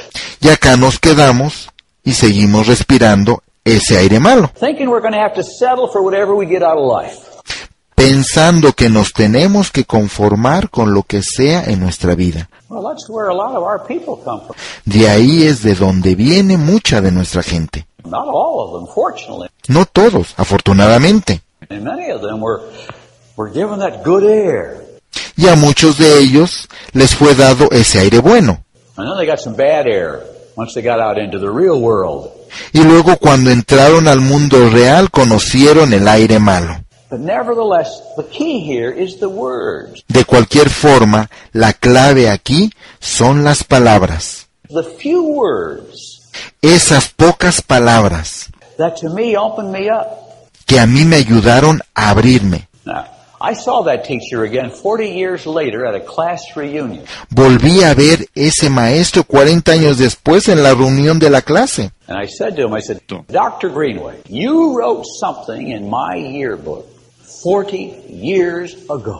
Y 0.40 0.48
acá 0.48 0.76
nos 0.76 0.98
quedamos 0.98 1.70
y 2.04 2.12
seguimos 2.12 2.66
respirando 2.66 3.42
ese 3.64 3.98
aire 3.98 4.20
malo, 4.20 4.50
thinking 4.58 4.88
we're 4.88 5.02
going 5.02 5.12
to 5.12 5.20
have 5.20 5.34
to 5.34 5.42
settle 5.42 5.88
for 5.90 6.02
whatever 6.02 6.34
we 6.34 6.46
get 6.46 6.62
out 6.62 6.78
of 6.78 6.86
life. 6.86 7.18
pensando 7.98 8.72
que 8.74 8.88
nos 8.88 9.12
tenemos 9.12 9.72
que 9.72 9.84
conformar 9.84 10.70
con 10.70 10.94
lo 10.94 11.02
que 11.02 11.20
sea 11.22 11.64
en 11.64 11.80
nuestra 11.80 12.14
vida. 12.14 12.48
De 14.84 15.08
ahí 15.08 15.42
es 15.42 15.62
de 15.64 15.74
donde 15.74 16.14
viene 16.14 16.56
mucha 16.56 17.00
de 17.00 17.10
nuestra 17.10 17.42
gente. 17.42 17.87
Not 18.04 18.28
all 18.28 18.60
of 18.60 18.72
them, 18.72 18.94
fortunately. 18.94 19.48
No 19.68 19.84
todos, 19.84 20.34
afortunadamente. 20.36 21.42
And 21.68 21.84
many 21.84 22.10
of 22.10 22.22
them 22.22 22.40
were, 22.40 22.62
were 23.36 23.50
given 23.50 23.80
that 23.80 24.02
good 24.02 24.24
air. 24.24 24.82
Y 25.36 25.48
a 25.48 25.56
muchos 25.56 25.98
de 25.98 26.18
ellos 26.18 26.68
les 26.92 27.14
fue 27.14 27.34
dado 27.34 27.70
ese 27.70 27.98
aire 27.98 28.20
bueno. 28.20 28.64
And 28.96 29.08
then 29.08 29.16
they 29.16 29.26
got 29.26 29.38
some 29.40 29.56
bad 29.56 29.86
air 29.86 30.22
once 30.56 30.74
they 30.74 30.82
got 30.82 31.00
out 31.00 31.18
into 31.18 31.38
the 31.38 31.50
real 31.50 31.80
world. 31.80 32.30
Y 32.72 32.82
luego 32.82 33.16
cuando 33.18 33.50
entraron 33.50 34.08
al 34.08 34.20
mundo 34.20 34.68
real 34.70 35.10
conocieron 35.10 35.92
el 35.92 36.08
aire 36.08 36.38
malo. 36.38 36.84
But 37.10 37.20
nevertheless, 37.20 38.02
the 38.16 38.24
key 38.24 38.60
here 38.60 38.90
is 38.90 39.18
the 39.18 39.28
words. 39.28 40.04
De 40.08 40.24
cualquier 40.24 40.68
forma, 40.68 41.30
la 41.52 41.72
clave 41.72 42.28
aquí 42.28 42.70
son 43.00 43.44
las 43.44 43.64
palabras. 43.64 44.48
The 44.68 44.82
few 44.82 45.22
words 45.22 46.17
Esas 46.62 47.08
pocas 47.08 47.60
palabras 47.62 48.48
that 48.78 48.96
to 48.96 49.10
me 49.10 49.36
opened 49.36 49.72
me 49.72 49.90
up. 49.90 50.06
que 50.66 50.78
a 50.78 50.86
mí 50.86 51.04
me 51.04 51.16
ayudaron 51.16 51.80
a 51.94 52.10
abrirme. 52.10 52.68
Now, 52.84 53.06
I 53.40 53.54
saw 53.54 53.82
that 53.84 54.04
teacher 54.04 54.44
again 54.44 54.70
40 54.70 55.10
years 55.10 55.46
later 55.46 55.86
at 55.86 55.94
a 55.94 56.00
class 56.00 56.42
reunion. 56.56 57.04
Volví 57.30 57.82
a 57.82 57.94
ver 57.94 58.26
ese 58.34 58.68
maestro 58.68 59.24
40 59.24 59.72
años 59.72 59.98
después 59.98 60.48
en 60.48 60.62
la 60.62 60.74
reunión 60.74 61.18
de 61.18 61.30
la 61.30 61.42
clase. 61.42 61.92
And 62.08 62.18
I 62.18 62.26
said 62.26 62.56
to 62.56 62.66
him, 62.66 62.74
I 62.74 62.80
said, 62.80 63.00
Dr. 63.28 63.68
Greenway, 63.70 64.22
you 64.28 64.76
wrote 64.76 65.04
something 65.20 65.70
in 65.70 65.88
my 65.88 66.16
yearbook 66.16 66.86
40 66.86 66.86
years 66.86 66.88
ago. 66.88 66.97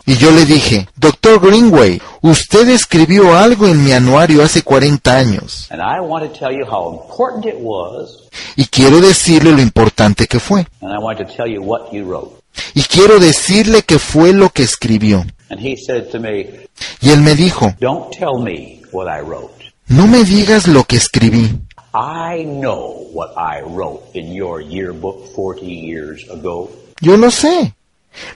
Y 0.05 0.15
yo 0.17 0.31
le 0.31 0.45
dije, 0.45 0.87
Doctor 0.95 1.39
Greenway, 1.39 2.01
usted 2.21 2.69
escribió 2.69 3.35
algo 3.37 3.67
en 3.67 3.83
mi 3.83 3.91
anuario 3.91 4.43
hace 4.43 4.61
40 4.61 5.17
años. 5.17 5.67
And 5.71 5.81
I 5.81 5.99
want 6.01 6.25
to 6.31 6.37
tell 6.39 6.51
you 6.55 6.65
how 6.65 6.93
important 7.01 7.45
it 7.45 7.57
was, 7.61 8.29
Y 8.55 8.65
quiero 8.65 8.99
decirle 8.99 9.51
lo 9.51 9.61
importante 9.61 10.27
que 10.27 10.39
fue. 10.39 10.65
and 10.81 10.91
I 10.93 10.97
want 10.97 11.17
to 11.19 11.25
tell 11.25 11.47
you 11.47 11.61
what 11.61 11.91
you 11.91 12.03
wrote. 12.05 12.35
Y 12.73 12.81
quiero 12.83 13.19
decirle 13.19 13.83
que 13.83 13.99
fue 13.99 14.33
lo 14.33 14.49
que 14.49 14.63
escribió. 14.63 15.25
And 15.49 15.59
he 15.59 15.77
said 15.77 16.09
to 16.11 16.19
me, 16.19 16.67
Y 17.01 17.09
él 17.11 17.21
me 17.21 17.35
dijo, 17.35 17.73
Don't 17.79 18.11
tell 18.11 18.39
me 18.41 18.81
what 18.91 19.07
I 19.07 19.21
wrote. 19.21 19.53
no 19.87 20.07
me 20.07 20.23
digas 20.23 20.67
lo 20.67 20.83
que 20.83 20.97
escribí. 20.97 21.59
I 21.93 22.43
know 22.43 23.07
what 23.13 23.31
I 23.35 23.61
wrote 23.61 24.03
in 24.13 24.33
your 24.33 24.61
yearbook 24.61 25.33
40 25.35 25.65
years 25.65 26.29
ago. 26.29 26.69
Yo 27.01 27.17
lo 27.17 27.31
sé. 27.31 27.73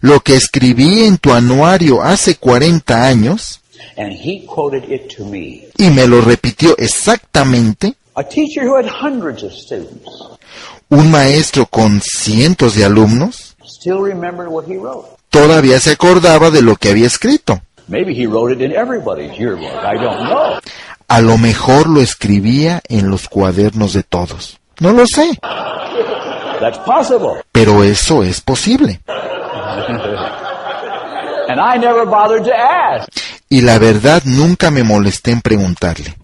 Lo 0.02 0.20
que 0.22 0.36
escribí 0.36 1.04
en 1.06 1.18
tu 1.18 1.32
anuario 1.34 2.02
hace 2.02 2.36
40 2.36 3.06
años, 3.08 3.60
And 3.98 4.12
he 4.14 4.46
quoted 4.46 4.90
it 4.90 5.16
to 5.18 5.26
me. 5.26 5.68
y 5.78 5.90
me 5.90 6.08
lo 6.08 6.22
repitió 6.22 6.76
exactamente, 6.78 7.96
A 8.16 8.24
teacher 8.24 8.66
who 8.68 8.76
had 8.78 8.86
hundreds 8.88 9.44
of 9.44 9.52
students 9.54 10.10
un 10.90 11.10
maestro 11.10 11.66
con 11.66 12.02
cientos 12.02 12.76
de 12.76 12.86
alumnos, 12.86 13.56
still 13.66 14.00
remembered 14.04 14.48
what 14.50 14.66
he 14.68 14.78
wrote. 14.78 15.08
todavía 15.32 15.80
se 15.80 15.92
acordaba 15.92 16.52
de 16.52 16.62
lo 16.62 16.76
que 16.76 16.90
había 16.90 17.08
escrito. 17.08 17.62
Maybe 17.88 18.14
he 18.14 18.28
wrote 18.28 18.54
it 18.54 18.62
in 18.62 18.72
everybody's 18.72 19.32
yearbook. 19.38 19.72
I 19.84 19.96
don't 19.98 20.30
know. 20.30 20.60
A 21.08 21.22
lo 21.22 21.38
mejor 21.38 21.90
lo 21.90 22.00
escribía 22.02 22.82
en 22.88 23.10
los 23.10 23.28
cuadernos 23.28 23.94
de 23.94 24.04
todos. 24.04 24.60
No 24.80 24.92
lo 24.94 25.06
sé, 25.06 25.38
That's 26.60 26.78
possible. 26.80 27.42
pero 27.52 27.84
eso 27.84 28.24
es 28.24 28.40
posible. 28.42 29.02
And 31.50 31.60
I 31.60 31.78
never 31.78 32.06
bothered 32.06 32.46
to 32.46 32.54
ask. 32.54 33.10
Y 33.50 33.62
la 33.62 33.78
verdad 33.78 34.24
nunca 34.26 34.72
me 34.72 34.84
molesté 34.84 35.32
en 35.32 35.42
preguntarle. 35.42 36.16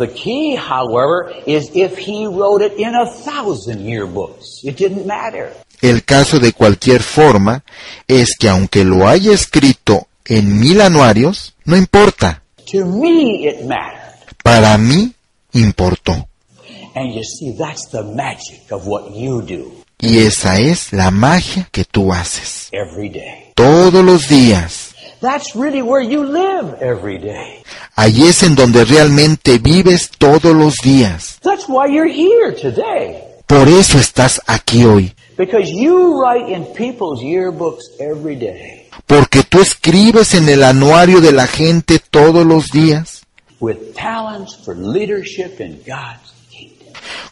The 0.00 0.08
key, 0.08 0.56
however, 0.56 1.30
is 1.46 1.70
if 1.74 1.98
he 1.98 2.26
wrote 2.26 2.64
it 2.64 2.72
in 2.78 2.94
a 2.94 3.04
thousand 3.06 3.84
yearbooks. 3.84 4.64
It 4.64 4.78
didn't 4.78 5.04
matter. 5.06 5.52
El 5.82 6.04
caso 6.04 6.38
de 6.38 6.54
cualquier 6.54 7.02
forma 7.02 7.62
es 8.08 8.34
que 8.38 8.48
aunque 8.48 8.82
lo 8.82 9.06
haya 9.06 9.32
escrito 9.32 10.08
en 10.24 10.58
mil 10.58 10.80
anuarios, 10.80 11.54
no 11.66 11.76
importa. 11.76 12.42
To 12.72 12.86
me, 12.86 13.46
it 13.46 13.66
mattered. 13.66 14.00
Para 14.42 14.78
mí 14.78 15.12
importó. 15.52 16.29
And 16.94 17.14
you 17.14 17.22
see, 17.24 17.52
that's 17.56 17.86
the 17.90 18.02
magic 18.02 18.70
of 18.72 18.86
what 18.86 19.12
you 19.14 19.42
do 19.42 19.72
Y 20.02 20.18
esa 20.18 20.58
es 20.58 20.92
la 20.92 21.10
magia 21.10 21.68
que 21.70 21.84
tú 21.84 22.12
haces. 22.12 22.68
every 22.72 23.08
day. 23.10 23.52
Todos 23.54 24.02
los 24.04 24.28
días. 24.28 24.94
That's 25.20 25.54
really 25.54 25.82
where 25.82 26.00
you 26.02 26.24
live 26.24 26.76
every 26.80 27.18
day. 27.18 27.62
Allí 27.96 28.26
es 28.26 28.42
en 28.42 28.54
donde 28.54 28.84
realmente 28.86 29.58
vives 29.58 30.10
todos 30.16 30.54
los 30.56 30.76
días. 30.78 31.38
That's 31.42 31.66
why 31.68 31.88
you're 31.92 32.08
here 32.10 32.52
today. 32.52 33.18
Por 33.46 33.68
eso 33.68 33.98
estás 33.98 34.40
aquí 34.46 34.84
hoy. 34.84 35.12
Because 35.36 35.70
you 35.70 36.22
write 36.22 36.48
in 36.50 36.64
people's 36.74 37.20
yearbooks 37.22 37.84
every 37.98 38.36
day 38.36 38.88
Porque 39.06 39.42
tú 39.42 39.60
escribes 39.60 40.34
en 40.34 40.48
el 40.48 40.62
anuario 40.62 41.20
de 41.20 41.32
la 41.32 41.46
gente 41.46 41.98
todos 41.98 42.46
los 42.46 42.70
días. 42.70 43.22
with 43.60 43.94
talents 43.94 44.54
for 44.64 44.74
leadership 44.74 45.60
in 45.60 45.82
God's. 45.86 46.29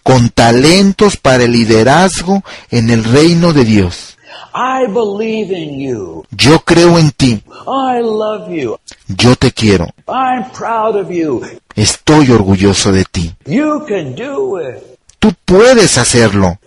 Con 0.02 0.30
talentos 0.30 1.16
para 1.16 1.44
el 1.44 1.52
liderazgo 1.52 2.42
en 2.70 2.90
el 2.90 3.04
reino 3.04 3.52
de 3.52 3.64
Dios. 3.64 4.16
I 4.54 4.86
believe 4.86 5.52
in 5.52 5.78
you. 5.78 6.24
Yo 6.30 6.60
creo 6.60 6.98
en 6.98 7.10
ti. 7.12 7.42
I 7.66 8.00
love 8.00 8.50
you. 8.50 8.78
Yo 9.08 9.36
te 9.36 9.52
quiero. 9.52 9.86
I'm 10.08 10.50
proud 10.50 10.96
of 10.96 11.10
you. 11.10 11.42
Estoy 11.76 12.30
orgulloso 12.30 12.92
de 12.92 13.04
ti. 13.04 13.34
You 13.46 13.84
can 13.86 14.14
do 14.14 14.60
it. 14.60 14.82
Tú 15.18 15.34
puedes 15.44 15.98
hacerlo. 15.98 16.58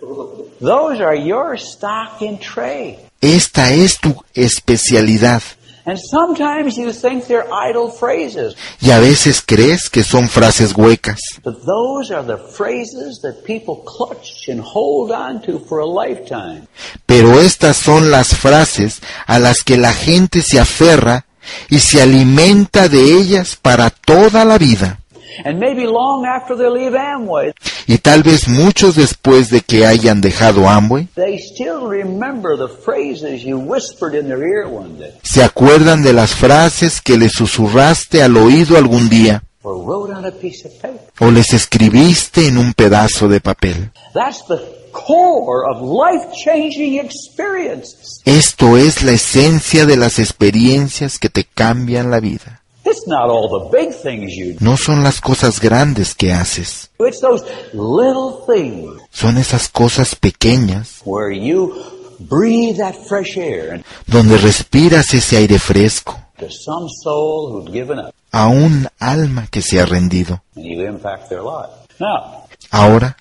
Those 0.60 1.02
are 1.02 1.16
your 1.16 1.56
stock 1.58 2.20
in 2.20 2.38
trade. 2.38 2.98
Esta 3.20 3.72
es 3.72 3.98
tu 3.98 4.14
especialidad. 4.34 5.42
And 5.84 5.98
sometimes 5.98 6.76
you 6.76 6.92
think 6.92 7.26
they're 7.26 7.48
idle 7.52 7.90
phrases, 7.90 8.54
Y 8.80 8.90
a 8.92 9.00
veces 9.00 9.42
crees 9.42 9.88
que 9.90 10.04
son 10.04 10.28
frases 10.28 10.74
huecas. 10.76 11.18
but 11.42 11.56
those 11.66 12.12
are 12.12 12.24
the 12.24 12.38
phrases 12.38 13.20
that 13.22 13.42
people 13.44 13.82
clutch 13.84 14.48
and 14.48 14.60
hold 14.60 15.10
on 15.10 15.42
to 15.42 15.58
for 15.68 15.80
a 15.80 15.86
lifetime. 15.86 16.68
Pero 17.04 17.40
estas 17.40 17.76
son 17.76 18.10
las 18.10 18.28
frases 18.36 19.00
a 19.26 19.38
las 19.40 19.64
que 19.64 19.76
la 19.76 19.92
gente 19.92 20.42
se 20.42 20.60
aferra 20.60 21.26
y 21.68 21.80
se 21.80 22.00
alimenta 22.00 22.88
de 22.88 23.18
ellas 23.18 23.58
para 23.60 23.90
toda 23.90 24.44
la 24.44 24.58
vida. 24.58 25.00
And 25.44 25.58
maybe 25.58 25.86
long 25.86 26.26
after 26.26 26.56
they 26.56 26.70
leave 26.70 26.96
Amway, 26.96 27.52
Y 27.86 27.98
tal 27.98 28.22
vez 28.22 28.48
muchos 28.48 28.94
después 28.96 29.50
de 29.50 29.60
que 29.60 29.86
hayan 29.86 30.20
dejado 30.20 30.68
Amway, 30.68 31.08
they 31.14 31.38
still 31.38 31.86
remember 31.88 32.56
the 32.56 32.68
phrases 32.68 33.42
you 33.42 33.58
whispered 33.58 34.14
in 34.14 34.28
their 34.28 34.42
ear 34.42 34.66
one 34.66 34.98
day 34.98 35.12
se 35.22 35.42
acuerdan 35.42 36.02
de 36.02 36.12
las 36.12 36.34
frases 36.34 37.00
que 37.00 37.16
les 37.16 37.32
susurraste 37.32 38.22
al 38.22 38.36
oído 38.36 38.76
algún 38.76 39.08
día 39.08 39.42
or 39.62 39.76
wrote 39.84 40.12
on 40.12 40.24
a 40.24 40.30
piece 40.30 40.66
of 40.66 40.72
paper. 40.80 41.00
o 41.20 41.30
les 41.30 41.52
escribiste 41.52 42.48
en 42.48 42.58
un 42.58 42.74
pedazo 42.74 43.28
de 43.28 43.40
papel. 43.40 43.90
That's 44.12 44.44
the 44.46 44.58
core 44.92 45.64
of 45.70 45.80
life-changing 45.80 46.98
experiences. 46.98 48.20
Esto 48.24 48.76
es 48.76 49.02
la 49.02 49.12
esencia 49.12 49.86
de 49.86 49.96
las 49.96 50.18
experiencias 50.18 51.18
que 51.18 51.28
te 51.28 51.44
cambian 51.44 52.10
la 52.10 52.20
vida. 52.20 52.61
It's 52.84 53.06
not 53.06 53.30
all 53.30 53.48
the 53.48 53.70
big 53.70 53.94
things 53.94 54.32
you 54.34 54.54
do. 54.54 54.58
No 54.60 54.76
son 54.76 55.02
las 55.02 55.20
cosas 55.20 55.60
grandes 55.60 56.14
que 56.14 56.32
haces, 56.32 56.90
It's 56.98 57.20
those 57.20 57.44
little 57.72 58.44
things 58.46 59.00
son 59.12 59.38
esas 59.38 59.68
cosas 59.68 60.14
pequeñas 60.14 61.00
where 61.04 61.32
you 61.32 61.74
breathe 62.18 62.78
that 62.78 62.94
fresh 63.08 63.36
air 63.36 63.74
and 63.74 63.84
donde 64.06 64.36
respiras 64.38 65.14
ese 65.14 65.36
aire 65.36 65.58
fresco 65.58 66.18
a 68.32 68.48
un 68.48 68.88
alma 68.98 69.46
que 69.50 69.62
se 69.62 69.80
ha 69.80 69.86
rendido. 69.86 70.42
Ahora, 72.70 73.16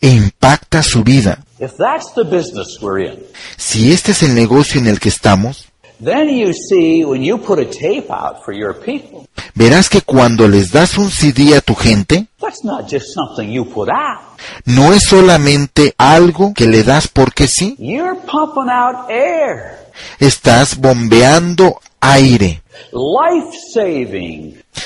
e 0.00 0.08
impacta 0.08 0.82
su 0.82 1.02
vida. 1.02 1.44
if 1.58 1.76
that's 1.76 2.12
the 2.14 2.24
business 2.24 2.80
we're 2.80 3.00
in, 3.00 3.22
Si 3.56 3.92
este 3.92 4.12
es 4.12 4.22
el 4.22 4.34
negocio 4.34 4.80
en 4.80 4.86
el 4.86 4.98
que 4.98 5.08
estamos, 5.08 5.66
then 6.02 6.28
you 6.28 6.52
see 6.52 7.04
when 7.04 7.22
you 7.22 7.38
put 7.38 7.58
a 7.58 7.64
tape 7.64 8.10
out 8.10 8.44
for 8.44 8.54
your 8.54 8.74
people, 8.74 9.26
verás 9.54 9.88
que 9.88 10.00
cuando 10.02 10.48
les 10.48 10.70
das 10.70 10.98
un 10.98 11.10
CD 11.10 11.54
a 11.54 11.60
tu 11.60 11.74
gente, 11.74 12.26
that's 12.40 12.64
not 12.64 12.90
just 12.90 13.12
something 13.14 13.50
you 13.50 13.64
put 13.64 13.88
out. 13.88 14.20
no 14.64 14.92
es 14.92 15.04
solamente 15.04 15.94
algo 15.98 16.52
que 16.54 16.66
le 16.66 16.82
das 16.82 17.08
porque 17.08 17.46
sí, 17.46 17.76
You're 17.78 18.20
pumping 18.20 18.70
out 18.70 19.08
air, 19.10 19.90
estás 20.18 20.76
bombeando 20.76 21.80
aire, 22.00 22.62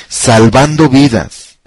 salvando 0.08 0.88
vidas, 0.88 1.58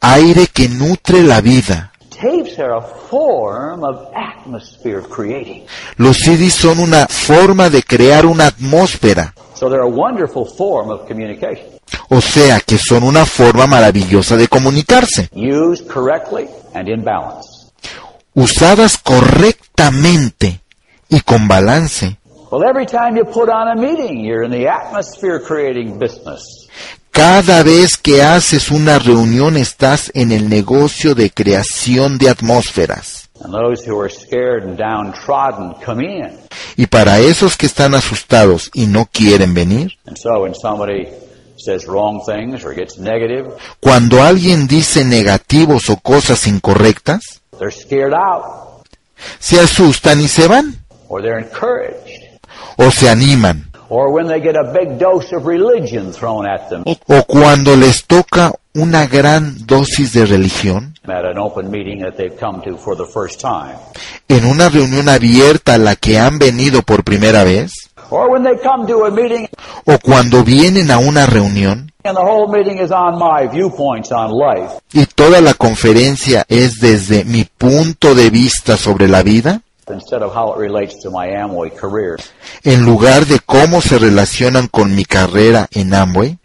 aire 0.00 0.46
que 0.48 0.68
nutre 0.68 1.22
la 1.22 1.40
vida. 1.40 1.91
A 2.22 4.12
atmosphere 4.14 5.02
creating. 5.02 5.64
Los 5.96 6.18
CDs 6.18 6.54
son 6.54 6.78
una 6.78 7.06
forma 7.08 7.68
de 7.68 7.82
crear 7.82 8.26
una 8.26 8.46
atmósfera, 8.46 9.34
So 9.54 9.68
they're 9.68 9.82
a 9.82 9.86
wonderful 9.86 10.44
form 10.46 10.90
of 10.90 11.06
communication. 11.06 11.66
o 12.08 12.20
sea 12.20 12.60
que 12.60 12.78
son 12.78 13.02
una 13.04 13.24
forma 13.26 13.66
maravillosa 13.66 14.36
de 14.36 14.48
comunicarse. 14.48 15.28
Used 15.34 15.86
correctly 15.88 16.48
and 16.74 16.88
in 16.88 17.02
balance. 17.04 17.48
Usadas 18.34 18.98
correctamente 18.98 20.60
y 21.08 21.20
con 21.20 21.46
balance, 21.48 22.16
Cada 27.12 27.62
vez 27.62 27.96
que 27.96 28.22
haces 28.22 28.70
una 28.70 28.98
reunión 28.98 29.56
estás 29.56 30.10
en 30.14 30.32
el 30.32 30.48
negocio 30.48 31.14
de 31.14 31.30
creación 31.30 32.18
de 32.18 32.28
atmósferas. 32.28 33.28
And 33.44 33.52
those 33.52 33.88
who 33.88 34.00
are 34.00 34.10
scared 34.10 34.64
and 34.64 34.76
downtrodden 34.76 35.74
come 35.84 36.04
in. 36.04 36.38
Y 36.76 36.86
para 36.86 37.20
esos 37.20 37.56
que 37.56 37.66
están 37.66 37.94
asustados 37.94 38.70
y 38.72 38.86
no 38.86 39.06
quieren 39.06 39.52
venir, 39.52 39.92
cuando 43.80 44.22
alguien 44.22 44.66
dice 44.66 45.04
negativos 45.04 45.90
o 45.90 45.96
cosas 45.98 46.46
incorrectas, 46.46 47.42
they're 47.58 47.70
scared 47.70 48.14
out 48.14 48.62
se 49.38 49.60
asustan 49.60 50.20
y 50.20 50.28
se 50.28 50.46
van, 50.48 50.84
o 51.08 52.90
se 52.90 53.08
animan, 53.08 53.70
O 53.94 54.10
cuando 57.26 57.76
les 57.76 58.06
toca 58.06 58.52
una 58.72 59.06
gran 59.06 59.66
dosis 59.66 60.14
de 60.14 60.24
religión, 60.24 60.94
en 64.28 64.44
una 64.46 64.68
reunión 64.70 65.08
abierta 65.10 65.74
a 65.74 65.78
la 65.78 65.96
que 65.96 66.18
han 66.18 66.38
venido 66.38 66.80
por 66.80 67.04
primera 67.04 67.44
vez, 67.44 67.72
Or 68.08 68.30
when 68.30 68.42
they 68.42 68.56
come 68.62 68.86
to 68.86 69.06
a 69.06 69.10
meeting 69.10 69.46
o 69.86 69.98
cuando 69.98 70.42
vienen 70.42 70.90
a 70.90 70.98
una 70.98 71.26
reunión. 71.26 71.92
And 72.04 72.16
the 72.16 72.22
whole 72.22 72.46
meeting 72.46 72.82
is 72.82 72.90
on 72.90 73.18
my 73.18 73.46
viewpoints 73.46 74.10
on 74.10 74.32
life. 74.32 74.80
y 74.92 75.06
toda 75.06 75.40
la 75.40 75.54
conferencia 75.54 76.44
es 76.48 76.80
desde 76.80 77.24
mi 77.24 77.44
punto 77.44 78.14
de 78.14 78.30
vista 78.30 78.76
sobre 78.76 79.08
la 79.08 79.22
vida, 79.22 79.62
Instead 79.92 80.22
of 80.22 80.34
how 80.34 80.52
it 80.52 80.58
relates 80.58 80.98
to 81.02 81.10
my 81.10 81.28
Amway 81.28 81.70
career. 81.70 82.16
En 82.64 82.84
lugar 82.84 83.26
de 83.26 83.38
cómo 83.40 83.80
se 83.80 83.98
relacionan 83.98 84.68
con 84.68 84.94
mi 84.94 85.04
carrera 85.04 85.68
en 85.72 85.94
Amway 85.94 86.38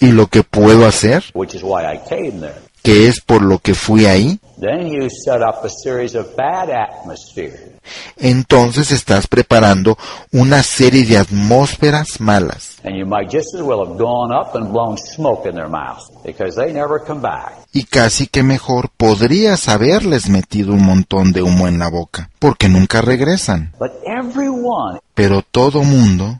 y 0.00 0.12
lo 0.12 0.26
que 0.26 0.42
puedo 0.42 0.86
hacer, 0.86 1.24
que 2.84 3.08
es 3.08 3.20
por 3.20 3.42
lo 3.42 3.58
que 3.58 3.74
fui 3.74 4.04
ahí, 4.06 4.38
Then 4.60 4.86
you 4.86 5.08
set 5.10 5.42
up 5.42 5.64
a 5.64 5.68
series 5.68 6.14
of 6.14 6.36
bad 6.36 6.70
atmospheres. 6.70 7.72
entonces 8.16 8.90
estás 8.92 9.26
preparando 9.26 9.98
una 10.32 10.62
serie 10.62 11.04
de 11.04 11.18
atmósferas 11.18 12.20
malas. 12.20 12.76
And 12.84 12.96
you 12.96 13.06
might 13.06 13.30
just 13.30 13.54
as 13.54 13.62
well 13.62 13.80
have 13.80 13.98
gone 13.98 14.32
up 14.32 14.54
and 14.54 14.70
blown 14.70 14.96
smoke 14.96 15.48
in 15.48 15.56
their 15.56 15.68
mouth 15.68 16.02
because 16.24 16.54
they 16.56 16.72
never 16.72 17.00
come 17.04 17.20
back. 17.20 17.54
Y 17.72 17.84
casi 17.84 18.28
que 18.28 18.42
mejor 18.42 18.90
podrías 18.96 19.68
haberles 19.68 20.28
metido 20.28 20.72
un 20.74 20.84
montón 20.84 21.32
de 21.32 21.42
humo 21.42 21.66
en 21.66 21.78
la 21.80 21.88
boca, 21.88 22.30
porque 22.38 22.68
nunca 22.68 23.00
regresan. 23.00 23.72
Pero 25.14 25.42
todo 25.42 25.82
mundo, 25.82 26.38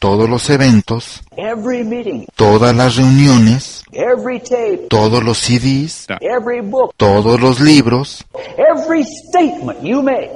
todos 0.00 0.28
los 0.28 0.50
eventos, 0.50 1.22
todas 2.34 2.74
las 2.74 2.96
reuniones, 2.96 3.77
every 3.92 4.40
tape, 4.40 4.86
todos 4.88 5.22
los 5.22 5.38
CDs, 5.38 6.06
every 6.20 6.60
book, 6.60 6.92
todos 6.96 7.40
los 7.40 7.60
libros, 7.60 8.24
every 8.56 9.04
statement 9.04 9.82
you 9.82 10.02
make, 10.02 10.30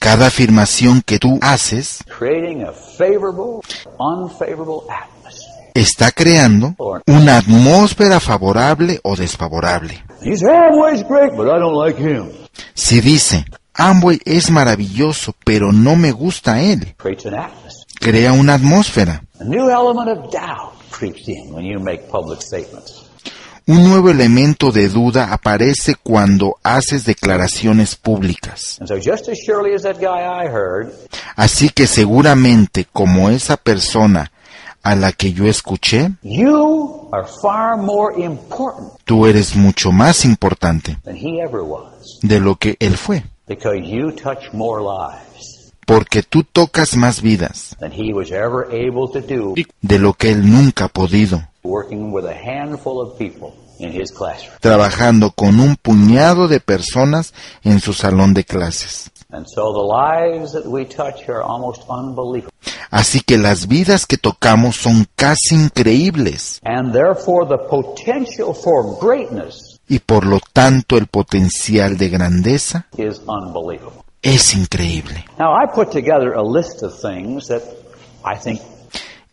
cada 0.00 0.26
afirmación 0.26 1.02
que 1.02 1.18
tú 1.18 1.38
haces, 1.42 2.04
creating 2.18 2.62
a 2.62 2.72
favorable, 2.72 3.60
unfavorable 3.98 4.82
atmosphere. 4.90 5.72
está 5.74 6.10
creando 6.10 6.74
una 7.06 7.38
atmósfera 7.38 8.20
favorable 8.20 9.00
o 9.02 9.16
desfavorable. 9.16 10.02
You 10.22 10.36
say, 10.36 10.54
Amway's 10.54 11.02
great, 11.08 11.32
but 11.36 11.48
I 11.48 11.58
don't 11.58 11.74
like 11.74 11.98
him. 11.98 12.30
Si 12.74 13.00
dice, 13.00 13.44
Amway 13.74 14.20
es 14.24 14.50
maravilloso, 14.50 15.34
pero 15.44 15.72
no 15.72 15.96
me 15.96 16.12
gusta 16.12 16.60
él, 16.60 16.94
Creates 16.98 17.26
an 17.26 17.34
atmosphere. 17.34 17.81
Crea 18.02 18.32
una 18.32 18.54
atmósfera. 18.54 19.22
A 19.40 19.44
new 19.44 19.70
element 19.70 20.08
of 20.08 20.30
doubt 20.32 20.74
creeps 20.90 21.28
in 21.28 21.54
when 21.54 21.64
you 21.64 21.78
make 21.78 22.08
public 22.10 22.42
statements. 22.42 23.02
Un 23.64 23.88
nuevo 23.88 24.10
elemento 24.10 24.72
de 24.72 24.88
duda 24.88 25.32
aparece 25.32 25.94
cuando 25.94 26.56
haces 26.64 27.04
declaraciones 27.04 27.94
públicas. 27.94 28.80
Así 31.36 31.68
que 31.68 31.86
seguramente 31.86 32.88
como 32.92 33.30
esa 33.30 33.56
persona 33.56 34.32
a 34.82 34.96
la 34.96 35.12
que 35.12 35.32
yo 35.32 35.46
escuché, 35.46 36.10
tú 39.04 39.26
eres 39.26 39.54
mucho 39.54 39.92
más 39.92 40.24
importante 40.24 40.98
de 42.22 42.40
lo 42.40 42.56
que 42.56 42.76
él 42.80 42.96
fue, 42.96 43.22
porque 45.92 46.22
tú 46.22 46.42
tocas 46.42 46.96
más 46.96 47.20
vidas 47.20 47.76
de 49.82 49.98
lo 49.98 50.14
que 50.14 50.30
él 50.30 50.50
nunca 50.50 50.86
ha 50.86 50.88
podido, 50.88 51.42
trabajando 54.60 55.32
con 55.32 55.60
un 55.60 55.76
puñado 55.76 56.48
de 56.48 56.60
personas 56.60 57.34
en 57.62 57.80
su 57.80 57.92
salón 57.92 58.32
de 58.32 58.44
clases. 58.44 59.10
Así 62.90 63.20
que 63.20 63.36
las 63.36 63.68
vidas 63.68 64.06
que 64.06 64.16
tocamos 64.16 64.76
son 64.76 65.06
casi 65.14 65.54
increíbles 65.56 66.60
y 69.88 69.98
por 69.98 70.24
lo 70.24 70.40
tanto 70.54 70.96
el 70.96 71.06
potencial 71.06 71.98
de 71.98 72.08
grandeza. 72.08 72.86
Es 74.22 74.54
increíble. 74.54 75.24
Now 75.38 75.54
I 75.60 75.66
put 75.66 75.90
together 75.90 76.32
a 76.34 76.42
list 76.42 76.82
of 76.82 76.92
things 77.00 77.48
that 77.48 77.62
I 78.24 78.38
think 78.38 78.60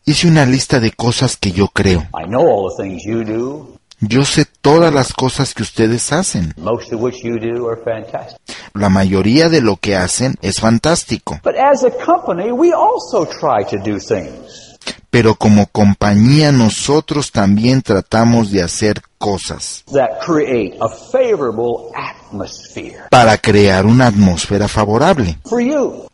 Hice 0.06 0.28
una 0.28 0.46
lista 0.46 0.80
de 0.80 0.92
cosas 0.92 1.38
que 1.38 1.52
yo 1.52 1.68
creo. 1.68 2.02
I 2.20 2.26
know 2.28 2.42
all 2.48 2.70
the 2.76 2.84
things 2.84 3.04
you 3.06 3.24
do, 3.24 3.76
Yo 4.02 4.24
sé 4.24 4.46
todas 4.62 4.94
las 4.94 5.12
cosas 5.14 5.54
que 5.54 5.62
ustedes 5.62 6.12
hacen. 6.14 6.54
most 6.58 6.92
of 6.94 7.02
which 7.02 7.22
you 7.24 7.38
do 7.38 7.68
are 7.68 7.80
fantastic. 7.84 8.40
La 8.74 8.88
mayoría 8.90 9.50
de 9.50 9.62
lo 9.62 9.76
que 9.76 9.96
hacen 9.98 10.38
es 10.42 10.60
fantástico. 10.60 11.40
But 11.44 11.56
as 11.58 11.84
a 11.84 11.92
company, 11.92 12.52
we 12.52 12.72
also 12.74 13.26
try 13.26 13.64
to 13.70 13.78
do 13.78 14.00
things. 14.00 14.69
Pero 15.10 15.36
como 15.36 15.66
compañía 15.68 16.52
nosotros 16.52 17.32
también 17.32 17.82
tratamos 17.82 18.52
de 18.52 18.62
hacer 18.62 19.02
cosas 19.18 19.84
that 19.92 20.20
create 20.26 20.78
a 20.80 20.88
favorable 20.88 21.92
atmosphere 21.96 23.00
para 23.10 23.38
crear 23.38 23.86
una 23.86 24.08
atmósfera 24.08 24.68
favorable 24.68 25.38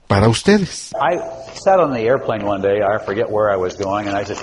para 0.07 0.27
ustedes. 0.27 0.91
I 0.93 1.19
sat 1.53 1.79
on 1.79 1.93
the 1.93 2.01
airplane 2.01 2.45
one 2.45 2.61
day, 2.61 2.81
I 2.81 3.03
forget 3.03 3.29
where 3.29 3.51
I 3.51 3.57
was 3.57 3.75
going, 3.77 4.07
and 4.07 4.17
I 4.17 4.25
said, 4.25 4.37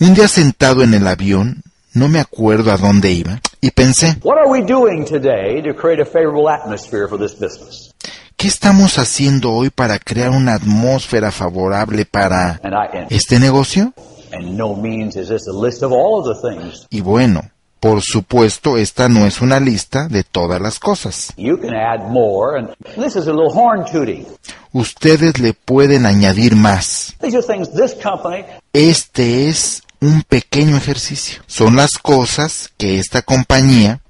Un 0.00 0.14
día 0.14 0.28
sentado 0.28 0.82
en 0.82 0.94
el 0.94 1.06
avión, 1.06 1.62
no 1.92 2.08
me 2.08 2.18
acuerdo 2.18 2.72
a 2.72 2.76
dónde 2.76 3.12
iba, 3.12 3.40
y 3.60 3.70
pensé, 3.70 4.16
¿qué 8.44 8.48
estamos 8.48 8.98
haciendo 8.98 9.52
hoy 9.52 9.70
para 9.70 9.98
crear 9.98 10.28
una 10.28 10.52
atmósfera 10.52 11.32
favorable 11.32 12.04
para 12.04 12.60
este 13.08 13.40
negocio? 13.40 13.94
Y 16.90 17.00
bueno, 17.00 17.40
por 17.80 18.02
supuesto, 18.02 18.76
esta 18.76 19.08
no 19.08 19.24
es 19.24 19.40
una 19.40 19.60
lista 19.60 20.08
de 20.08 20.24
todas 20.24 20.60
las 20.60 20.78
cosas. 20.78 21.32
Ustedes 24.74 25.40
le 25.40 25.54
pueden 25.54 26.04
añadir 26.04 26.54
más. 26.54 27.16
Este 28.74 29.48
es 29.48 29.82
un 30.02 30.22
pequeño 30.22 30.76
ejercicio. 30.76 31.42
Son 31.46 31.76
las 31.76 31.92
cosas 31.92 32.70
que 32.76 32.98
esta 32.98 33.22
compañía. 33.22 34.02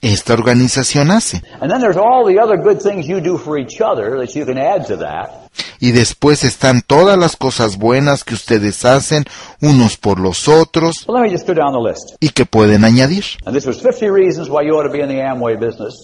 Esta 0.00 0.32
organización 0.32 1.10
hace. 1.10 1.42
And 1.60 1.70
then 1.70 1.80
there's 1.80 1.96
all 1.96 2.24
the 2.24 2.40
other 2.40 2.56
good 2.56 2.80
things 2.80 3.06
you 3.06 3.20
do 3.20 3.36
for 3.38 3.58
each 3.58 3.80
other 3.80 4.18
that 4.18 4.34
you 4.34 4.44
can 4.46 4.58
add 4.58 4.86
to 4.86 4.96
that. 4.98 5.50
Y 5.80 5.92
después 5.92 6.44
están 6.44 6.82
todas 6.82 7.18
las 7.18 7.36
cosas 7.36 7.76
buenas 7.76 8.24
que 8.24 8.34
ustedes 8.34 8.84
hacen 8.84 9.24
unos 9.60 9.96
por 9.96 10.20
los 10.20 10.48
otros 10.48 11.06
list. 11.08 12.16
y 12.20 12.30
que 12.30 12.46
pueden 12.46 12.84
añadir. 12.84 13.24
And 13.44 13.54
this 13.54 13.66
was 13.66 13.78
50 13.80 14.10
reasons 14.10 14.48
why 14.48 14.64
you 14.64 14.74
ought 14.76 14.86
to 14.86 14.92
be 14.92 15.00
in 15.00 15.08
the 15.08 15.22
Amway 15.22 15.56
business. 15.56 15.94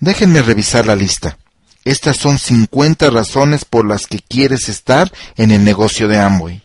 Déjenme 0.00 0.42
revisar 0.42 0.86
la 0.86 0.94
lista. 0.94 1.36
Estas 1.84 2.16
son 2.16 2.38
50 2.38 3.10
razones 3.10 3.64
por 3.64 3.86
las 3.86 4.06
que 4.06 4.20
quieres 4.20 4.68
estar 4.68 5.10
en 5.36 5.50
el 5.50 5.64
negocio 5.64 6.08
de 6.08 6.18
Amway. 6.18 6.62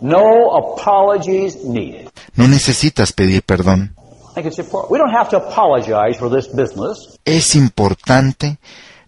No 0.00 0.56
apologies 0.56 1.56
needed. 1.64 2.08
No 2.34 2.48
necesitas 2.48 3.12
pedir 3.12 3.42
perdón. 3.42 3.94
I 4.30 4.34
think 4.34 4.46
it's 4.46 4.58
important. 4.58 4.92
We 4.92 4.98
don't 4.98 5.12
have 5.12 5.28
to 5.30 5.38
apologize 5.38 6.16
for 6.16 6.30
this 6.30 6.46
business. 6.46 7.18
Es 7.24 7.56
importante 7.56 8.58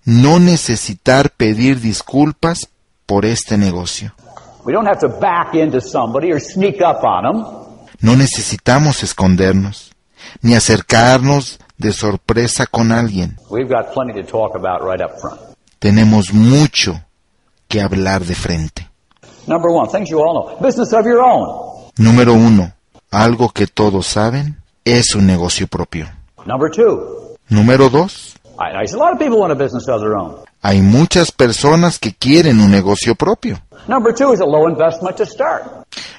no 0.04 0.40
necesitar 0.40 1.30
pedir 1.30 1.80
disculpas 1.80 2.68
por 3.06 3.24
este 3.24 3.56
negocio. 3.56 4.12
We 4.64 4.72
don't 4.72 4.86
have 4.86 4.98
to 5.00 5.08
back 5.08 5.54
into 5.54 5.80
somebody 5.80 6.32
or 6.32 6.40
sneak 6.40 6.80
up 6.80 7.04
on 7.04 7.22
them. 7.22 7.44
No 8.00 8.16
necesitamos 8.16 9.04
escondernos, 9.04 9.92
ni 10.40 10.54
acercarnos 10.54 11.60
de 11.78 11.92
sorpresa 11.92 12.66
con 12.66 12.90
alguien. 12.90 13.38
We've 13.48 13.68
got 13.68 13.92
plenty 13.92 14.20
to 14.20 14.24
talk 14.24 14.56
about 14.56 14.82
right 14.82 15.00
up 15.00 15.20
front. 15.20 15.40
Tenemos 15.78 16.32
mucho 16.32 17.00
que 17.68 17.80
hablar 17.80 18.24
de 18.24 18.34
frente. 18.34 18.88
Number 19.46 19.70
one, 19.70 19.88
things 19.88 20.10
you 20.10 20.20
all 20.20 20.34
know. 20.34 20.58
Business 20.60 20.92
of 20.92 21.06
your 21.06 21.20
own. 21.20 21.90
Número 21.96 22.34
uno, 22.34 22.72
algo 23.10 23.50
que 23.50 23.66
todos 23.68 24.06
saben, 24.06 24.61
es 24.84 25.14
un 25.14 25.26
negocio 25.26 25.66
propio. 25.66 26.08
Number 26.44 26.70
two, 26.70 27.36
Número 27.48 27.88
dos, 27.90 28.34
hay 30.62 30.80
muchas 30.80 31.32
personas 31.32 31.98
que 31.98 32.14
quieren 32.14 32.60
un 32.60 32.70
negocio 32.70 33.14
propio. 33.14 33.60
Number 33.88 34.14
two 34.14 34.32
is 34.32 34.40
a 34.40 34.44
low 34.46 34.68
investment 34.68 35.16
to 35.16 35.26
start. 35.26 35.64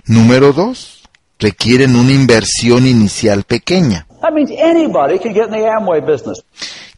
Número 0.06 0.52
dos, 0.52 1.02
requieren 1.40 1.96
una 1.96 2.12
inversión 2.12 2.86
inicial 2.86 3.44
pequeña. 3.44 4.06
That 4.22 4.34
means 4.34 4.52
anybody 4.52 5.20
can 5.20 5.34
get 5.34 5.46
in 5.48 5.52
the 5.52 5.68
Amway 5.68 6.02
business. 6.02 6.44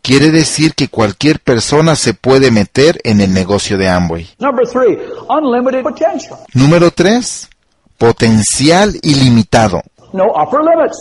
Quiere 0.02 0.30
decir 0.30 0.76
que 0.76 0.88
cualquier 0.88 1.40
persona 1.40 1.96
se 1.96 2.14
puede 2.14 2.52
meter 2.52 3.00
en 3.04 3.22
el 3.22 3.34
negocio 3.34 3.78
de 3.78 3.90
Amway. 3.90 4.28
Number 4.40 4.68
three, 4.68 5.00
unlimited 5.30 5.82
potential. 5.82 6.38
Número 6.54 6.92
3. 6.92 7.50
Potencial 7.98 8.94
ilimitado. 9.02 9.82
No 10.14 10.26
upper 10.26 10.60
limits. 10.62 10.98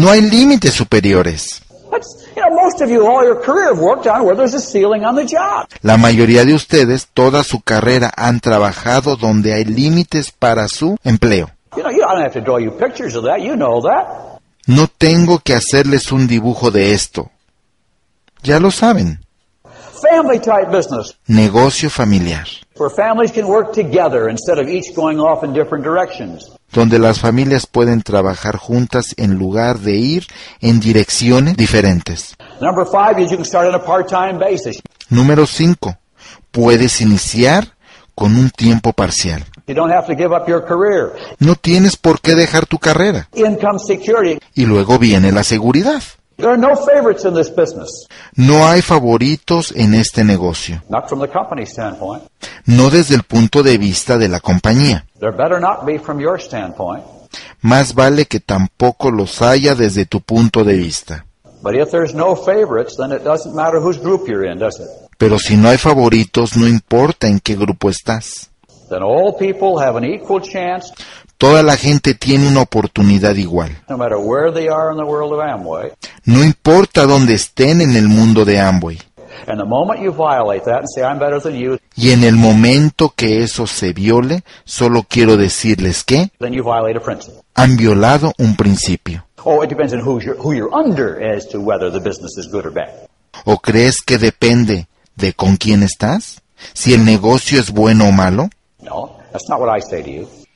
No 0.00 0.10
hay 0.10 0.22
límites 0.22 0.72
superiores. 0.72 1.60
La 5.82 5.96
mayoría 5.98 6.44
de 6.46 6.54
ustedes 6.54 7.08
toda 7.12 7.44
su 7.44 7.60
carrera 7.60 8.10
han 8.16 8.40
trabajado 8.40 9.16
donde 9.16 9.52
hay 9.52 9.66
límites 9.66 10.30
para 10.30 10.68
su 10.68 10.96
empleo. 11.04 11.50
No 14.66 14.86
tengo 14.86 15.38
que 15.40 15.54
hacerles 15.54 16.12
un 16.12 16.26
dibujo 16.26 16.70
de 16.70 16.94
esto. 16.94 17.30
Ya 18.42 18.58
lo 18.58 18.70
saben. 18.70 19.20
Family 20.00 20.38
type 20.38 20.70
business 20.70 21.14
Negocio 21.26 21.90
familiar, 21.90 22.46
where 22.78 22.88
families 22.88 23.30
can 23.32 23.44
work 23.44 23.74
together 23.74 24.30
instead 24.30 24.58
of 24.58 24.66
each 24.66 24.94
going 24.96 25.18
off 25.18 25.44
in 25.44 25.52
different 25.52 25.84
directions. 25.84 26.50
Donde 26.72 26.98
las 26.98 27.20
familias 27.20 27.66
pueden 27.66 28.02
trabajar 28.02 28.56
juntas 28.56 29.14
en 29.16 29.38
lugar 29.38 29.80
de 29.80 29.96
ir 29.96 30.26
en 30.60 30.80
direcciones 30.80 31.56
diferentes. 31.56 32.36
Número 35.08 35.46
5. 35.46 35.96
Puedes 36.50 37.00
iniciar 37.00 37.74
con 38.14 38.36
un 38.36 38.50
tiempo 38.50 38.92
parcial. 38.92 39.44
No 41.38 41.54
tienes 41.54 41.96
por 41.96 42.20
qué 42.20 42.34
dejar 42.34 42.66
tu 42.66 42.78
carrera. 42.78 43.28
Y 44.54 44.66
luego 44.66 44.98
viene 44.98 45.32
la 45.32 45.44
seguridad. 45.44 46.02
There 46.40 46.50
are 46.50 46.58
no 46.58 46.74
favorites 46.76 47.24
in 47.24 47.34
this 47.34 47.48
business. 47.50 48.06
No 48.36 48.66
hay 48.66 48.82
favoritos 48.82 49.72
en 49.76 49.94
este 49.94 50.24
negocio, 50.24 50.82
Not 50.88 51.08
from 51.08 51.20
the 51.20 51.28
company 51.28 51.66
standpoint. 51.66 52.22
no 52.66 52.90
desde 52.90 53.14
el 53.14 53.22
punto 53.24 53.62
de 53.62 53.78
vista 53.78 54.16
de 54.18 54.28
la 54.28 54.40
compañía. 54.40 55.04
There 55.18 55.32
better 55.32 55.60
not 55.60 55.84
be 55.84 55.98
from 55.98 56.20
your 56.20 56.40
standpoint. 56.40 57.04
Más 57.60 57.94
vale 57.94 58.26
que 58.26 58.40
tampoco 58.40 59.10
los 59.10 59.40
haya 59.42 59.74
desde 59.74 60.06
tu 60.06 60.20
punto 60.20 60.64
de 60.64 60.74
vista. 60.76 61.26
But 61.62 61.74
if 61.74 61.90
there's 61.90 62.14
no 62.14 62.34
favorites, 62.34 62.96
then 62.96 63.12
it 63.12 63.22
doesn't 63.22 63.54
matter 63.54 63.78
whose 63.80 64.00
group 64.00 64.26
you're 64.26 64.50
in, 64.50 64.58
does 64.58 64.80
it? 64.80 64.88
Pero 65.18 65.38
si 65.38 65.56
no 65.58 65.68
hay 65.68 65.76
favoritos, 65.76 66.56
no 66.56 66.66
importa 66.66 67.28
en 67.28 67.38
qué 67.40 67.54
grupo 67.54 67.90
estás. 67.90 68.48
Then 68.88 69.02
all 69.02 69.36
people 69.38 69.78
have 69.78 69.96
an 69.96 70.04
equal 70.04 70.40
chance, 70.40 70.90
Toda 71.40 71.62
la 71.62 71.78
gente 71.78 72.12
tiene 72.12 72.46
una 72.46 72.60
oportunidad 72.60 73.34
igual. 73.36 73.70
no 73.88 73.96
matter 73.96 74.18
where 74.18 74.52
they 74.52 74.68
are 74.68 74.92
in 74.92 74.98
the 74.98 75.04
world 75.04 75.32
of 75.32 75.40
Amway. 75.40 75.90
No 76.26 76.44
importa 76.44 77.06
dónde 77.06 77.32
estén 77.32 77.80
en 77.80 77.96
el 77.96 78.08
mundo 78.08 78.44
de 78.44 78.60
Amway. 78.60 78.98
Y 81.96 82.10
en 82.10 82.24
el 82.24 82.36
momento 82.36 83.14
que 83.16 83.42
eso 83.42 83.66
se 83.66 83.94
viole, 83.94 84.44
solo 84.66 85.06
quiero 85.08 85.38
decirles 85.38 86.04
que 86.04 86.30
han 87.54 87.76
violado 87.78 88.34
un 88.36 88.54
principio. 88.54 89.24
Oh. 89.42 89.64
¿O 93.46 93.58
crees 93.60 94.02
que 94.02 94.18
depende 94.18 94.88
de 95.16 95.32
con 95.32 95.56
quién 95.56 95.82
estás? 95.82 96.42
Si 96.74 96.92
el 96.92 97.06
negocio 97.06 97.58
es 97.58 97.70
bueno 97.70 98.08
o 98.08 98.12
malo? 98.12 98.50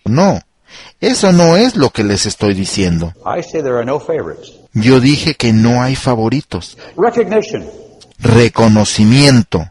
No, 0.05 0.41
eso 1.01 1.33
no 1.33 1.57
es 1.57 1.77
lo 1.77 1.91
que 1.91 2.05
les 2.05 2.27
estoy 2.27 2.55
diciendo. 2.55 3.12
Yo 4.72 5.01
dije 5.01 5.35
que 5.35 5.53
no 5.53 5.83
hay 5.83 5.97
favoritos. 5.97 6.77
Reconocimiento, 8.18 9.70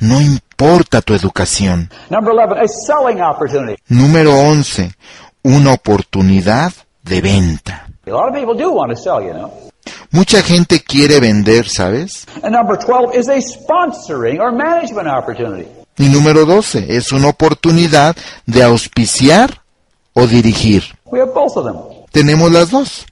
No 0.00 0.20
importa 0.20 1.00
tu 1.00 1.14
educación. 1.14 1.90
Number 2.10 2.34
11, 2.34 2.60
a 2.60 2.68
selling 2.68 3.20
opportunity. 3.22 3.76
Número 3.88 4.34
11. 4.38 4.92
Una 5.42 5.72
oportunidad 5.72 6.72
de 7.02 7.20
venta. 7.20 7.86
Mucha 10.10 10.42
gente 10.42 10.80
quiere 10.80 11.20
vender, 11.20 11.68
¿sabes? 11.68 12.26
And 12.42 12.52
number 12.52 12.76
12 12.76 13.16
is 13.16 13.28
a 13.28 13.40
sponsoring 13.40 14.40
or 14.40 14.52
management 14.52 15.08
opportunity. 15.08 15.68
Y 15.98 16.08
número 16.08 16.44
12. 16.46 16.96
Es 16.96 17.12
una 17.12 17.28
oportunidad 17.28 18.16
de 18.46 18.62
auspiciar 18.62 19.62
o 20.14 20.26
dirigir. 20.26 20.84
We 21.06 21.20
have 21.20 21.32
both 21.32 21.56
of 21.56 21.64
them. 21.64 21.76
Tenemos 22.10 22.50
las 22.50 22.70
dos. 22.70 23.06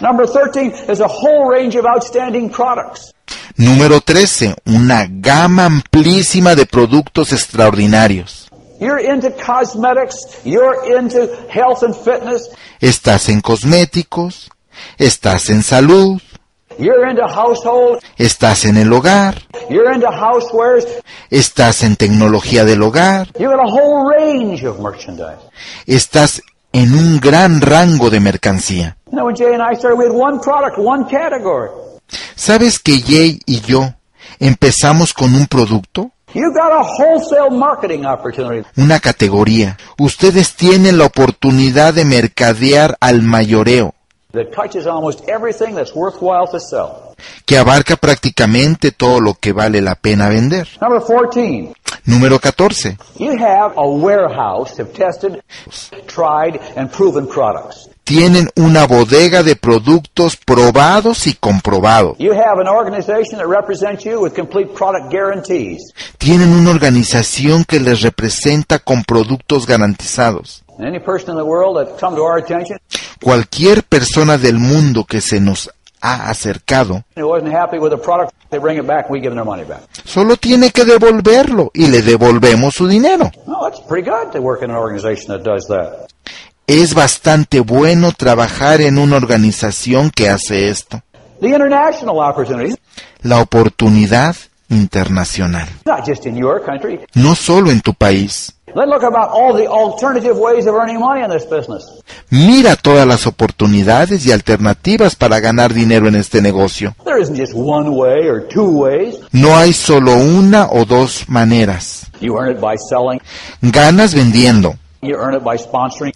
Number 0.00 0.26
13 0.26 0.90
is 0.92 1.00
a 1.00 1.06
whole 1.08 1.48
range 1.50 1.78
of 1.78 1.86
outstanding 1.86 2.50
products. 2.50 3.12
Número 3.56 4.00
13. 4.00 4.54
Una 4.66 5.06
gama 5.08 5.66
amplísima 5.66 6.54
de 6.54 6.66
productos 6.66 7.32
extraordinarios. 7.32 8.48
You're 8.80 9.00
into 9.00 9.30
cosmetics, 9.30 10.16
you're 10.44 10.98
into 10.98 11.28
health 11.48 11.82
and 11.84 11.94
fitness, 11.94 12.50
Estás 12.80 13.28
en 13.28 13.40
cosméticos, 13.40 14.50
estás 14.98 15.50
en 15.50 15.62
salud, 15.62 16.20
estás 18.18 18.64
en 18.64 18.76
el 18.76 18.92
hogar, 18.92 19.42
estás 21.30 21.82
en 21.82 21.96
tecnología 21.96 22.64
del 22.64 22.82
hogar, 22.82 23.28
estás 25.86 26.42
en 26.72 26.94
un 26.94 27.20
gran 27.20 27.60
rango 27.60 28.10
de 28.10 28.20
mercancía. 28.20 28.96
¿Sabes 32.34 32.78
que 32.78 33.00
Jay 33.00 33.40
y 33.46 33.60
yo 33.60 33.94
empezamos 34.40 35.14
con 35.14 35.34
un 35.34 35.46
producto? 35.46 36.10
You 36.34 36.50
got 36.52 36.72
a 36.72 36.82
wholesale 36.82 37.56
marketing 37.56 38.04
opportunity. 38.06 38.66
Una 38.76 38.98
categoría. 38.98 39.76
Ustedes 39.98 40.56
tienen 40.56 40.98
la 40.98 41.04
oportunidad 41.04 41.94
de 41.94 42.04
mercadear 42.04 42.96
al 42.98 43.22
mayoreo, 43.22 43.94
that 44.34 44.52
touches 44.54 44.86
almost 44.86 45.26
everything 45.28 45.74
that's 45.74 45.94
worthwhile 45.94 46.46
to 46.50 46.60
sell. 46.60 47.14
que 47.46 47.56
abarca 47.56 47.96
prácticamente 47.96 48.90
todo 48.92 49.20
lo 49.20 49.34
que 49.34 49.52
vale 49.52 49.80
la 49.80 49.94
pena 49.94 50.28
vender. 50.28 50.66
Number 50.80 51.00
14, 51.00 51.72
Número 52.06 52.38
14. 52.38 52.98
you 53.18 53.32
have 53.32 53.72
a 53.76 53.86
warehouse 53.86 54.78
of 54.80 54.92
tested, 54.92 55.42
tried, 56.06 56.60
and 56.76 56.90
proven 56.90 57.26
products. 57.26 57.88
Tienen 58.04 58.50
una 58.56 58.86
bodega 58.86 59.42
de 59.42 59.56
productos 59.56 60.36
probados 60.36 61.26
y 61.26 61.32
comprobados. 61.34 62.18
You 62.18 62.32
have 62.32 62.60
an 62.60 62.68
organization 62.68 63.38
that 63.38 63.46
represents 63.48 64.04
you 64.04 64.20
with 64.20 64.34
complete 64.34 64.74
product 64.74 65.10
guarantees. 65.10 65.94
Tienen 66.18 66.50
una 66.52 66.70
organización 66.70 67.64
que 67.64 67.80
les 67.80 68.02
representa 68.02 68.78
con 68.80 69.04
productos 69.04 69.66
garantizados. 69.66 70.64
Cualquier 73.22 73.82
persona 73.84 74.38
del 74.38 74.58
mundo 74.58 75.04
que 75.04 75.20
se 75.20 75.40
nos 75.40 75.70
ha 76.00 76.28
acercado 76.28 77.02
solo 80.04 80.36
tiene 80.36 80.70
que 80.70 80.84
devolverlo 80.84 81.70
y 81.72 81.86
le 81.86 82.02
devolvemos 82.02 82.74
su 82.74 82.86
dinero. 82.86 83.30
Es 86.66 86.94
bastante 86.94 87.60
bueno 87.60 88.12
trabajar 88.12 88.80
en 88.80 88.98
una 88.98 89.16
organización 89.16 90.10
que 90.10 90.28
hace 90.28 90.68
esto. 90.68 91.02
La 93.22 93.40
oportunidad 93.40 94.36
internacional. 94.68 95.68
No 97.14 97.34
solo 97.34 97.70
en 97.70 97.80
tu 97.80 97.94
país. 97.94 98.54
Let's 98.74 98.88
look 98.90 99.04
about 99.04 99.30
all 99.30 99.54
the 99.54 99.68
alternative 99.68 100.36
ways 100.36 100.66
of 100.66 100.74
earning 100.74 100.98
money 100.98 101.22
in 101.22 101.30
this 101.30 101.44
business. 101.48 101.84
Mira 102.30 102.74
todas 102.74 103.06
las 103.06 103.24
oportunidades 103.26 104.26
y 104.26 104.32
alternativas 104.32 105.14
para 105.14 105.38
ganar 105.38 105.72
dinero 105.72 106.08
en 106.08 106.16
este 106.16 106.42
negocio. 106.42 106.94
No 109.32 109.56
hay 109.56 109.72
solo 109.72 110.16
una 110.16 110.68
o 110.70 110.84
dos 110.84 111.28
maneras. 111.28 112.06
You 112.20 112.36
earn 112.36 112.50
it 112.56 112.60
by 112.60 112.76
selling. 112.76 113.20
Ganas 113.62 114.12
vendiendo, 114.14 114.74
You 115.02 115.16
earn 115.16 115.34
it 115.34 115.44
by 115.44 115.56
sponsoring. 115.56 116.12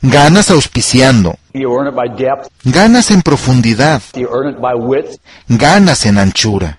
ganas 0.00 0.50
auspiciando, 0.50 1.36
You 1.52 1.70
earn 1.76 1.88
it 1.88 1.94
by 1.94 2.08
depth. 2.08 2.48
ganas 2.64 3.10
en 3.10 3.20
profundidad, 3.20 4.00
You 4.14 4.28
earn 4.32 4.54
it 4.54 4.60
by 4.60 4.74
width. 4.74 5.18
ganas 5.48 6.06
en 6.06 6.16
anchura. 6.18 6.78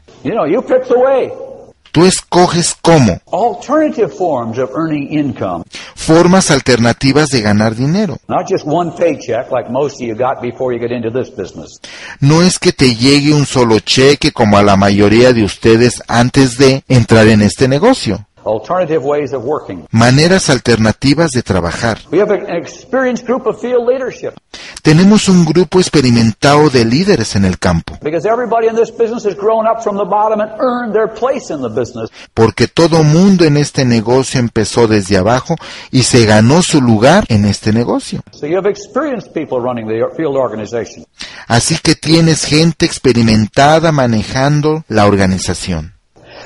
Tú 1.91 2.05
escoges 2.05 2.75
cómo, 2.81 3.19
Alternative 3.33 4.07
forms 4.07 4.57
of 4.57 4.69
earning 4.75 5.11
income. 5.11 5.63
formas 5.93 6.49
alternativas 6.49 7.29
de 7.29 7.41
ganar 7.41 7.75
dinero. 7.75 8.17
Not 8.29 8.47
just 8.49 8.65
one 8.65 8.91
paycheck 8.91 9.51
like 9.51 9.69
most 9.69 9.95
of 9.95 10.07
you 10.07 10.15
got 10.15 10.41
before 10.41 10.73
you 10.73 10.79
get 10.79 10.91
into 10.91 11.11
this 11.11 11.29
business. 11.29 11.79
No 12.21 12.41
es 12.43 12.59
que 12.59 12.71
te 12.71 12.95
llegue 12.95 13.33
un 13.33 13.45
solo 13.45 13.79
cheque 13.79 14.31
como 14.31 14.57
a 14.57 14.63
la 14.63 14.77
mayoría 14.77 15.33
de 15.33 15.43
ustedes 15.43 16.01
antes 16.07 16.57
de 16.57 16.83
entrar 16.87 17.27
en 17.27 17.41
este 17.41 17.67
negocio. 17.67 18.25
Alternative 18.45 19.03
ways 19.03 19.33
of 19.33 19.43
working. 19.43 19.85
Maneras 19.91 20.49
alternativas 20.49 21.31
de 21.31 21.43
trabajar. 21.43 21.99
We 22.11 22.19
have 22.19 22.33
an 22.33 22.49
experienced 22.55 23.25
group 23.25 23.45
of 23.47 23.59
field 23.59 23.87
leadership 23.87 24.33
Tenemos 24.81 25.29
un 25.29 25.45
grupo 25.45 25.79
experimentado 25.79 26.69
de 26.71 26.83
líderes 26.83 27.35
en 27.35 27.45
el 27.45 27.59
campo, 27.59 27.99
because 28.01 28.27
everybody 28.27 28.67
in 28.67 28.75
this 28.75 28.89
business 28.89 29.23
has 29.25 29.35
grown 29.35 29.67
up 29.67 29.83
from 29.83 29.95
the 29.95 30.03
bottom 30.03 30.41
and 30.41 30.51
earned 30.59 30.93
their 30.93 31.07
place 31.07 31.53
in 31.53 31.61
the 31.61 31.69
business. 31.69 32.09
porque 32.33 32.67
todo 32.67 33.03
mundo 33.03 33.45
en 33.45 33.57
este 33.57 33.85
negocio 33.85 34.39
empezó 34.39 34.87
desde 34.87 35.17
abajo 35.17 35.55
y 35.91 36.03
se 36.03 36.25
ganó 36.25 36.63
su 36.63 36.81
lugar 36.81 37.25
en 37.27 37.45
este 37.45 37.71
negocio. 37.71 38.23
So 38.31 38.47
you 38.47 38.57
have 38.57 38.67
experienced 38.67 39.33
people 39.33 39.59
running 39.59 39.87
the 39.87 40.03
field 40.15 40.35
organization. 40.35 41.05
Así 41.47 41.77
que 41.77 41.93
tienes 41.93 42.45
gente 42.45 42.85
experimentada 42.85 43.91
manejando 43.91 44.83
la 44.87 45.05
organización. 45.05 45.93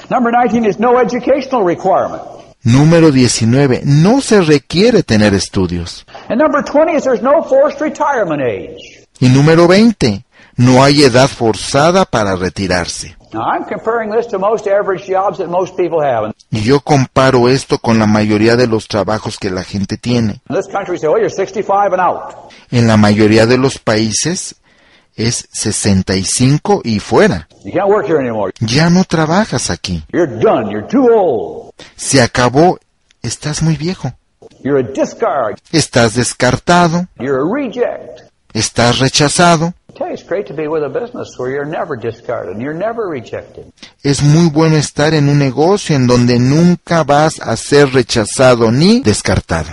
Number 0.09 0.31
19 0.31 0.65
is 0.65 0.79
no 0.79 0.99
educational 0.99 1.63
requirement. 1.65 2.21
Número 2.63 3.11
19. 3.11 3.81
No 3.85 4.21
se 4.21 4.41
requiere 4.41 5.03
tener 5.03 5.33
estudios. 5.33 6.05
And 6.29 6.39
number 6.39 6.63
20 6.63 6.95
is 6.95 7.03
there's 7.03 7.21
no 7.21 7.43
forced 7.43 7.81
retirement 7.81 8.41
age. 8.41 9.07
Y 9.19 9.29
número 9.29 9.67
20. 9.67 10.23
No 10.57 10.83
hay 10.83 11.03
edad 11.03 11.27
forzada 11.27 12.05
para 12.05 12.35
retirarse. 12.35 13.15
Now 13.33 13.41
I'm 13.41 13.65
comparing 13.65 14.11
this 14.11 14.27
to 14.27 14.39
most 14.39 14.67
average 14.67 15.05
jobs 15.05 15.39
that 15.39 15.47
most 15.47 15.75
people 15.75 16.01
have. 16.01 16.33
Y 16.51 16.61
yo 16.61 16.79
comparo 16.79 17.49
esto 17.49 17.79
con 17.79 17.99
la 17.99 18.05
mayoría 18.05 18.55
de 18.55 18.67
los 18.67 18.87
trabajos 18.87 19.37
que 19.37 19.49
la 19.49 19.63
gente 19.63 19.97
tiene. 19.97 20.41
In 20.49 20.55
this 20.55 20.67
country, 20.67 20.93
we 20.93 20.97
say, 20.99 21.09
well, 21.09 21.19
you're 21.19 21.29
65 21.29 21.93
and 21.93 22.01
out. 22.01 22.51
En 22.71 22.87
la 22.87 22.95
mayoría 22.95 23.45
de 23.45 23.57
los 23.57 23.79
países 23.79 24.55
es 25.15 25.47
65 25.51 26.81
y 26.83 26.99
fuera. 26.99 27.47
You 27.63 27.71
can't 27.71 27.89
work 27.89 28.07
here 28.07 28.19
anymore. 28.19 28.53
Ya 28.59 28.89
no 28.89 29.03
trabajas 29.03 29.69
aquí. 29.69 30.03
You're 30.11 30.39
done. 30.39 30.69
You're 30.71 30.87
too 30.87 31.07
old. 31.11 31.73
Se 31.95 32.21
acabó. 32.21 32.79
Estás 33.21 33.61
muy 33.61 33.75
viejo. 33.75 34.13
You're 34.63 34.79
a 34.79 34.83
discard. 34.83 35.57
Estás 35.71 36.15
descartado. 36.15 37.07
You're 37.19 37.39
a 37.39 37.45
reject. 37.45 38.31
Estás 38.53 38.99
rechazado. 38.99 39.73
Es 44.03 44.23
muy 44.23 44.49
bueno 44.49 44.75
estar 44.75 45.13
en 45.13 45.29
un 45.29 45.39
negocio 45.39 45.95
en 45.95 46.07
donde 46.07 46.39
nunca 46.39 47.03
vas 47.03 47.39
a 47.39 47.55
ser 47.57 47.93
rechazado 47.93 48.71
ni 48.71 49.01
descartado. 49.01 49.69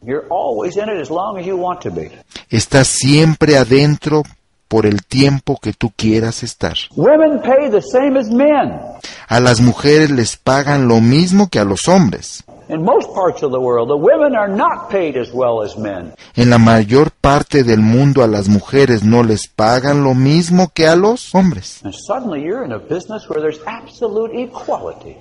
You're 0.00 0.26
always 0.30 0.76
in 0.76 0.84
it 0.84 1.00
as 1.02 1.10
long 1.10 1.38
as 1.38 1.44
you 1.44 1.56
want 1.56 1.80
to 1.82 1.90
be. 1.90 2.10
Estás 2.50 2.86
siempre 2.86 3.56
adentro 3.56 4.22
por 4.68 4.86
el 4.86 5.04
tiempo 5.04 5.58
que 5.60 5.72
tú 5.72 5.90
quieras 5.96 6.42
estar. 6.42 6.76
Women 6.94 7.40
pay 7.40 7.70
the 7.70 7.82
same 7.82 8.18
as 8.18 8.28
men. 8.28 8.78
A 9.26 9.40
las 9.40 9.60
mujeres 9.60 10.10
les 10.10 10.36
pagan 10.36 10.86
lo 10.86 11.00
mismo 11.00 11.48
que 11.48 11.58
a 11.58 11.64
los 11.64 11.88
hombres. 11.88 12.44
In 12.68 12.84
most 12.84 13.14
parts 13.14 13.42
of 13.42 13.50
the 13.50 13.58
world, 13.58 13.88
the 13.88 13.96
women 13.96 14.36
are 14.36 14.48
not 14.48 14.90
paid 14.90 15.16
as 15.16 15.30
well 15.32 15.62
as 15.64 15.78
men. 15.78 16.12
En 16.36 16.50
la 16.50 16.58
mayor 16.58 17.10
parte 17.10 17.64
del 17.64 17.80
mundo 17.80 18.22
a 18.22 18.26
las 18.26 18.48
mujeres 18.48 19.02
no 19.02 19.22
les 19.22 19.48
pagan 19.48 20.04
lo 20.04 20.14
mismo 20.14 20.70
que 20.74 20.86
a 20.86 20.94
los 20.94 21.34
hombres. 21.34 21.80
And 21.82 21.94
suddenly 21.94 22.42
you're 22.42 22.66
in 22.66 22.72
a 22.72 22.78
business 22.78 23.26
where 23.26 23.40
there's 23.40 23.60
absolute 23.66 24.34
equality. 24.34 25.16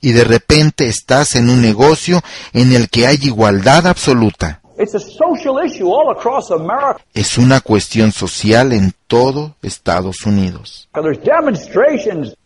Y 0.00 0.12
de 0.12 0.22
repente 0.22 0.86
estás 0.86 1.34
en 1.34 1.50
un 1.50 1.60
negocio 1.60 2.20
en 2.52 2.72
el 2.72 2.88
que 2.88 3.08
hay 3.08 3.18
igualdad 3.20 3.88
absoluta. 3.88 4.61
It's 4.78 4.94
a 4.94 5.00
social 5.00 5.58
issue 5.58 5.88
all 5.88 6.10
across 6.10 6.50
America. 6.50 6.98
Es 7.14 7.38
una 7.38 7.60
cuestión 7.60 8.12
social 8.12 8.72
en 8.72 8.94
todo 9.06 9.54
Estados 9.62 10.24
Unidos, 10.24 10.88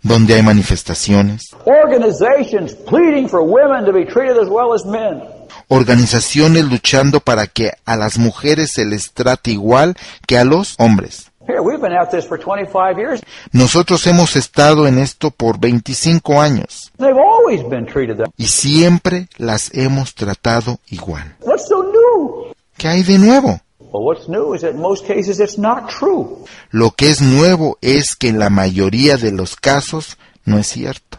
donde 0.02 0.34
hay 0.34 0.42
manifestaciones, 0.42 1.50
organizations 1.64 2.74
pleading 2.74 3.28
for 3.28 3.42
women 3.42 3.84
to 3.84 3.92
be 3.92 4.04
treated 4.04 4.36
as 4.38 4.48
well 4.48 4.72
as 4.74 4.84
men. 4.84 5.22
organizaciones 5.68 6.64
luchando 6.64 7.20
para 7.20 7.46
que 7.46 7.72
a 7.84 7.96
las 7.96 8.18
mujeres 8.18 8.70
se 8.72 8.84
les 8.84 9.12
trate 9.12 9.52
igual 9.52 9.96
que 10.26 10.38
a 10.38 10.44
los 10.44 10.74
hombres. 10.78 11.30
Here, 11.46 11.60
we've 11.62 11.80
been 11.80 11.92
at 11.92 12.10
this 12.10 12.26
for 12.26 12.38
25 12.38 12.98
years. 12.98 13.20
Nosotros 13.52 14.06
hemos 14.06 14.34
estado 14.36 14.86
en 14.88 14.98
esto 14.98 15.30
por 15.30 15.58
25 15.58 16.40
años 16.40 16.90
They've 16.98 17.16
always 17.16 17.62
been 17.68 17.86
treated 17.86 18.16
that. 18.18 18.30
y 18.36 18.46
siempre 18.46 19.28
las 19.38 19.70
hemos 19.72 20.14
tratado 20.14 20.78
igual. 20.90 21.36
What's 21.40 21.68
so 21.68 21.82
new? 21.82 22.52
¿Qué 22.76 22.88
hay 22.88 23.02
de 23.02 23.18
nuevo? 23.18 23.60
Well, 23.78 24.04
what's 24.04 24.28
new 24.28 24.54
is 24.54 24.62
that 24.62 24.72
in 24.72 24.80
most 24.80 25.06
cases 25.06 25.38
it's 25.40 25.56
not 25.58 25.88
true. 25.88 26.44
Lo 26.70 26.90
que 26.90 27.10
es 27.10 27.20
nuevo 27.22 27.78
es 27.80 28.16
que 28.16 28.28
en 28.28 28.38
la 28.38 28.50
mayoría 28.50 29.16
de 29.16 29.30
los 29.32 29.54
casos 29.56 30.18
no 30.44 30.58
es 30.58 30.66
cierto. 30.66 31.18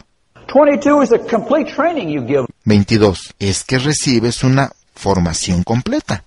22 0.54 1.04
is 1.04 1.10
the 1.10 1.20
complete 1.20 1.72
training 1.74 2.10
you 2.10 2.22
give 2.26 2.46
22. 2.66 3.34
Es 3.40 3.64
que 3.64 3.80
recibes 3.80 4.44
una 4.44 4.72
formación 4.98 5.64
completa, 5.64 6.24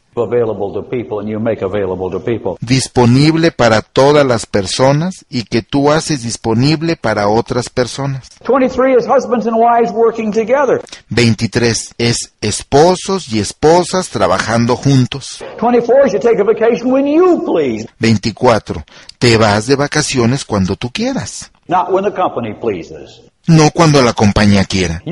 disponible 2.61 3.53
para 3.53 3.83
todas 3.83 4.27
las 4.27 4.47
personas 4.47 5.25
y 5.31 5.45
que 5.45 5.62
tú 5.62 5.91
haces 5.91 6.23
disponible 6.23 6.97
para 6.97 7.29
otras 7.29 7.68
personas. 7.68 8.29
23 8.47 8.99
is 8.99 9.07
husbands 9.07 9.47
and 9.47 9.57
wives 9.57 9.93
working 9.93 10.33
together. 10.33 10.81
23. 11.11 11.95
Es 11.99 12.33
esposos 12.41 13.33
y 13.33 13.39
esposas 13.41 14.09
trabajando 14.09 14.77
juntos. 14.77 15.43
24 15.61 16.07
is 16.07 16.12
you 16.12 16.18
take 16.18 16.41
a 16.41 16.45
vacation 16.45 16.91
when 16.91 17.07
you 17.07 17.43
please, 17.45 17.87
24. 18.01 18.83
Te 19.18 19.37
vas 19.37 19.66
de 19.66 19.77
vacaciones 19.77 20.45
cuando 20.45 20.77
tú 20.77 20.91
quieras, 20.91 21.51
not 21.68 21.91
when 21.93 22.05
the 22.05 22.12
company 22.12 22.55
pleases. 22.55 23.30
No 23.51 23.71
cuando 23.71 24.03
la 24.03 24.13
compañía 24.13 24.65
quiera. 24.65 25.03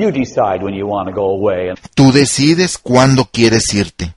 Tú 1.93 2.11
decides 2.11 2.77
cuándo 2.77 3.25
quieres 3.31 3.73
irte. 3.73 4.13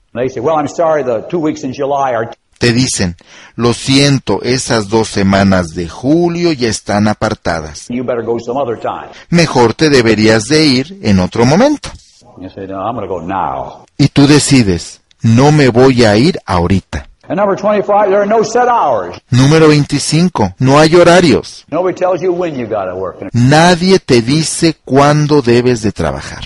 Te 2.59 2.73
dicen, 2.73 3.17
lo 3.57 3.73
siento, 3.73 4.41
esas 4.43 4.89
dos 4.89 5.09
semanas 5.09 5.75
de 5.75 5.89
julio 5.89 6.53
ya 6.53 6.69
están 6.69 7.09
apartadas. 7.09 7.89
you 7.89 8.05
better 8.05 8.25
go 8.25 8.39
some 8.39 8.61
other 8.61 8.79
time. 8.79 9.09
Mejor 9.31 9.75
te 9.75 9.91
deberías 9.91 10.45
de 10.45 10.65
ir 10.65 10.99
en 11.03 11.19
otro 11.19 11.45
momento. 11.45 11.91
Y 13.99 14.09
tú 14.09 14.29
decides, 14.29 15.01
no 15.23 15.51
me 15.51 15.69
voy 15.71 16.05
a 16.05 16.17
ir 16.17 16.39
ahorita. 16.47 17.09
And 17.33 17.39
number 17.39 17.57
25, 17.57 18.11
there 18.11 18.21
are 18.21 18.27
no 18.27 18.43
set 18.43 18.69
hours. 18.69 19.17
Número 19.31 19.73
25. 19.73 20.57
No 20.61 20.79
hay 20.79 20.91
horarios. 20.91 21.65
Nobody 21.71 21.97
tells 21.97 22.21
you 22.21 22.31
when 22.31 22.55
you 22.59 22.67
got 22.67 22.85
to 22.85 22.95
work. 22.95 23.23
And 23.23 23.31
Nadie 23.33 23.99
te 24.01 24.21
dice 24.21 24.77
cuándo 24.85 25.41
debes 25.41 25.81
de 25.81 25.93
trabajar. 25.93 26.45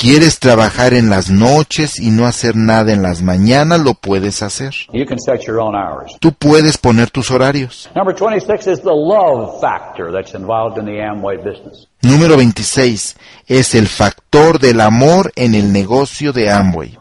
¿Quieres 0.00 0.38
trabajar 0.38 0.94
en 0.94 1.10
las 1.10 1.28
noches 1.28 1.98
y 1.98 2.12
no 2.12 2.24
hacer 2.24 2.54
nada 2.54 2.92
en 2.92 3.02
las 3.02 3.20
mañanas? 3.20 3.80
Lo 3.80 3.94
puedes 3.94 4.44
hacer. 4.44 4.72
You 4.92 5.04
can 5.04 5.18
set 5.18 5.40
your 5.44 5.58
own 5.58 5.74
hours. 5.74 6.16
Tú 6.20 6.32
puedes 6.32 6.78
poner 6.78 7.10
tus 7.10 7.32
horarios. 7.32 7.90
Number 7.96 8.14
26 8.14 8.68
is 8.68 8.80
the 8.82 8.94
love 8.94 9.60
factor 9.60 10.12
that's 10.12 10.34
involved 10.34 10.78
in 10.78 10.84
the 10.84 11.00
Amway 11.00 11.38
business. 11.38 11.88
Número 12.02 12.36
26. 12.36 13.16
Es 13.48 13.74
el 13.74 13.88
factor 13.88 14.60
del 14.60 14.80
amor 14.82 15.32
en 15.34 15.56
el 15.56 15.72
negocio 15.72 16.32
de 16.32 16.48
Amway. 16.48 16.96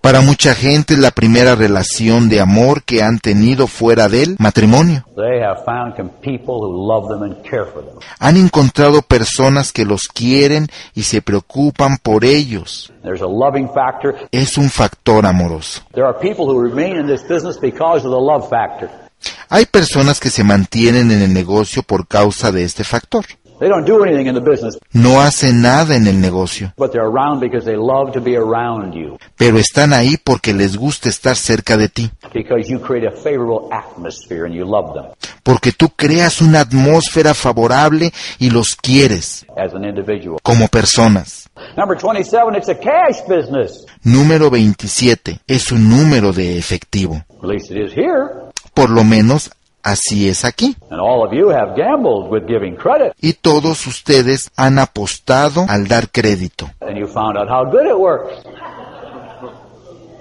Para 0.00 0.20
mucha 0.20 0.54
gente 0.54 0.94
es 0.94 1.00
la 1.00 1.10
primera 1.10 1.54
relación 1.54 2.28
de 2.28 2.40
amor 2.40 2.82
que 2.82 3.02
han 3.02 3.18
tenido 3.18 3.66
fuera 3.66 4.08
del 4.08 4.36
matrimonio. 4.38 5.04
Han 8.18 8.36
encontrado 8.36 9.02
personas 9.02 9.72
que 9.72 9.84
los 9.84 10.08
quieren 10.08 10.68
y 10.94 11.02
se 11.02 11.22
preocupan 11.22 11.98
por 12.02 12.24
ellos. 12.24 12.92
There's 13.02 13.22
a 13.22 13.26
loving 13.26 13.68
factor. 13.72 14.14
Es 14.30 14.58
un 14.58 14.70
factor 14.70 15.26
amoroso. 15.26 15.82
There 15.92 16.06
are 16.06 16.18
people 16.18 16.44
who 16.46 16.62
remain 16.62 16.96
in 16.96 17.06
this 17.06 17.22
business 17.22 17.58
because 17.58 18.06
of 18.06 18.12
the 18.12 18.20
love 18.20 18.48
factor. 18.48 18.90
Hay 19.48 19.66
personas 19.66 20.20
que 20.20 20.30
se 20.30 20.44
mantienen 20.44 21.10
en 21.10 21.22
el 21.22 21.32
negocio 21.32 21.82
por 21.82 22.06
causa 22.06 22.52
de 22.52 22.64
este 22.64 22.84
factor. 22.84 23.24
They 23.58 23.68
don't 23.68 23.86
do 23.86 24.04
anything 24.04 24.26
in 24.28 24.34
the 24.34 24.40
business, 24.40 24.78
No 24.92 25.20
hacen 25.20 25.62
nada 25.62 25.96
en 25.96 26.06
el 26.06 26.20
negocio, 26.20 26.72
but 26.76 26.92
they're 26.92 27.06
around 27.06 27.40
because 27.40 27.64
they 27.64 27.76
love 27.76 28.12
to 28.12 28.20
be 28.20 28.36
around 28.36 28.94
you, 28.94 29.18
pero 29.36 29.58
están 29.58 29.92
ahí 29.92 30.16
porque 30.22 30.52
les 30.52 30.76
gusta 30.76 31.08
estar 31.08 31.36
cerca 31.36 31.76
de 31.76 31.88
ti, 31.88 32.10
because 32.32 32.70
you 32.70 32.78
create 32.78 33.06
a 33.06 33.10
favorable 33.10 33.68
atmosphere 33.72 34.46
and 34.46 34.54
you 34.54 34.64
love 34.64 34.94
them 34.94 35.06
porque 35.48 35.72
tú 35.72 35.88
creas 35.96 36.42
una 36.42 36.60
atmósfera 36.60 37.32
favorable 37.32 38.12
y 38.38 38.50
los 38.50 38.76
quieres 38.76 39.46
como 40.42 40.68
personas. 40.68 41.48
Number 41.74 41.96
27, 41.96 42.54
it's 42.54 42.68
a 42.68 42.74
cash 42.74 43.22
business. 43.26 43.86
Número 44.02 44.50
27. 44.50 45.40
Es 45.46 45.72
un 45.72 45.88
número 45.88 46.34
de 46.34 46.58
efectivo. 46.58 47.24
Por 48.74 48.90
lo 48.90 49.04
menos 49.04 49.50
así 49.90 50.28
es 50.28 50.44
aquí. 50.44 50.76
Y 53.20 53.32
todos 53.34 53.86
ustedes 53.86 54.50
han 54.56 54.78
apostado 54.78 55.66
al 55.68 55.88
dar 55.88 56.10
crédito. 56.10 56.70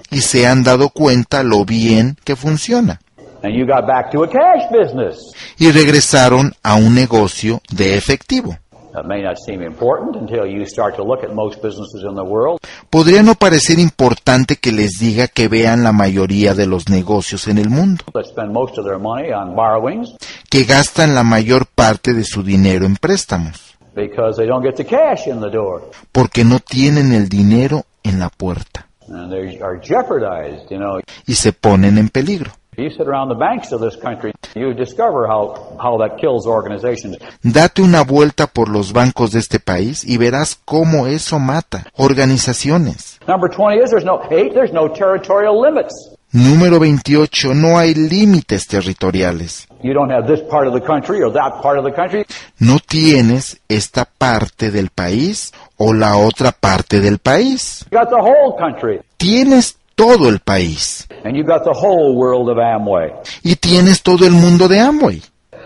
Y 0.10 0.22
se 0.22 0.48
han 0.48 0.64
dado 0.64 0.90
cuenta 0.90 1.44
lo 1.44 1.66
bien 1.66 2.18
que 2.24 2.36
funciona. 2.36 3.00
And 3.44 3.54
you 3.54 3.66
got 3.66 3.86
back 3.86 4.12
to 4.12 4.24
a 4.24 4.28
cash 4.28 4.64
business. 4.72 5.32
Y 5.60 5.72
regresaron 5.72 6.54
a 6.64 6.76
un 6.76 6.96
negocio 6.96 7.62
de 7.70 7.96
efectivo. 7.96 8.58
That 8.98 9.06
may 9.06 9.22
not 9.22 9.38
seem 9.38 9.62
important 9.62 10.16
until 10.16 10.48
you 10.48 10.66
start 10.66 10.96
to 10.96 11.04
look 11.04 11.24
at 11.24 11.32
most 11.32 11.62
businesses 11.62 12.02
in 12.04 12.16
the 12.16 12.24
world. 12.24 12.60
Podría 12.90 13.22
no 13.22 13.36
parecer 13.36 13.78
importante 13.78 14.56
que 14.56 14.72
les 14.72 14.94
diga 15.00 15.28
que 15.28 15.48
vean 15.48 15.84
la 15.84 15.92
mayoría 15.92 16.56
de 16.56 16.66
los 16.66 16.90
negocios 16.90 17.48
en 17.48 17.60
el 17.60 17.70
mundo, 17.70 18.04
that 18.14 18.26
spend 18.26 18.52
most 18.52 18.76
of 18.80 18.86
their 18.86 18.98
money 18.98 19.32
on 19.32 19.56
borrowings 19.56 20.16
que 20.50 20.64
gastan 20.64 21.14
la 21.14 21.22
mayor 21.24 21.68
parte 21.68 22.14
de 22.16 22.24
su 22.24 22.42
dinero 22.42 22.88
en 22.88 22.96
préstamos, 22.96 23.78
because 23.94 24.36
they 24.36 24.48
don't 24.48 24.66
get 24.66 24.74
the 24.76 24.86
cash 24.86 25.28
in 25.28 25.42
the 25.42 25.52
door. 25.52 25.92
porque 26.12 26.44
no 26.44 26.60
tienen 26.60 27.12
el 27.14 27.30
dinero 27.30 27.86
en 28.02 28.18
la 28.18 28.30
puerta 28.30 28.88
And 29.10 29.32
they 29.32 29.60
are 29.62 29.80
jeopardized, 29.80 30.72
you 30.72 30.78
know. 30.80 31.00
y 31.28 31.36
se 31.36 31.54
ponen 31.54 32.00
en 32.00 32.10
peligro. 32.10 32.50
You 32.80 32.92
sit 32.92 33.08
around 33.08 33.30
the 33.30 33.36
banks 33.36 33.72
of 33.72 33.82
this 33.82 33.96
country, 33.96 34.32
you 34.56 34.72
discover 34.72 35.26
how, 35.26 35.76
how 35.82 35.98
that 35.98 36.20
kills 36.22 36.46
organizations. 36.46 37.18
Date 37.42 37.82
una 37.82 38.04
vuelta 38.04 38.46
por 38.46 38.70
los 38.70 38.94
bancos 38.94 39.32
de 39.32 39.40
este 39.40 39.60
país 39.60 40.04
y 40.06 40.18
verás 40.18 40.56
cómo 40.64 41.08
eso 41.08 41.40
mata 41.40 41.88
organizaciones. 41.96 43.20
Number 43.28 43.50
20 43.50 43.84
is 43.84 43.90
there's 43.90 44.06
no, 44.06 44.22
eight, 44.30 44.54
there's 44.54 44.72
no 44.72 44.88
territorial 44.90 45.60
limits. 45.60 45.92
Número 46.32 46.78
28. 46.78 47.56
No 47.56 47.80
hay 47.80 47.96
límites 47.96 48.68
territoriales. 48.68 49.68
You 49.82 49.96
don't 49.96 50.12
have 50.12 50.28
this 50.28 50.48
part 50.48 50.68
of 50.68 50.74
the 50.76 50.86
country 50.86 51.24
or 51.24 51.34
that 51.34 51.64
part 51.64 51.80
of 51.80 51.84
the 51.84 51.92
country. 51.92 52.28
No 52.60 52.78
tienes 52.78 53.60
esta 53.68 54.06
parte 54.06 54.70
del 54.70 54.90
país 54.92 55.52
o 55.78 55.94
la 55.94 56.18
otra 56.18 56.52
parte 56.52 57.00
del 57.00 57.18
país. 57.18 57.88
Tienes 59.18 59.78
todo 59.98 60.30
el 60.30 60.40
país 60.40 61.06
And 61.26 61.36
you 61.36 61.44
got 61.44 61.64
the 61.66 61.74
whole 61.74 62.16
world 62.16 62.50
of 62.50 62.58
Amway. 62.60 63.12
y 63.44 63.56
tienes 63.56 64.02
todo 64.04 64.26
el 64.26 64.32
mundo 64.32 64.68
de 64.70 64.80
Amway. 64.80 65.22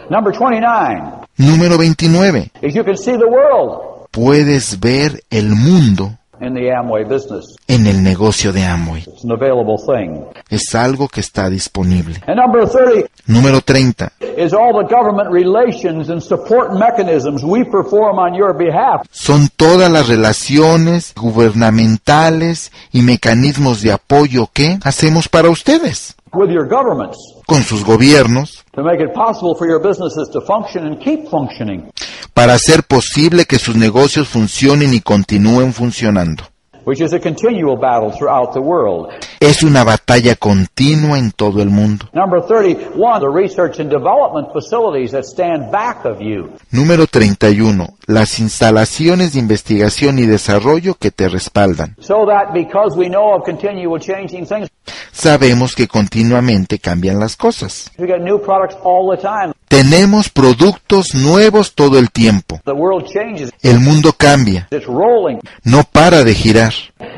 Number 0.10 0.34
29 0.34 1.28
Número 1.38 1.78
29. 1.78 2.52
is 2.64 2.74
you 2.74 2.84
can 2.84 2.98
see 2.98 3.12
the 3.18 3.28
world 3.28 4.08
Puedes 4.12 4.80
ver 4.80 5.22
el 5.30 5.50
mundo 5.56 6.18
in 6.42 6.54
the 6.54 6.72
Amway 6.72 7.04
business. 7.08 7.56
en 7.68 7.88
el 7.88 8.04
negocio 8.04 8.52
de 8.52 8.64
Amway. 8.66 9.04
It's 9.08 9.24
an 9.24 9.32
available 9.32 9.78
thing. 9.78 10.24
Es 10.50 10.74
algo 10.76 11.08
que 11.08 11.22
está 11.22 11.50
disponible. 11.50 12.16
And 12.28 12.38
number 12.38 12.68
30 12.68 13.08
Número 13.28 13.62
30. 13.62 14.12
is 14.38 14.54
all 14.54 14.74
the 14.74 14.88
government 14.94 15.30
relations 15.32 16.10
and 16.10 16.22
support 16.22 16.74
mechanisms 16.74 17.44
we 17.44 17.64
perform 17.64 18.18
on 18.20 18.34
your 18.34 18.54
behalf. 18.58 19.02
Son 19.12 19.50
todas 19.56 19.92
las 19.92 20.08
relaciones 20.08 21.14
gubernamentales 21.16 22.72
y 22.92 23.02
mecanismos 23.02 23.82
de 23.82 23.92
apoyo 23.92 24.50
que 24.52 24.80
hacemos 24.84 25.30
para 25.30 25.50
ustedes, 25.50 26.16
with 26.34 26.50
your 26.50 26.68
governments 26.68 27.18
con 27.48 27.64
sus 27.64 27.84
gobiernos, 27.84 28.64
to 28.74 28.84
make 28.84 29.02
it 29.02 29.14
possible 29.14 29.56
for 29.56 29.68
your 29.68 29.82
businesses 29.82 30.30
to 30.32 30.42
function 30.42 30.86
and 30.86 31.00
keep 31.00 31.28
functioning, 31.30 31.92
para 32.34 32.54
hacer 32.54 32.84
posible 32.84 33.46
que 33.46 33.60
sus 33.60 33.76
negocios 33.76 34.28
funcionen 34.28 34.94
y 34.94 35.02
continúen 35.02 35.74
funcionando. 35.74 36.51
Which 36.86 37.02
is 37.02 37.14
a 37.14 37.20
continual 37.20 37.78
battle 37.78 38.12
throughout 38.12 38.54
the 38.54 38.60
world. 38.60 39.10
Es 39.40 39.64
una 39.64 39.84
batalla 39.84 40.36
continua 40.36 41.18
en 41.18 41.32
todo 41.32 41.62
el 41.62 41.70
mundo. 41.70 42.06
Number 42.14 42.42
31, 42.42 43.20
the 43.20 43.30
research 43.30 43.80
and 43.80 43.90
development 43.90 44.50
facilities 44.54 45.12
that 45.12 45.24
stand 45.26 45.72
back 45.72 46.06
of 46.06 46.20
you. 46.20 46.50
Número 46.72 47.08
31. 47.08 47.88
Las 48.08 48.40
instalaciones 48.40 49.34
de 49.34 49.40
investigación 49.40 50.20
y 50.20 50.26
desarrollo 50.26 50.96
que 50.96 51.12
te 51.12 51.28
respaldan. 51.30 51.96
So 52.00 52.26
that 52.28 52.54
because 52.54 52.96
we 52.98 53.08
know 53.10 53.34
of 53.36 53.44
continual 53.46 54.00
changing 54.00 54.46
things, 54.46 54.70
Sabemos 55.12 55.76
que 55.76 55.88
continuamente 55.88 56.80
cambian 56.80 57.20
las 57.20 57.36
cosas. 57.36 57.92
we 57.98 58.08
get 58.08 58.20
new 58.22 58.40
products 58.40 58.76
all 58.84 59.10
the 59.16 59.22
time. 59.22 59.54
Tenemos 59.68 60.30
productos 60.30 61.16
nuevos 61.16 61.74
todo 61.76 61.98
el 61.98 62.12
tiempo. 62.12 62.60
The 62.66 62.74
world 62.74 63.06
changes. 63.06 63.52
El 63.62 63.80
mundo 63.80 64.14
cambia, 64.14 64.68
It's 64.72 64.86
rolling. 64.86 65.40
no 65.64 65.84
para 65.84 66.24
de 66.24 66.34
girar. 66.36 66.71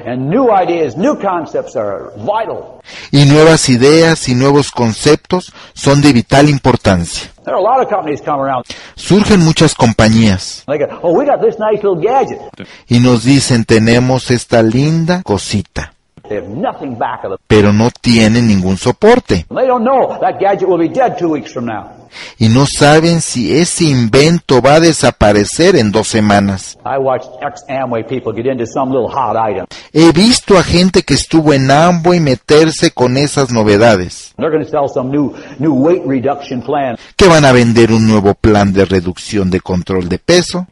And 0.05 0.29
new 0.29 0.51
ideas, 0.51 0.97
new 0.97 1.17
concepts 1.17 1.75
are 1.75 2.11
vital. 2.17 2.81
Y 3.11 3.25
nuevas 3.25 3.69
ideas 3.69 4.27
y 4.27 4.35
nuevos 4.35 4.71
conceptos 4.71 5.53
son 5.73 6.01
de 6.01 6.13
vital 6.13 6.49
importancia. 6.49 7.31
There 7.43 7.55
are 7.55 7.59
a 7.59 7.61
lot 7.61 7.81
of 7.81 7.89
companies 7.89 8.21
come 8.21 8.41
around. 8.41 8.65
Surgen 8.95 9.41
muchas 9.41 9.75
compañías 9.75 10.63
oh, 11.01 11.21
y 12.87 12.99
nos 12.99 13.23
dicen 13.23 13.65
tenemos 13.65 14.31
esta 14.31 14.63
linda 14.63 15.21
cosita, 15.23 15.93
pero 17.47 17.73
no 17.73 17.89
tienen 17.91 18.47
ningún 18.47 18.77
soporte. 18.77 19.45
Y 22.37 22.49
no 22.49 22.65
saben 22.65 23.21
si 23.21 23.55
ese 23.57 23.85
invento 23.85 24.61
va 24.61 24.75
a 24.75 24.79
desaparecer 24.79 25.75
en 25.75 25.91
dos 25.91 26.07
semanas. 26.07 26.77
I 26.85 26.97
watched 26.97 27.29
ex-Amway 27.41 28.03
people 28.07 28.33
get 28.33 28.45
into 28.51 28.65
some 28.65 28.91
little 28.91 29.09
hot 29.09 29.35
item. 29.35 29.65
He 29.93 30.11
visto 30.11 30.57
a 30.57 30.63
gente 30.63 31.03
que 31.03 31.13
estuvo 31.13 31.53
en 31.53 31.69
Amway 31.69 32.19
meterse 32.19 32.91
con 32.91 33.17
esas 33.17 33.51
novedades, 33.51 34.33
They're 34.37 34.49
going 34.49 34.65
to 34.65 34.69
sell 34.69 34.89
some 34.89 35.11
new, 35.11 35.33
new 35.59 35.73
weight 35.73 36.03
reduction 36.05 36.61
plan. 36.61 36.97
que 37.15 37.27
van 37.27 37.45
a 37.45 37.51
vender 37.51 37.91
un 37.91 38.07
nuevo 38.07 38.33
plan 38.33 38.73
de 38.73 38.85
reducción 38.85 39.49
de 39.49 39.61
control 39.61 40.09
de 40.09 40.17
peso, 40.17 40.67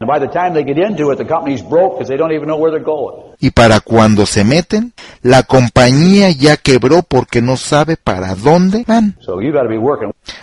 y 3.40 3.50
para 3.52 3.80
cuando 3.80 4.26
se 4.26 4.44
meten, 4.44 4.94
la 5.22 5.44
compañía 5.44 6.32
ya 6.32 6.58
quebró 6.58 7.04
porque 7.04 7.42
no 7.42 7.58
sabe 7.58 7.98
para 7.98 8.36
dónde 8.36 8.84
van. 8.88 9.16
So. 9.20 9.40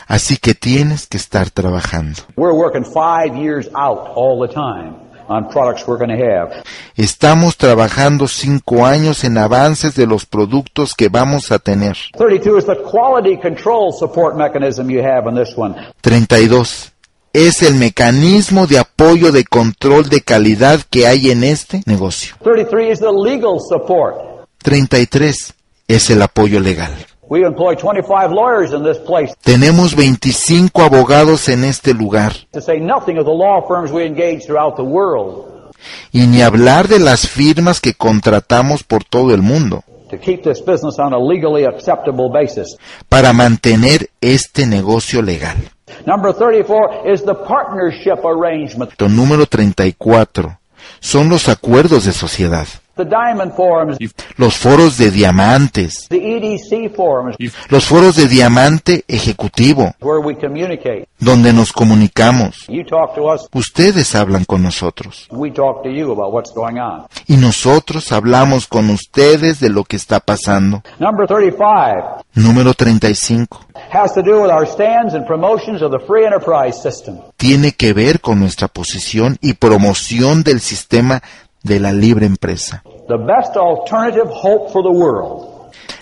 Así 0.07 0.37
que 0.37 0.55
tienes 0.89 1.07
que 1.07 1.19
estar 1.19 1.51
trabajando. 1.51 2.23
We're 2.37 2.55
working 2.55 2.85
five 2.85 3.37
years 3.37 3.69
out 3.75 4.13
all 4.17 4.41
the 4.41 4.53
time 4.53 4.95
on 5.29 5.49
products 5.49 5.87
we're 5.87 5.99
going 5.99 6.17
to 6.17 6.25
have. 6.25 6.63
Estamos 6.97 7.59
trabajando 7.59 8.27
cinco 8.27 8.87
años 8.87 9.25
en 9.25 9.37
avances 9.37 9.95
de 9.95 10.07
los 10.07 10.25
productos 10.25 10.95
que 10.95 11.09
vamos 11.11 11.53
a 11.53 11.59
tener. 11.59 11.97
32 12.17 12.59
is 12.59 12.65
the 12.65 12.77
quality 12.91 13.37
control 13.37 13.93
support 13.93 14.37
mechanism 14.37 14.89
you 14.89 15.03
have 15.03 15.29
in 15.29 15.35
this 15.35 15.55
one. 15.57 15.75
32. 16.01 16.93
Es 17.35 17.63
el 17.63 17.75
mecanismo 17.75 18.67
de 18.67 18.79
apoyo 18.79 19.31
de 19.31 19.45
control 19.45 20.09
de 20.09 20.23
calidad 20.23 20.81
que 20.89 21.07
hay 21.07 21.31
en 21.31 21.45
este 21.45 21.83
negocio. 21.85 22.35
33 22.43 22.93
is 22.95 23.01
the 23.01 23.13
legal 23.13 23.59
support. 23.61 24.17
33. 24.63 25.55
Es 25.87 26.09
el 26.09 26.23
apoyo 26.23 26.61
legal. 26.61 26.93
We 27.31 27.45
employ 27.45 27.75
25 27.77 28.33
lawyers 28.33 28.73
in 28.73 28.83
this 28.85 28.99
place 28.99 29.35
Tenemos 29.43 29.95
25 29.95 30.71
abogados 30.83 31.49
en 31.49 31.65
este 31.65 31.93
lugar. 31.95 32.33
to 32.53 32.61
say 32.61 32.81
nothing 32.81 33.19
of 33.19 33.25
the 33.27 33.33
law 33.33 33.61
firms 33.67 33.91
we 33.93 34.05
engage 34.07 34.47
throughout 34.47 34.77
the 34.77 34.83
world 34.83 35.45
Y 36.13 36.27
ni 36.27 36.41
hablar 36.43 36.89
de 36.89 36.99
las 36.99 37.29
firmas 37.29 37.81
que 37.81 37.95
contratamos 37.95 38.83
por 38.83 39.05
todo 39.05 39.33
el 39.35 39.43
mundo 39.43 39.85
to 40.11 40.17
keep 40.19 40.43
this 40.43 40.61
business 40.65 40.99
on 40.99 41.13
a 41.13 41.19
legally 41.19 41.65
acceptable 41.67 42.31
basis. 42.33 42.77
para 43.11 43.33
mantener 43.35 44.09
este 44.23 44.67
negocio 44.67 45.21
legal. 45.21 45.57
Number 46.07 46.33
34 46.35 47.13
is 47.13 47.23
the 47.25 47.35
partnership 47.35 48.25
arrangement. 48.25 48.93
Lo 48.99 49.09
número 49.11 49.45
34 49.47 50.59
son 51.01 51.29
los 51.29 51.49
acuerdos 51.51 52.05
de 52.07 52.13
sociedad, 52.13 52.67
los 54.37 54.57
foros 54.57 54.97
de 54.99 55.11
diamantes, 55.11 56.07
the 56.09 56.17
EDC 56.37 56.95
Forums, 56.95 57.37
los 57.69 57.85
foros 57.85 58.17
de 58.17 58.29
diamante 58.29 59.05
ejecutivo, 59.09 59.95
where 60.01 60.21
we 60.21 60.35
communicate. 60.37 61.09
donde 61.19 61.53
nos 61.53 61.73
comunicamos. 61.73 62.65
You 62.69 62.85
talk 62.85 63.15
to 63.15 63.33
us, 63.33 63.49
Ustedes 63.53 64.15
hablan 64.15 64.45
con 64.45 64.63
nosotros 64.63 65.27
we 65.31 65.51
talk 65.51 65.83
to 65.83 65.91
you 65.91 66.13
about 66.13 66.33
what's 66.33 66.53
going 66.55 66.79
on. 66.79 67.07
y 67.27 67.37
nosotros 67.37 68.13
hablamos 68.13 68.67
con 68.67 68.91
ustedes 68.91 69.61
de 69.61 69.69
lo 69.71 69.85
que 69.85 69.97
está 69.97 70.21
pasando. 70.21 70.83
Number 70.99 71.27
35 71.27 72.25
Número 72.35 72.73
35. 72.75 73.59
has 73.91 74.13
to 74.15 74.23
do 74.23 74.43
with 74.43 74.51
our 74.51 74.67
stands 74.67 75.15
and 75.15 75.27
promotions 75.27 75.83
of 75.83 75.91
the 75.91 75.99
free 76.07 76.25
enterprise 76.25 76.81
system. 76.81 77.19
Tiene 77.37 77.73
que 77.73 77.93
ver 77.93 78.21
con 78.21 78.39
nuestra 78.39 78.69
posición 78.69 79.39
y 79.41 79.55
promoción 79.55 80.43
del 80.43 80.61
sistema 80.61 81.23
de 81.69 81.79
la 81.79 81.93
libre 81.93 82.27
empresa. 82.27 82.83
The 83.07 83.17
best 83.17 83.57
alternative 83.57 84.29
hope 84.29 84.73
for 84.73 84.83
the 84.83 84.91
world 84.91 85.49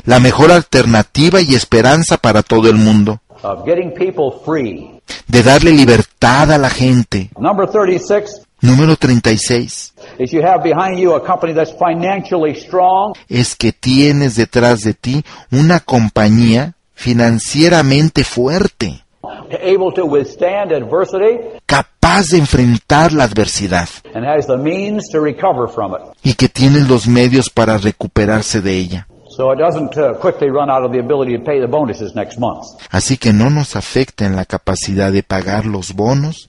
La 0.06 0.18
mejor 0.20 0.50
alternativa 0.52 1.40
y 1.42 1.54
esperanza 1.54 2.16
para 2.16 2.42
todo 2.42 2.68
el 2.70 2.76
mundo. 2.76 3.20
of 3.42 3.64
getting 3.66 3.92
people 3.92 4.32
free. 4.44 4.90
De 5.28 5.42
darle 5.42 5.70
libertad 5.72 6.50
a 6.50 6.58
la 6.58 6.70
gente. 6.70 7.30
Number 7.38 7.68
36 7.68 8.42
Número 8.62 8.96
36. 8.96 9.92
is 10.18 10.32
you 10.32 10.40
have 10.42 10.62
behind 10.62 10.98
you 10.98 11.14
a 11.14 11.20
company 11.24 11.52
that's 11.52 11.72
financially 11.72 12.54
strong, 12.54 13.12
es 13.28 13.54
que 13.54 13.70
tienes 13.72 14.36
detrás 14.36 14.80
de 14.80 14.94
ti 14.94 15.22
una 15.52 15.80
compañía 15.80 16.72
financieramente 16.94 18.24
fuerte, 18.24 19.04
able 19.51 19.92
to 19.92 20.05
withstand 20.05 20.72
adversity, 20.72 21.38
capaz 21.66 22.30
de 22.30 22.38
enfrentar 22.38 23.12
la 23.12 23.24
adversidad 23.24 23.88
and 24.14 24.24
has 24.24 24.47
the 24.47 24.57
means 24.57 25.09
to 25.11 25.20
recover 25.20 25.68
from 25.68 25.92
it. 25.94 26.01
y 26.24 26.34
que 26.34 26.49
tiene 26.49 26.80
los 26.88 27.07
medios 27.07 27.51
para 27.51 27.78
recuperarse 27.78 28.61
de 28.61 28.72
ella. 28.76 29.07
So 29.28 29.53
it 29.53 29.59
doesn't 29.59 29.94
quickly 30.20 30.49
run 30.49 30.70
out 30.70 30.82
of 30.84 30.92
the 30.92 30.99
ability 30.99 31.36
to 31.36 31.44
pay 31.44 31.61
the 31.61 31.66
bonuses 31.66 32.14
next 32.14 32.38
month. 32.38 32.64
Así 32.90 33.18
que 33.18 33.32
no 33.34 33.51
nos 33.51 33.76
afecta 33.76 34.24
en 34.24 34.34
la 34.34 34.47
capacidad 34.47 35.12
de 35.12 35.22
pagar 35.22 35.66
los 35.66 35.92
bonos 35.92 36.49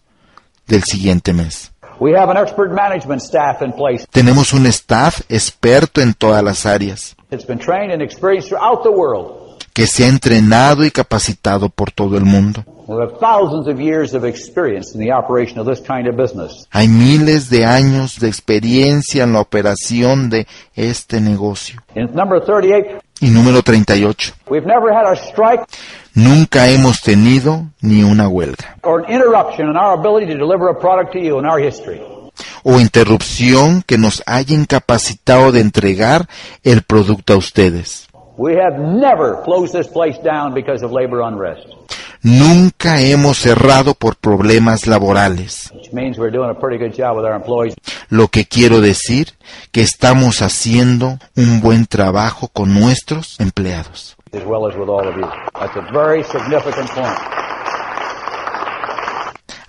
del 0.67 0.83
siguiente 0.83 1.33
mes. 1.33 1.73
We 1.99 2.13
have 2.13 2.29
an 2.29 2.37
expert 2.37 2.71
management 2.71 3.21
staff 3.23 3.61
in 3.61 3.73
place. 3.73 4.05
Tenemos 4.11 4.53
un 4.53 4.67
staff 4.67 5.21
experto 5.29 5.99
en 5.99 6.13
todas 6.13 6.43
las 6.43 6.65
áreas, 6.65 7.15
It's 7.31 7.45
been 7.45 7.59
trained 7.59 7.91
and 7.91 8.01
experienced 8.01 8.49
throughout 8.49 8.83
the 8.83 8.91
world. 8.91 9.46
Que 9.77 9.85
se 9.85 10.05
ha 10.05 10.07
entrenado 10.07 10.83
y 10.85 10.89
capacitado 10.89 11.69
por 11.69 11.91
todo 11.91 12.17
el 12.17 12.25
mundo. 12.25 12.63
Hay 16.71 16.87
miles 16.87 17.49
de 17.51 17.63
años 17.63 18.19
de 18.19 18.27
experiencia 18.27 19.23
en 19.23 19.33
la 19.33 19.39
operación 19.39 20.31
de 20.31 20.47
este 20.73 21.21
negocio. 21.21 21.79
In 21.93 22.09
number 22.15 22.43
38, 22.43 22.97
Y 23.21 23.29
número 23.29 23.61
38. 23.61 24.33
we've 24.49 24.65
never 24.65 24.91
had 24.91 25.05
a 25.05 25.15
strike 25.15 25.61
Nunca 26.15 26.67
hemos 26.69 27.01
tenido 27.01 27.67
ni 27.79 28.01
una 28.01 28.27
huelga 28.27 28.77
o 32.63 32.79
interrupción 32.79 33.83
que 33.83 33.97
nos 33.97 34.23
haya 34.25 34.55
incapacitado 34.55 35.51
de 35.51 35.61
entregar 35.61 36.27
el 36.63 36.81
producto 36.81 37.33
a 37.33 37.37
ustedes. 37.37 38.06
We 38.37 38.55
have 38.55 38.77
never 38.79 39.41
closed 39.43 39.73
this 39.73 39.87
place 39.87 40.17
down 40.23 40.53
because 40.53 40.83
of 40.85 40.91
labor 40.91 41.21
unrest, 41.21 41.65
Nunca 42.23 42.99
hemos 42.99 43.37
cerrado 43.37 43.93
por 43.93 44.15
problemas 44.15 44.85
laborales. 44.87 45.71
which 45.73 45.93
means 45.93 46.17
we're 46.17 46.31
doing 46.31 46.49
a 46.49 46.55
pretty 46.59 46.77
good 46.77 46.93
job 46.93 47.15
with 47.15 47.25
our 47.25 47.35
employees. 47.35 47.75
Lo 48.09 48.27
que 48.27 48.45
quiero 48.45 48.81
decir 48.81 49.33
que 49.71 49.81
estamos 49.81 50.41
haciendo 50.41 51.19
un 51.35 51.61
buen 51.61 51.85
trabajo 51.85 52.47
con 52.49 52.73
nuestros 52.73 53.39
empleados. 53.39 54.15
as 54.33 54.43
well 54.45 54.67
as 54.67 54.75
with 54.75 54.89
all 54.89 55.07
of 55.07 55.15
you. 55.15 55.27
That's 55.59 55.75
a 55.77 55.91
very 55.93 56.23
significant 56.23 56.89
point. 56.91 57.17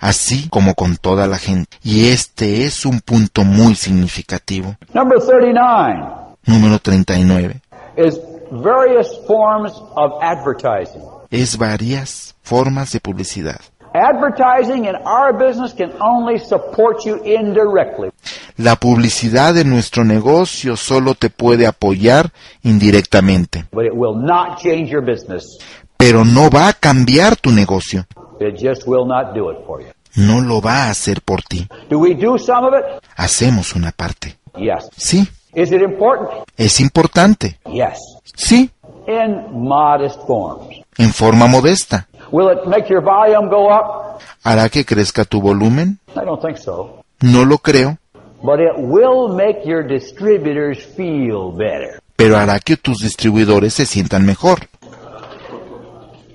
así 0.01 0.47
como 0.49 0.75
con 0.75 0.97
toda 0.97 1.27
la 1.27 1.37
gente. 1.37 1.77
Y 1.83 2.09
este 2.09 2.65
es 2.65 2.85
un 2.85 2.99
punto 3.01 3.43
muy 3.43 3.75
significativo. 3.75 4.75
Number 4.93 5.19
39 5.19 6.05
Número 6.45 6.79
39. 6.79 7.61
is 7.97 8.17
various 8.51 9.07
forms 9.27 9.71
of 9.95 10.13
advertising. 10.21 11.01
Es 11.31 11.57
varias 11.57 12.35
formas 12.41 12.91
de 12.91 12.99
publicidad. 12.99 13.59
Advertising 13.93 14.85
in 14.85 14.95
our 15.05 15.33
business 15.33 15.73
can 15.73 15.91
only 15.99 16.37
support 16.39 17.03
you 17.05 17.21
indirectly. 17.23 18.11
La 18.57 18.75
publicidad 18.75 19.53
de 19.55 19.63
nuestro 19.63 20.03
negocio 20.05 20.75
solo 20.77 21.15
te 21.15 21.29
puede 21.29 21.65
apoyar 21.65 22.31
indirectamente, 22.61 23.65
but 23.71 23.85
it 23.85 23.93
will 23.93 24.15
not 24.15 24.59
change 24.59 24.89
your 24.91 25.03
business. 25.03 25.57
pero 25.97 26.23
no 26.23 26.49
va 26.49 26.69
a 26.69 26.73
cambiar 26.73 27.35
tu 27.35 27.51
negocio. 27.51 28.05
It 28.39 28.55
just 28.57 28.87
will 28.87 29.05
not 29.05 29.33
do 29.33 29.51
it 29.51 29.57
for 29.65 29.81
you. 29.81 29.89
No 30.15 30.39
lo 30.41 30.61
va 30.61 30.85
a 30.85 30.89
hacer 30.91 31.21
por 31.21 31.41
ti. 31.43 31.67
Do 31.89 31.99
we 31.99 32.13
do 32.15 32.37
some 32.37 32.67
of 32.67 32.73
it? 32.73 33.03
Hacemos 33.17 33.75
una 33.75 33.91
parte. 33.91 34.37
Yes. 34.55 34.89
Sí, 34.95 35.27
Is 35.53 35.71
it 35.71 35.81
important? 35.81 36.43
es 36.57 36.79
importante. 36.79 37.57
Yes. 37.71 37.97
Sí, 38.35 38.69
In 39.07 39.47
modest 39.51 40.19
forms. 40.27 40.75
en 40.97 41.11
forma 41.13 41.47
modesta. 41.47 42.07
Will 42.31 42.49
it 42.51 42.65
make 42.67 42.87
your 42.89 43.01
volume 43.03 43.49
go 43.49 43.67
up? 43.69 44.19
¿Hará 44.43 44.69
que 44.69 44.85
crezca 44.85 45.25
tu 45.25 45.41
volumen? 45.41 45.99
I 46.15 46.25
don't 46.25 46.41
think 46.41 46.57
so. 46.57 47.03
No 47.21 47.43
lo 47.45 47.57
creo, 47.57 47.97
But 48.41 48.59
it 48.59 48.77
will 48.77 49.29
make 49.35 49.65
your 49.65 49.83
distributors 49.85 50.77
feel 50.95 51.51
better. 51.51 51.99
pero 52.15 52.37
hará 52.37 52.59
que 52.59 52.77
tus 52.77 52.99
distribuidores 52.99 53.73
se 53.73 53.85
sientan 53.85 54.25
mejor. 54.25 54.69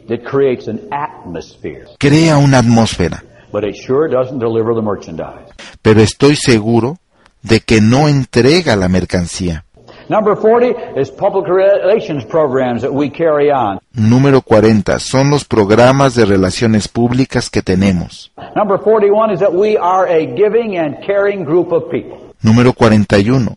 It 0.08 0.22
creates 0.22 0.68
an 0.68 0.80
atmosphere, 0.90 1.86
Crea 1.98 2.36
una 2.36 2.58
atmósfera, 2.58 3.22
but 3.52 3.64
it 3.64 3.74
sure 3.74 4.08
doesn't 4.08 4.38
deliver 4.38 4.74
the 4.74 4.82
merchandise. 4.82 5.50
pero 5.80 6.00
estoy 6.02 6.36
seguro 6.36 6.98
de 7.44 7.60
que 7.60 7.80
no 7.80 8.08
entrega 8.08 8.74
la 8.74 8.88
mercancía. 8.88 9.64
Number 10.08 10.36
40 10.36 11.00
is 11.00 11.10
public 11.10 11.46
relations 11.48 12.24
programs 12.24 12.82
that 12.82 12.92
we 12.92 13.08
carry 13.08 13.50
on. 13.50 13.78
Número 13.94 14.42
40. 14.42 14.98
Son 14.98 15.30
los 15.30 15.44
programas 15.44 16.14
de 16.14 16.26
relaciones 16.26 16.88
públicas 16.88 17.48
que 17.48 17.62
tenemos. 17.62 18.30
Number 18.54 18.78
41 18.78 19.32
is 19.32 19.40
that 19.40 19.52
we 19.52 19.78
are 19.78 20.06
a 20.06 20.26
giving 20.26 20.76
and 20.76 20.96
caring 21.06 21.44
group 21.44 21.72
of 21.72 21.90
people. 21.90 22.18
Número 22.42 22.74
41. 22.74 23.56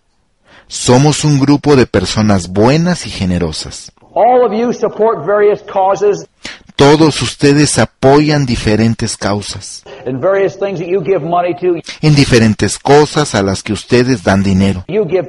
Somos 0.68 1.26
un 1.26 1.40
grupo 1.40 1.76
de 1.76 1.86
personas 1.86 2.48
buenas 2.50 3.06
y 3.08 3.10
generosas. 3.10 3.92
Todos 6.78 7.24
ustedes 7.24 7.80
apoyan 7.80 8.46
diferentes 8.46 9.18
causas, 9.18 9.84
and 10.06 10.24
give 11.04 11.82
en 12.02 12.16
diferentes 12.16 12.78
cosas 12.78 13.34
a 13.34 13.42
las 13.42 13.64
que 13.64 13.74
ustedes 13.74 14.24
dan 14.24 14.44
dinero, 14.44 14.86
give 14.88 15.28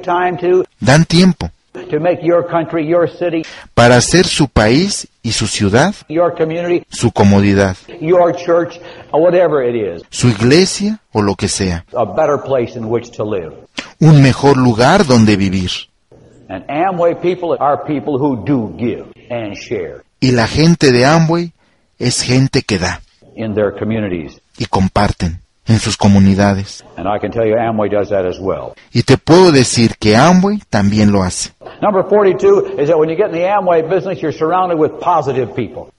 dan 0.79 1.05
tiempo 1.05 1.49
to 1.89 1.99
make 1.99 2.21
your 2.21 2.43
country, 2.47 2.85
your 2.85 3.09
city, 3.09 3.43
para 3.73 3.97
hacer 3.97 4.27
su 4.27 4.47
país 4.47 5.07
y 5.23 5.31
su 5.31 5.47
ciudad, 5.47 5.95
su 6.89 7.11
comodidad, 7.11 7.77
your 7.99 8.31
church, 8.35 8.79
or 9.11 9.19
whatever 9.19 9.63
it 9.63 9.75
is, 9.75 10.03
su 10.11 10.27
iglesia 10.29 10.99
o 11.11 11.23
lo 11.23 11.33
que 11.33 11.47
sea, 11.47 11.83
a 11.95 12.05
better 12.05 12.37
place 12.37 12.77
in 12.77 12.85
which 12.85 13.09
to 13.09 13.23
live. 13.23 13.55
un 13.99 14.21
mejor 14.21 14.55
lugar 14.55 15.03
donde 15.03 15.35
vivir. 15.35 15.71
Y 20.19 20.31
la 20.31 20.47
gente 20.47 20.91
de 20.91 21.05
Amway 21.05 21.51
es 21.97 22.21
gente 22.21 22.61
que 22.63 22.77
da 22.79 23.01
in 23.35 23.53
their 23.53 23.71
communities. 23.77 24.41
y 24.57 24.65
comparten 24.65 25.39
en 25.65 25.79
sus 25.79 25.95
comunidades. 25.95 26.83
And 26.97 27.07
I 27.07 27.19
can 27.19 27.31
tell 27.31 27.45
you 27.47 27.55
Amway 27.55 27.89
does 27.89 28.09
that 28.09 28.25
as 28.25 28.37
well. 28.39 28.73
Y 28.91 29.03
te 29.03 29.17
puedo 29.17 29.51
decir 29.51 29.95
que 29.97 30.15
Amway 30.17 30.61
también 30.69 31.11
lo 31.11 31.23
hace. 31.23 31.51
Number 31.81 32.03
42 32.03 32.79
is 32.79 32.87
that 32.89 32.97
when 32.97 33.09
you 33.09 33.15
get 33.15 33.27
in 33.27 33.33
the 33.33 33.47
Amway 33.47 33.83
business, 33.87 34.19
you're 34.21 34.35
surrounded 34.37 34.77
with 34.77 34.99
positive 34.99 35.53
people. 35.55 35.91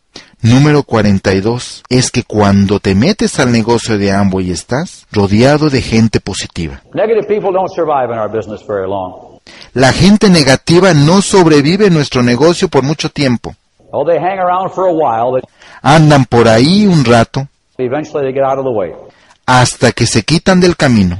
Número 0.42 0.82
42 0.82 1.82
es 1.90 2.10
que 2.10 2.24
cuando 2.24 2.80
te 2.80 2.94
metes 2.94 3.38
al 3.38 3.52
negocio 3.52 3.98
de 3.98 4.10
Amway 4.10 4.50
estás 4.50 5.06
rodeado 5.12 5.68
de 5.70 5.82
gente 5.82 6.18
positiva. 6.20 6.82
Negative 6.94 7.26
people 7.26 7.52
don't 7.52 7.70
survive 7.70 8.10
in 8.12 8.18
our 8.18 8.30
business 8.30 8.66
very 8.66 8.88
long. 8.88 9.38
La 9.74 9.92
gente 9.92 10.28
negativa 10.30 10.94
no 10.94 11.22
sobrevive 11.22 11.86
en 11.86 11.94
nuestro 11.94 12.22
negocio 12.22 12.68
por 12.68 12.82
mucho 12.82 13.10
tiempo. 13.10 13.54
Oh, 13.92 14.04
they 14.04 14.18
hang 14.18 14.38
around 14.38 14.70
for 14.70 14.86
a 14.86 14.92
while, 14.92 15.32
but 15.32 15.44
Andan 15.82 16.24
por 16.26 16.46
ahí 16.48 16.86
un 16.86 17.04
rato 17.04 17.48
eventually 17.78 18.24
they 18.26 18.32
get 18.32 18.44
out 18.44 18.58
of 18.58 18.64
the 18.64 18.70
way. 18.70 18.92
hasta 19.46 19.92
que 19.92 20.06
se 20.06 20.22
quitan 20.22 20.60
del 20.60 20.76
camino. 20.76 21.18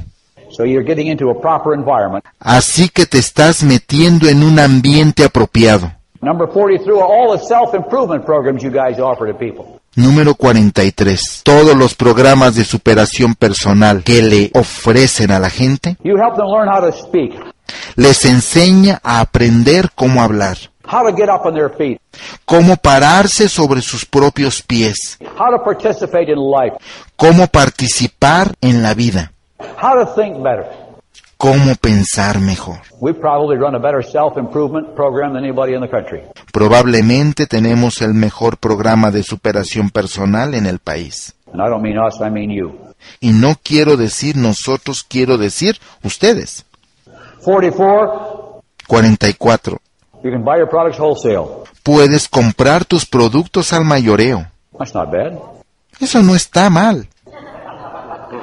So 0.51 0.63
you're 0.65 0.85
getting 0.85 1.07
into 1.07 1.29
a 1.29 1.39
proper 1.41 1.73
environment. 1.73 2.23
Así 2.39 2.89
que 2.89 3.05
te 3.05 3.17
estás 3.17 3.63
metiendo 3.63 4.27
en 4.27 4.43
un 4.43 4.59
ambiente 4.59 5.23
apropiado. 5.23 5.91
Number 6.21 6.47
43 6.47 6.87
are 6.97 7.03
all 7.03 7.37
the 7.37 7.43
self-improvement 7.43 8.25
programs 8.25 8.61
you 8.61 8.69
guys 8.69 8.99
offer 8.99 9.27
to 9.27 9.37
people. 9.37 9.79
Número 9.95 10.35
43. 10.35 11.41
Todos 11.43 11.75
los 11.75 11.95
programas 11.95 12.55
de 12.55 12.63
superación 12.63 13.33
personal 13.35 14.03
que 14.03 14.21
le 14.21 14.51
ofrecen 14.53 15.31
a 15.31 15.39
la 15.39 15.49
gente 15.49 15.97
You 16.03 16.15
help 16.17 16.35
them 16.35 16.47
learn 16.47 16.69
how 16.69 16.79
to 16.79 16.91
speak, 16.95 17.33
les 17.95 18.23
enseña 18.25 18.99
a 19.03 19.19
aprender 19.19 19.89
cómo 19.95 20.21
hablar, 20.21 20.57
how 20.91 21.03
to 21.03 21.15
get 21.15 21.29
up 21.29 21.45
on 21.45 21.53
their 21.53 21.69
feet, 21.69 21.99
cómo 22.45 22.75
pararse 22.75 23.47
sobre 23.47 23.81
sus 23.81 24.05
propios 24.05 24.61
pies, 24.61 25.17
how 25.37 25.49
to 25.49 25.63
participate 25.63 26.31
in 26.31 26.37
life, 26.37 26.75
cómo 27.15 27.47
participar 27.47 28.53
en 28.61 28.83
la 28.83 28.93
vida, 28.93 29.31
how 29.81 29.93
to 29.93 30.05
think 30.15 30.41
better. 30.43 30.65
cómo 31.41 31.75
pensar 31.75 32.39
mejor. 32.39 32.81
We 32.99 33.13
probably 33.13 33.57
run 33.57 33.73
a 33.73 33.79
better 33.79 34.03
self-improvement 34.03 34.93
program 34.95 35.33
than 35.33 35.43
anybody 35.43 35.73
in 35.73 35.81
the 35.81 35.89
country. 35.89 36.21
Probablemente 36.53 37.47
tenemos 37.47 38.01
el 38.03 38.13
mejor 38.13 38.57
programa 38.57 39.09
de 39.09 39.23
superación 39.23 39.89
personal 39.89 40.53
en 40.53 40.67
el 40.67 40.77
país. 40.77 41.33
And 41.51 41.61
I 41.61 41.67
don't 41.67 41.81
mean 41.81 41.97
us, 41.97 42.21
I 42.21 42.29
mean 42.29 42.51
you. 42.51 42.77
Y 43.19 43.31
no 43.31 43.55
quiero 43.61 43.97
decir 43.97 44.37
nosotros, 44.37 45.03
quiero 45.03 45.39
decir 45.39 45.79
ustedes. 46.03 46.65
44, 47.43 48.63
44. 48.87 49.81
You 50.23 50.31
can 50.31 50.43
buy 50.43 50.57
your 50.57 50.69
products 50.69 50.97
wholesale. 50.97 51.63
Puedes 51.83 52.27
comprar 52.27 52.85
tus 52.85 53.05
productos 53.05 53.73
al 53.73 53.83
mayoreo. 53.83 54.45
That's 54.77 54.93
not 54.93 55.11
bad. 55.11 55.37
Eso 55.99 56.21
no 56.21 56.35
está 56.35 56.69
mal. 56.69 57.07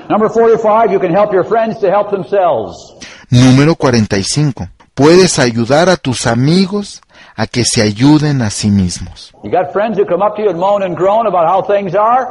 Number 0.09 0.31
45, 0.31 0.93
you 0.93 1.01
can 1.01 1.13
help 1.13 1.33
your 1.33 1.45
friends 1.45 1.79
to 1.81 1.89
help 1.91 2.11
themselves. 2.11 2.95
Número 3.31 3.75
45. 3.77 4.69
Puedes 4.95 5.39
ayudar 5.39 5.89
a 5.89 5.97
tus 5.97 6.27
amigos 6.27 7.03
a 7.37 7.47
que 7.47 7.65
se 7.65 7.83
ayuden 7.83 8.43
a 8.43 8.51
sí 8.51 8.71
mismos. 8.71 9.33
You 9.45 9.51
got 9.51 9.73
friends 9.73 9.99
who 9.99 10.07
come 10.07 10.25
up 10.25 10.35
to 10.37 10.43
you 10.43 10.51
and 10.51 10.59
moan 10.59 10.83
and 10.83 10.97
groan 10.97 11.27
about 11.27 11.47
how 11.47 11.63
things 11.63 11.95
are? 11.95 12.27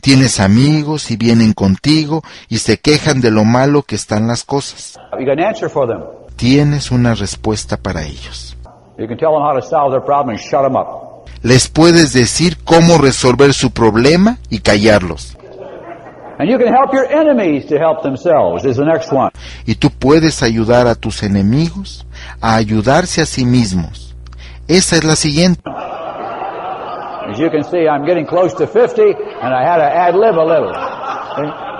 Tienes 0.00 0.38
amigos 0.38 1.10
y 1.10 1.16
vienen 1.16 1.52
contigo 1.52 2.22
y 2.48 2.58
se 2.58 2.78
quejan 2.78 3.20
de 3.20 3.30
lo 3.30 3.44
malo 3.44 3.82
que 3.82 3.96
están 3.96 4.28
las 4.28 4.44
cosas. 4.44 4.98
You 5.18 5.26
got 5.26 5.38
an 5.38 5.44
answer 5.44 5.68
for 5.68 5.88
them. 5.88 6.02
Tienes 6.36 6.90
una 6.90 7.14
respuesta 7.14 7.76
para 7.76 8.04
ellos. 8.04 8.55
You 8.98 9.06
can 9.06 9.18
tell 9.18 9.32
them 9.32 9.42
how 9.42 9.52
to 9.52 9.62
solve 9.62 9.92
their 9.92 10.00
problem 10.00 10.36
and 10.36 10.40
shut 10.40 10.62
them 10.62 10.76
up. 10.76 11.28
Les 11.42 11.68
puedes 11.68 12.12
decir 12.12 12.56
cómo 12.64 12.98
resolver 12.98 13.52
su 13.52 13.70
problema 13.70 14.38
y 14.48 14.60
callarlos. 14.60 15.36
And 16.38 16.50
you 16.50 16.58
can 16.58 16.68
help 16.68 16.92
your 16.92 17.06
enemies 17.10 17.66
to 17.66 17.78
help 17.78 18.02
themselves 18.02 18.64
is 18.64 18.76
the 18.76 18.84
next 18.84 19.12
one. 19.12 19.30
Y 19.66 19.74
tú 19.74 19.90
puedes 19.90 20.42
ayudar 20.42 20.86
a 20.86 20.94
tus 20.94 21.22
enemigos 21.22 22.06
a 22.40 22.56
ayudarse 22.56 23.22
a 23.22 23.26
sí 23.26 23.44
mismos. 23.44 24.14
Esa 24.68 24.96
es 24.96 25.04
la 25.04 25.16
siguiente. 25.16 25.62
As 25.66 27.38
you 27.38 27.50
can 27.50 27.64
see, 27.64 27.86
I'm 27.86 28.04
getting 28.06 28.26
close 28.26 28.54
to 28.56 28.66
50 28.66 29.02
and 29.42 29.54
I 29.54 29.62
had 29.62 29.78
to 29.78 29.84
ad 29.84 30.14
lib 30.14 30.38
a 30.38 30.44
little. 30.44 30.72
See? 31.36 31.76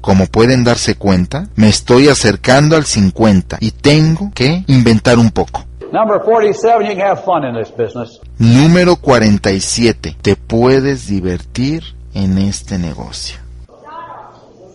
Como 0.00 0.26
pueden 0.26 0.62
darse 0.62 0.94
cuenta, 0.94 1.48
me 1.56 1.68
estoy 1.68 2.08
acercando 2.08 2.76
al 2.76 2.84
50 2.84 3.58
y 3.60 3.72
tengo 3.72 4.30
que 4.34 4.64
inventar 4.68 5.18
un 5.18 5.30
poco. 5.30 5.64
Number 5.92 6.20
47, 6.20 6.86
you 6.86 6.96
can 6.96 7.06
have 7.06 7.24
fun 7.24 7.44
in 7.44 7.54
this 7.54 7.70
business. 7.70 8.20
Número 8.38 8.96
47. 8.96 10.16
Te 10.20 10.36
puedes 10.36 11.06
divertir 11.06 11.82
en 12.14 12.38
este 12.38 12.78
negocio. 12.78 13.38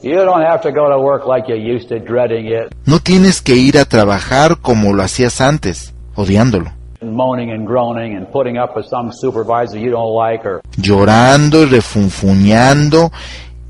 You 0.03 0.15
don't 0.23 0.41
have 0.43 0.61
to 0.61 0.71
go 0.71 0.89
to 0.89 0.99
work 0.99 1.27
like 1.27 1.47
you 1.47 1.55
used 1.55 1.89
to, 1.89 1.99
dreading 1.99 2.47
it, 2.47 2.73
No 2.87 2.99
tienes 2.99 3.41
que 3.41 3.55
ir 3.55 3.77
a 3.77 3.85
trabajar 3.85 4.57
como 4.59 4.93
lo 4.93 5.03
hacías 5.03 5.41
antes, 5.41 5.93
odiándolo, 6.15 6.71
and 7.01 7.13
moaning 7.13 7.51
and 7.51 7.67
groaning 7.67 8.15
and 8.15 8.27
putting 8.31 8.57
up 8.57 8.75
with 8.75 8.85
some 8.87 9.11
supervisor 9.11 9.77
you 9.77 9.91
don't 9.91 10.15
like 10.15 10.43
or 10.47 10.61
llorando 10.77 11.61
y 11.61 11.65
refunfuñando 11.65 13.11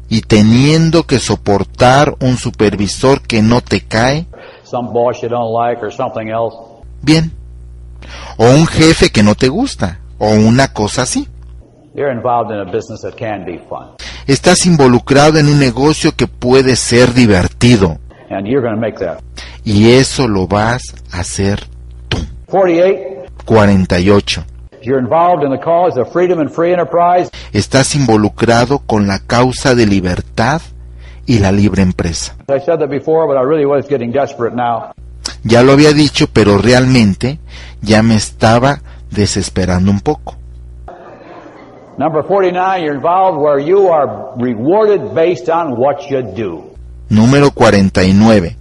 y 0.09 0.21
teniendo 0.21 1.03
que 1.03 1.19
soportar 1.19 2.15
un 2.21 2.37
supervisor 2.37 3.21
que 3.21 3.41
no 3.41 3.59
te 3.61 3.81
cae 3.81 4.25
some 4.63 4.93
boss 4.93 5.21
you 5.21 5.27
don't 5.27 5.51
like 5.51 5.83
or 5.83 5.91
something 5.91 6.29
else. 6.29 6.55
Bien, 7.01 7.31
o 8.37 8.45
un 8.49 8.67
jefe 8.67 9.09
que 9.09 9.23
no 9.23 9.35
te 9.35 9.49
gusta, 9.49 9.99
o 10.17 10.29
una 10.31 10.69
cosa 10.73 11.03
así. 11.03 11.27
You're 11.93 12.11
involved 12.13 12.51
in 12.53 12.59
a 12.61 12.71
business 12.71 13.01
that 13.01 13.15
can 13.17 13.43
be 13.45 13.59
fun. 13.69 13.89
Estás 14.27 14.65
involucrado 14.65 15.37
en 15.39 15.47
un 15.47 15.59
negocio 15.59 16.13
que 16.15 16.27
puede 16.27 16.75
ser 16.75 17.13
divertido, 17.13 17.97
And 18.29 18.47
you're 18.47 18.61
going 18.61 18.75
to 18.75 18.79
make 18.79 18.97
that. 18.99 19.19
y 19.65 19.91
eso 19.91 20.27
lo 20.27 20.47
vas 20.47 20.83
a 21.11 21.19
hacer 21.19 21.59
tú. 22.07 22.17
48, 22.47 23.29
48. 23.45 24.45
you're 24.83 24.99
involved 24.99 25.43
in 25.43 25.51
the 25.51 25.59
cause 25.59 25.99
of 25.99 26.11
freedom 26.11 26.39
and 26.39 26.49
free 26.49 26.71
enterprise. 26.71 27.29
Estás 27.51 27.93
involucrado 27.95 28.79
con 28.79 29.05
la 29.07 29.19
causa 29.19 29.75
de 29.75 29.85
libertad 29.85 30.61
y 31.25 31.39
la 31.39 31.51
libre 31.51 31.81
empresa. 31.83 32.35
Ya 35.43 35.63
lo 35.63 35.73
había 35.73 35.93
dicho, 35.93 36.27
pero 36.31 36.57
realmente 36.57 37.39
ya 37.81 38.03
me 38.03 38.15
estaba 38.15 38.81
desesperando 39.09 39.91
un 39.91 40.01
poco. 40.01 40.37
Number 41.97 42.23
49, 42.23 42.81
you're 42.81 42.95
involved 42.95 43.37
where 43.37 43.59
you 43.59 43.89
are 43.89 44.07
rewarded 44.37 45.13
based 45.13 45.49
on 45.49 45.77
what 45.77 46.09
you 46.09 46.21
do. 46.21 46.71
Número 47.09 47.51
49. 47.51 48.55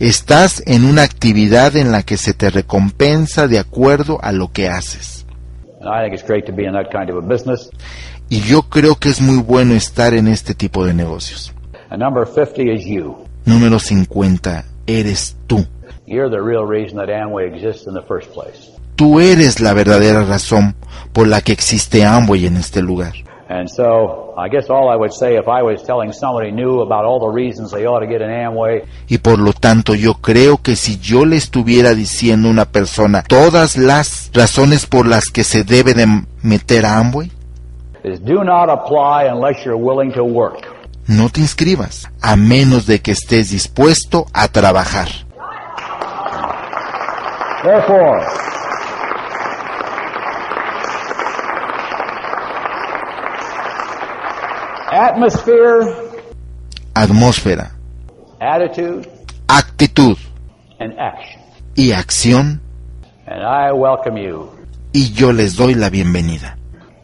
Estás 0.00 0.62
en 0.66 0.84
una 0.86 1.02
actividad 1.02 1.76
en 1.76 1.92
la 1.92 2.02
que 2.02 2.16
se 2.16 2.32
te 2.32 2.48
recompensa 2.48 3.46
de 3.46 3.58
acuerdo 3.58 4.18
a 4.22 4.32
lo 4.32 4.50
que 4.50 4.68
haces. 4.68 5.26
Y 8.30 8.40
yo 8.40 8.62
creo 8.62 8.94
que 8.96 9.10
es 9.10 9.20
muy 9.20 9.36
bueno 9.36 9.74
estar 9.74 10.14
en 10.14 10.26
este 10.26 10.54
tipo 10.54 10.86
de 10.86 10.94
negocios. 10.94 11.52
And 11.90 12.02
number 12.02 12.26
50 12.26 12.62
is 12.62 12.86
you. 12.86 13.26
Número 13.44 13.78
50. 13.78 14.64
Eres 14.86 15.36
tú. 15.46 15.66
You're 16.10 16.28
the 16.28 16.42
real 16.42 16.66
reason 16.66 16.96
that 16.96 17.08
Amway 17.08 17.46
exists 17.46 17.86
in 17.86 17.94
the 17.94 18.02
first 18.02 18.32
place. 18.32 18.68
Tú 18.96 19.20
eres 19.20 19.60
la 19.60 19.72
verdadera 19.74 20.24
razón 20.24 20.74
por 21.12 21.28
la 21.28 21.40
que 21.40 21.52
existe 21.52 22.04
Amway 22.04 22.46
en 22.46 22.56
este 22.56 22.82
lugar. 22.82 23.12
And 23.48 23.68
so, 23.68 24.34
I 24.36 24.48
guess 24.48 24.68
all 24.68 24.92
I 24.92 24.96
would 24.96 25.12
say 25.12 25.36
if 25.36 25.46
I 25.46 25.62
was 25.62 25.84
telling 25.84 26.12
somebody 26.12 26.50
new 26.50 26.80
about 26.80 27.04
all 27.04 27.20
the 27.20 27.32
reasons 27.32 27.70
they 27.70 27.86
ought 27.86 28.00
to 28.00 28.08
get 28.08 28.22
an 28.22 28.30
Amway, 28.30 28.82
Y 29.08 29.18
por 29.18 29.38
lo 29.38 29.52
tanto 29.52 29.94
yo 29.94 30.14
creo 30.14 30.60
que 30.60 30.74
si 30.74 30.98
yo 30.98 31.24
le 31.24 31.36
estuviera 31.36 31.94
diciendo 31.94 32.48
a 32.48 32.50
una 32.50 32.64
persona 32.64 33.22
todas 33.22 33.76
las 33.76 34.32
razones 34.34 34.86
por 34.86 35.06
las 35.06 35.26
que 35.26 35.44
se 35.44 35.62
debe 35.62 35.94
de 35.94 36.08
meter 36.42 36.86
a 36.86 36.98
Amway, 36.98 37.30
is 38.02 38.18
do 38.20 38.42
not 38.42 38.68
apply 38.68 39.28
unless 39.32 39.64
you're 39.64 39.80
willing 39.80 40.12
to 40.12 40.24
work. 40.24 40.66
no 41.06 41.28
te 41.28 41.40
inscribas, 41.40 42.08
a 42.20 42.34
menos 42.34 42.86
de 42.86 43.00
que 43.00 43.12
estés 43.12 43.50
dispuesto 43.50 44.26
a 44.32 44.48
trabajar. 44.48 45.08
Therefore, 47.62 48.20
atmosphere, 54.92 55.82
Atmósfera, 56.94 57.70
attitude, 58.40 59.08
actitud. 59.48 60.16
and 60.78 60.92
action. 60.98 61.40
y 61.76 61.92
acción, 61.92 62.60
And 63.26 63.42
I 63.44 63.72
welcome 63.72 64.16
you, 64.20 64.50
y 64.92 65.12
yo 65.12 65.32
les 65.32 65.56
doy 65.56 65.74
la 65.74 65.88
bienvenida. 65.90 66.56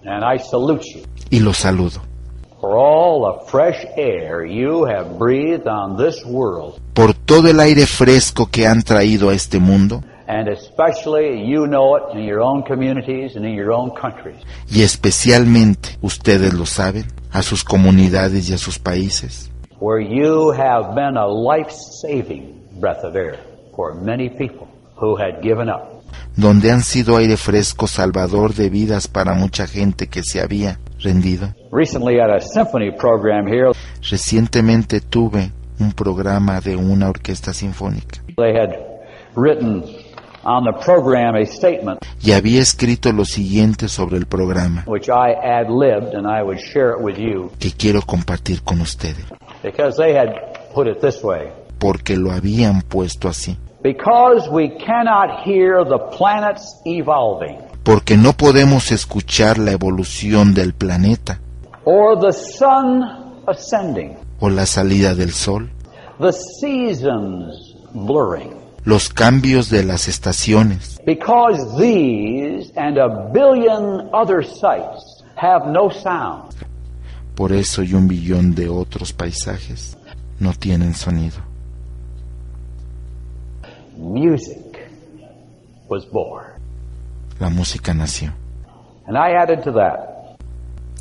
And 0.05 0.25
I 0.25 0.39
salute 0.39 0.83
you. 0.95 1.03
Y 1.31 1.41
los 1.41 1.59
saludo. 1.59 2.03
for 2.61 2.77
all 2.79 3.21
the 3.39 3.51
fresh 3.51 3.85
air 3.97 4.45
you 4.45 4.85
have 4.87 5.19
breathed 5.19 5.67
on 5.69 5.97
this 5.97 6.25
world, 6.25 6.81
Por 6.95 7.13
todo 7.15 7.49
el 7.49 7.61
aire 7.61 7.87
fresco 7.87 8.47
que 8.47 8.67
han 8.67 8.83
traído 8.83 9.29
a 9.31 9.35
este 9.35 9.59
mundo, 9.61 10.03
and 10.27 10.49
especially 10.49 11.45
you 11.47 11.67
know 11.67 11.97
it 11.97 12.17
in 12.17 12.25
your 12.25 12.41
own 12.41 12.63
communities 12.63 13.37
and 13.37 13.45
in 13.45 13.55
your 13.55 13.73
own 13.73 13.91
countries. 13.91 14.37
y 14.69 14.83
especialmente, 14.83 15.99
ustedes 16.03 16.53
lo 16.55 16.67
saben, 16.67 17.07
a 17.33 17.43
sus 17.43 17.65
comunidades 17.65 18.49
y 18.51 18.55
a 18.55 18.59
sus 18.59 18.79
países, 18.79 19.51
where 19.81 20.01
you 20.01 20.53
have 20.53 20.95
been 20.95 21.17
a 21.17 21.27
life-saving 21.27 22.63
breath 22.81 23.05
of 23.05 23.15
air 23.17 23.39
for 23.75 23.95
many 23.95 24.29
people 24.29 24.69
who 24.97 25.17
had 25.17 25.41
given 25.43 25.69
up. 25.69 25.93
donde 26.37 26.71
han 26.71 26.83
sido 26.83 27.17
aire 27.17 27.37
fresco 27.37 27.87
salvador 27.87 28.55
de 28.55 28.69
vidas 28.69 29.09
para 29.09 29.35
mucha 29.35 29.67
gente 29.67 30.07
que 30.09 30.23
se 30.23 30.41
había 30.41 30.79
rendido. 31.01 31.55
Recently 31.73 32.21
at 32.21 32.31
a 32.31 32.41
symphony 32.41 32.91
program 32.91 33.47
here, 33.47 33.73
Recientemente 34.11 35.01
tuve 35.01 35.53
un 35.79 35.93
programa 35.93 36.61
de 36.61 36.75
una 36.77 37.09
orquesta 37.11 37.53
sinfónica 37.53 38.23
they 38.37 38.55
had 38.55 38.77
written 39.35 39.83
on 40.47 40.65
the 40.65 40.73
program 40.85 41.35
a 41.35 41.45
statement 41.45 41.99
y 42.23 42.33
había 42.33 42.63
escrito 42.63 43.13
lo 43.13 43.25
siguiente 43.25 43.89
sobre 43.89 44.17
el 44.17 44.27
programa. 44.27 44.85
which 44.87 45.09
I 45.09 45.33
ad-libbed 45.43 46.15
and 46.15 46.27
I 46.27 46.43
would 46.43 46.59
share 46.61 46.93
it 46.93 47.01
with 47.01 47.17
you. 47.19 47.51
Que 47.59 47.73
quiero 47.73 48.01
compartir 48.03 48.63
con 48.63 48.81
ustedes, 48.81 49.25
because 49.63 49.97
they 49.97 50.17
had 50.17 50.29
put 50.73 50.87
it 50.87 51.01
this 51.01 51.23
way. 51.23 51.51
porque 51.79 52.17
lo 52.17 52.31
habían 52.33 52.83
puesto 52.83 53.29
así. 53.29 53.59
Because 53.83 54.49
we 54.51 54.71
cannot 54.79 55.45
hear 55.45 55.85
the 55.85 55.99
planets 56.17 56.81
evolving. 56.87 57.59
Porque 57.85 58.17
no 58.17 58.33
podemos 58.33 58.91
escuchar 58.91 59.59
la 59.59 59.73
evolución 59.73 60.55
del 60.55 60.73
planeta. 60.75 61.39
Or 61.85 62.19
the 62.19 62.33
sun 62.33 63.05
ascending, 63.47 64.17
o 64.41 64.49
la 64.49 64.67
salida 64.67 65.15
del 65.15 65.31
sol, 65.33 65.71
the 66.19 66.33
seasons 66.33 67.77
blurring. 67.95 68.55
Los 68.87 69.11
cambios 69.11 69.69
de 69.69 69.83
las 69.85 70.09
estaciones, 70.09 70.99
Because 71.05 71.59
these 71.79 72.73
and 72.77 72.97
a 72.99 73.31
billion 73.33 74.09
other 74.15 74.43
sights 74.43 75.23
have 75.37 75.67
no 75.71 75.91
sound. 75.91 76.55
por 77.35 77.53
eso 77.53 77.83
y 77.83 77.93
un 77.93 78.09
billón 78.09 78.55
de 78.55 78.69
otros 78.71 79.13
paisajes 79.13 79.99
no 80.41 80.53
tienen 80.55 80.95
sonido. 80.95 81.37
Music 83.97 84.89
was 85.89 86.05
born. 86.11 86.47
La 87.41 87.49
música 87.51 87.93
nació 87.95 88.33
And 89.07 89.17
I 89.17 89.35
added 89.37 89.63
to 89.65 89.73
that. 89.73 90.39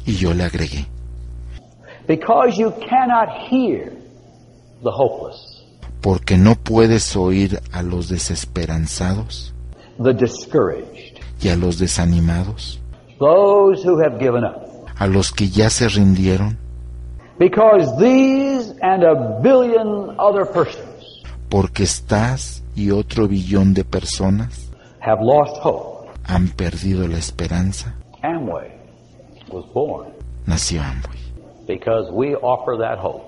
y 0.06 0.14
yo 0.16 0.34
le 0.34 0.44
agregué. 0.44 0.86
Because 2.08 2.58
you 2.58 2.72
cannot 2.88 3.30
hear 3.50 3.92
the 4.84 4.92
hopeless, 4.92 5.55
porque 6.02 6.38
no 6.38 6.56
puedes 6.56 7.16
oír 7.16 7.60
a 7.72 7.82
los 7.82 8.10
desesperanzados 8.10 9.54
the 10.04 10.14
discouraged, 10.14 11.18
y 11.42 11.50
a 11.50 11.56
los 11.56 11.78
desanimados, 11.80 12.80
those 13.20 13.84
who 13.88 14.00
have 14.04 14.18
given 14.20 14.44
up. 14.44 14.62
a 14.98 15.08
los 15.08 15.32
que 15.32 15.50
ya 15.50 15.70
se 15.70 15.88
rindieron, 15.90 16.58
Because 17.38 17.86
these 18.00 18.74
and 18.82 19.04
a 19.04 19.40
billion 19.42 20.16
other 20.20 20.46
persons 20.46 21.22
porque 21.50 21.84
estás 21.84 22.64
y 22.76 22.92
otro 22.92 23.28
billón 23.28 23.74
de 23.74 23.84
personas 23.84 24.70
have 25.02 25.22
lost 25.22 25.56
hope, 25.64 26.10
han 26.26 26.48
perdido 26.50 27.08
la 27.08 27.18
esperanza, 27.18 27.94
Amway 28.24 28.72
was 29.50 29.66
born 29.74 30.08
nació 30.46 30.82
Amway. 30.82 31.20
because 31.68 32.10
we 32.12 32.36
offer 32.36 32.78
that 32.78 32.98
hope 33.00 33.24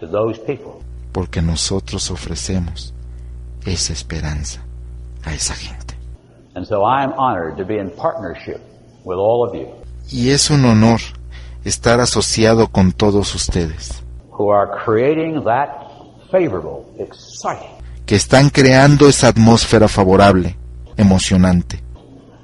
to 0.00 0.06
those 0.06 0.38
people. 0.40 0.82
Porque 1.12 1.42
nosotros 1.42 2.10
ofrecemos 2.10 2.94
esa 3.64 3.92
esperanza 3.92 4.62
a 5.24 5.34
esa 5.34 5.54
gente. 5.54 5.96
And 6.54 6.66
so 6.66 6.84
I'm 6.84 7.12
honored 7.16 7.56
to 7.56 7.64
be 7.64 7.78
in 7.78 7.90
partnership 7.90 8.60
with 9.04 9.16
all 9.16 9.46
of 9.46 9.54
you 9.54 9.68
Y 10.10 10.30
es 10.30 10.50
un 10.50 10.64
honor 10.64 11.00
estar 11.64 12.00
asociado 12.00 12.68
con 12.68 12.92
todos 12.92 13.34
ustedes, 13.34 14.02
who 14.30 14.50
are 14.50 14.70
creating 14.84 15.44
that 15.44 15.68
favorable, 16.30 16.84
exciting, 16.98 17.70
que 18.06 18.16
están 18.16 18.48
creando 18.48 19.06
esa 19.08 19.28
atmósfera 19.28 19.86
favorable, 19.86 20.56
emocionante 20.96 21.82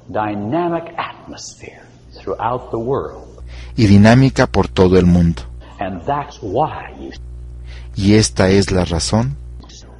dynamic 0.07 0.93
atmosphere 0.97 1.81
throughout 2.13 2.69
the 2.71 2.77
world. 2.77 3.23
y 3.75 3.87
dinámica 3.87 4.47
por 4.47 4.67
todo 4.67 4.97
el 4.97 5.05
mundo. 5.05 5.41
Y 7.95 8.15
esta 8.15 8.49
es 8.49 8.71
la 8.71 8.85
razón 8.85 9.37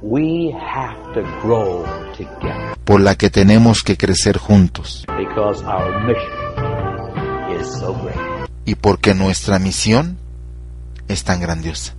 we 0.02 0.52
have 0.52 0.96
to 1.14 1.22
grow 1.42 1.84
together 2.16 2.76
por 2.84 3.00
la 3.00 3.16
que 3.16 3.30
tenemos 3.30 3.82
que 3.82 3.96
crecer 3.96 4.38
juntos 4.38 5.04
because 5.18 5.64
our 5.64 6.04
mission 6.04 7.60
is 7.60 7.66
so 7.66 7.94
great. 7.94 8.16
y 8.64 8.74
porque 8.74 9.14
nuestra 9.14 9.58
misión 9.58 10.18
es 11.08 11.24
tan 11.24 11.40
grandiosa. 11.40 11.94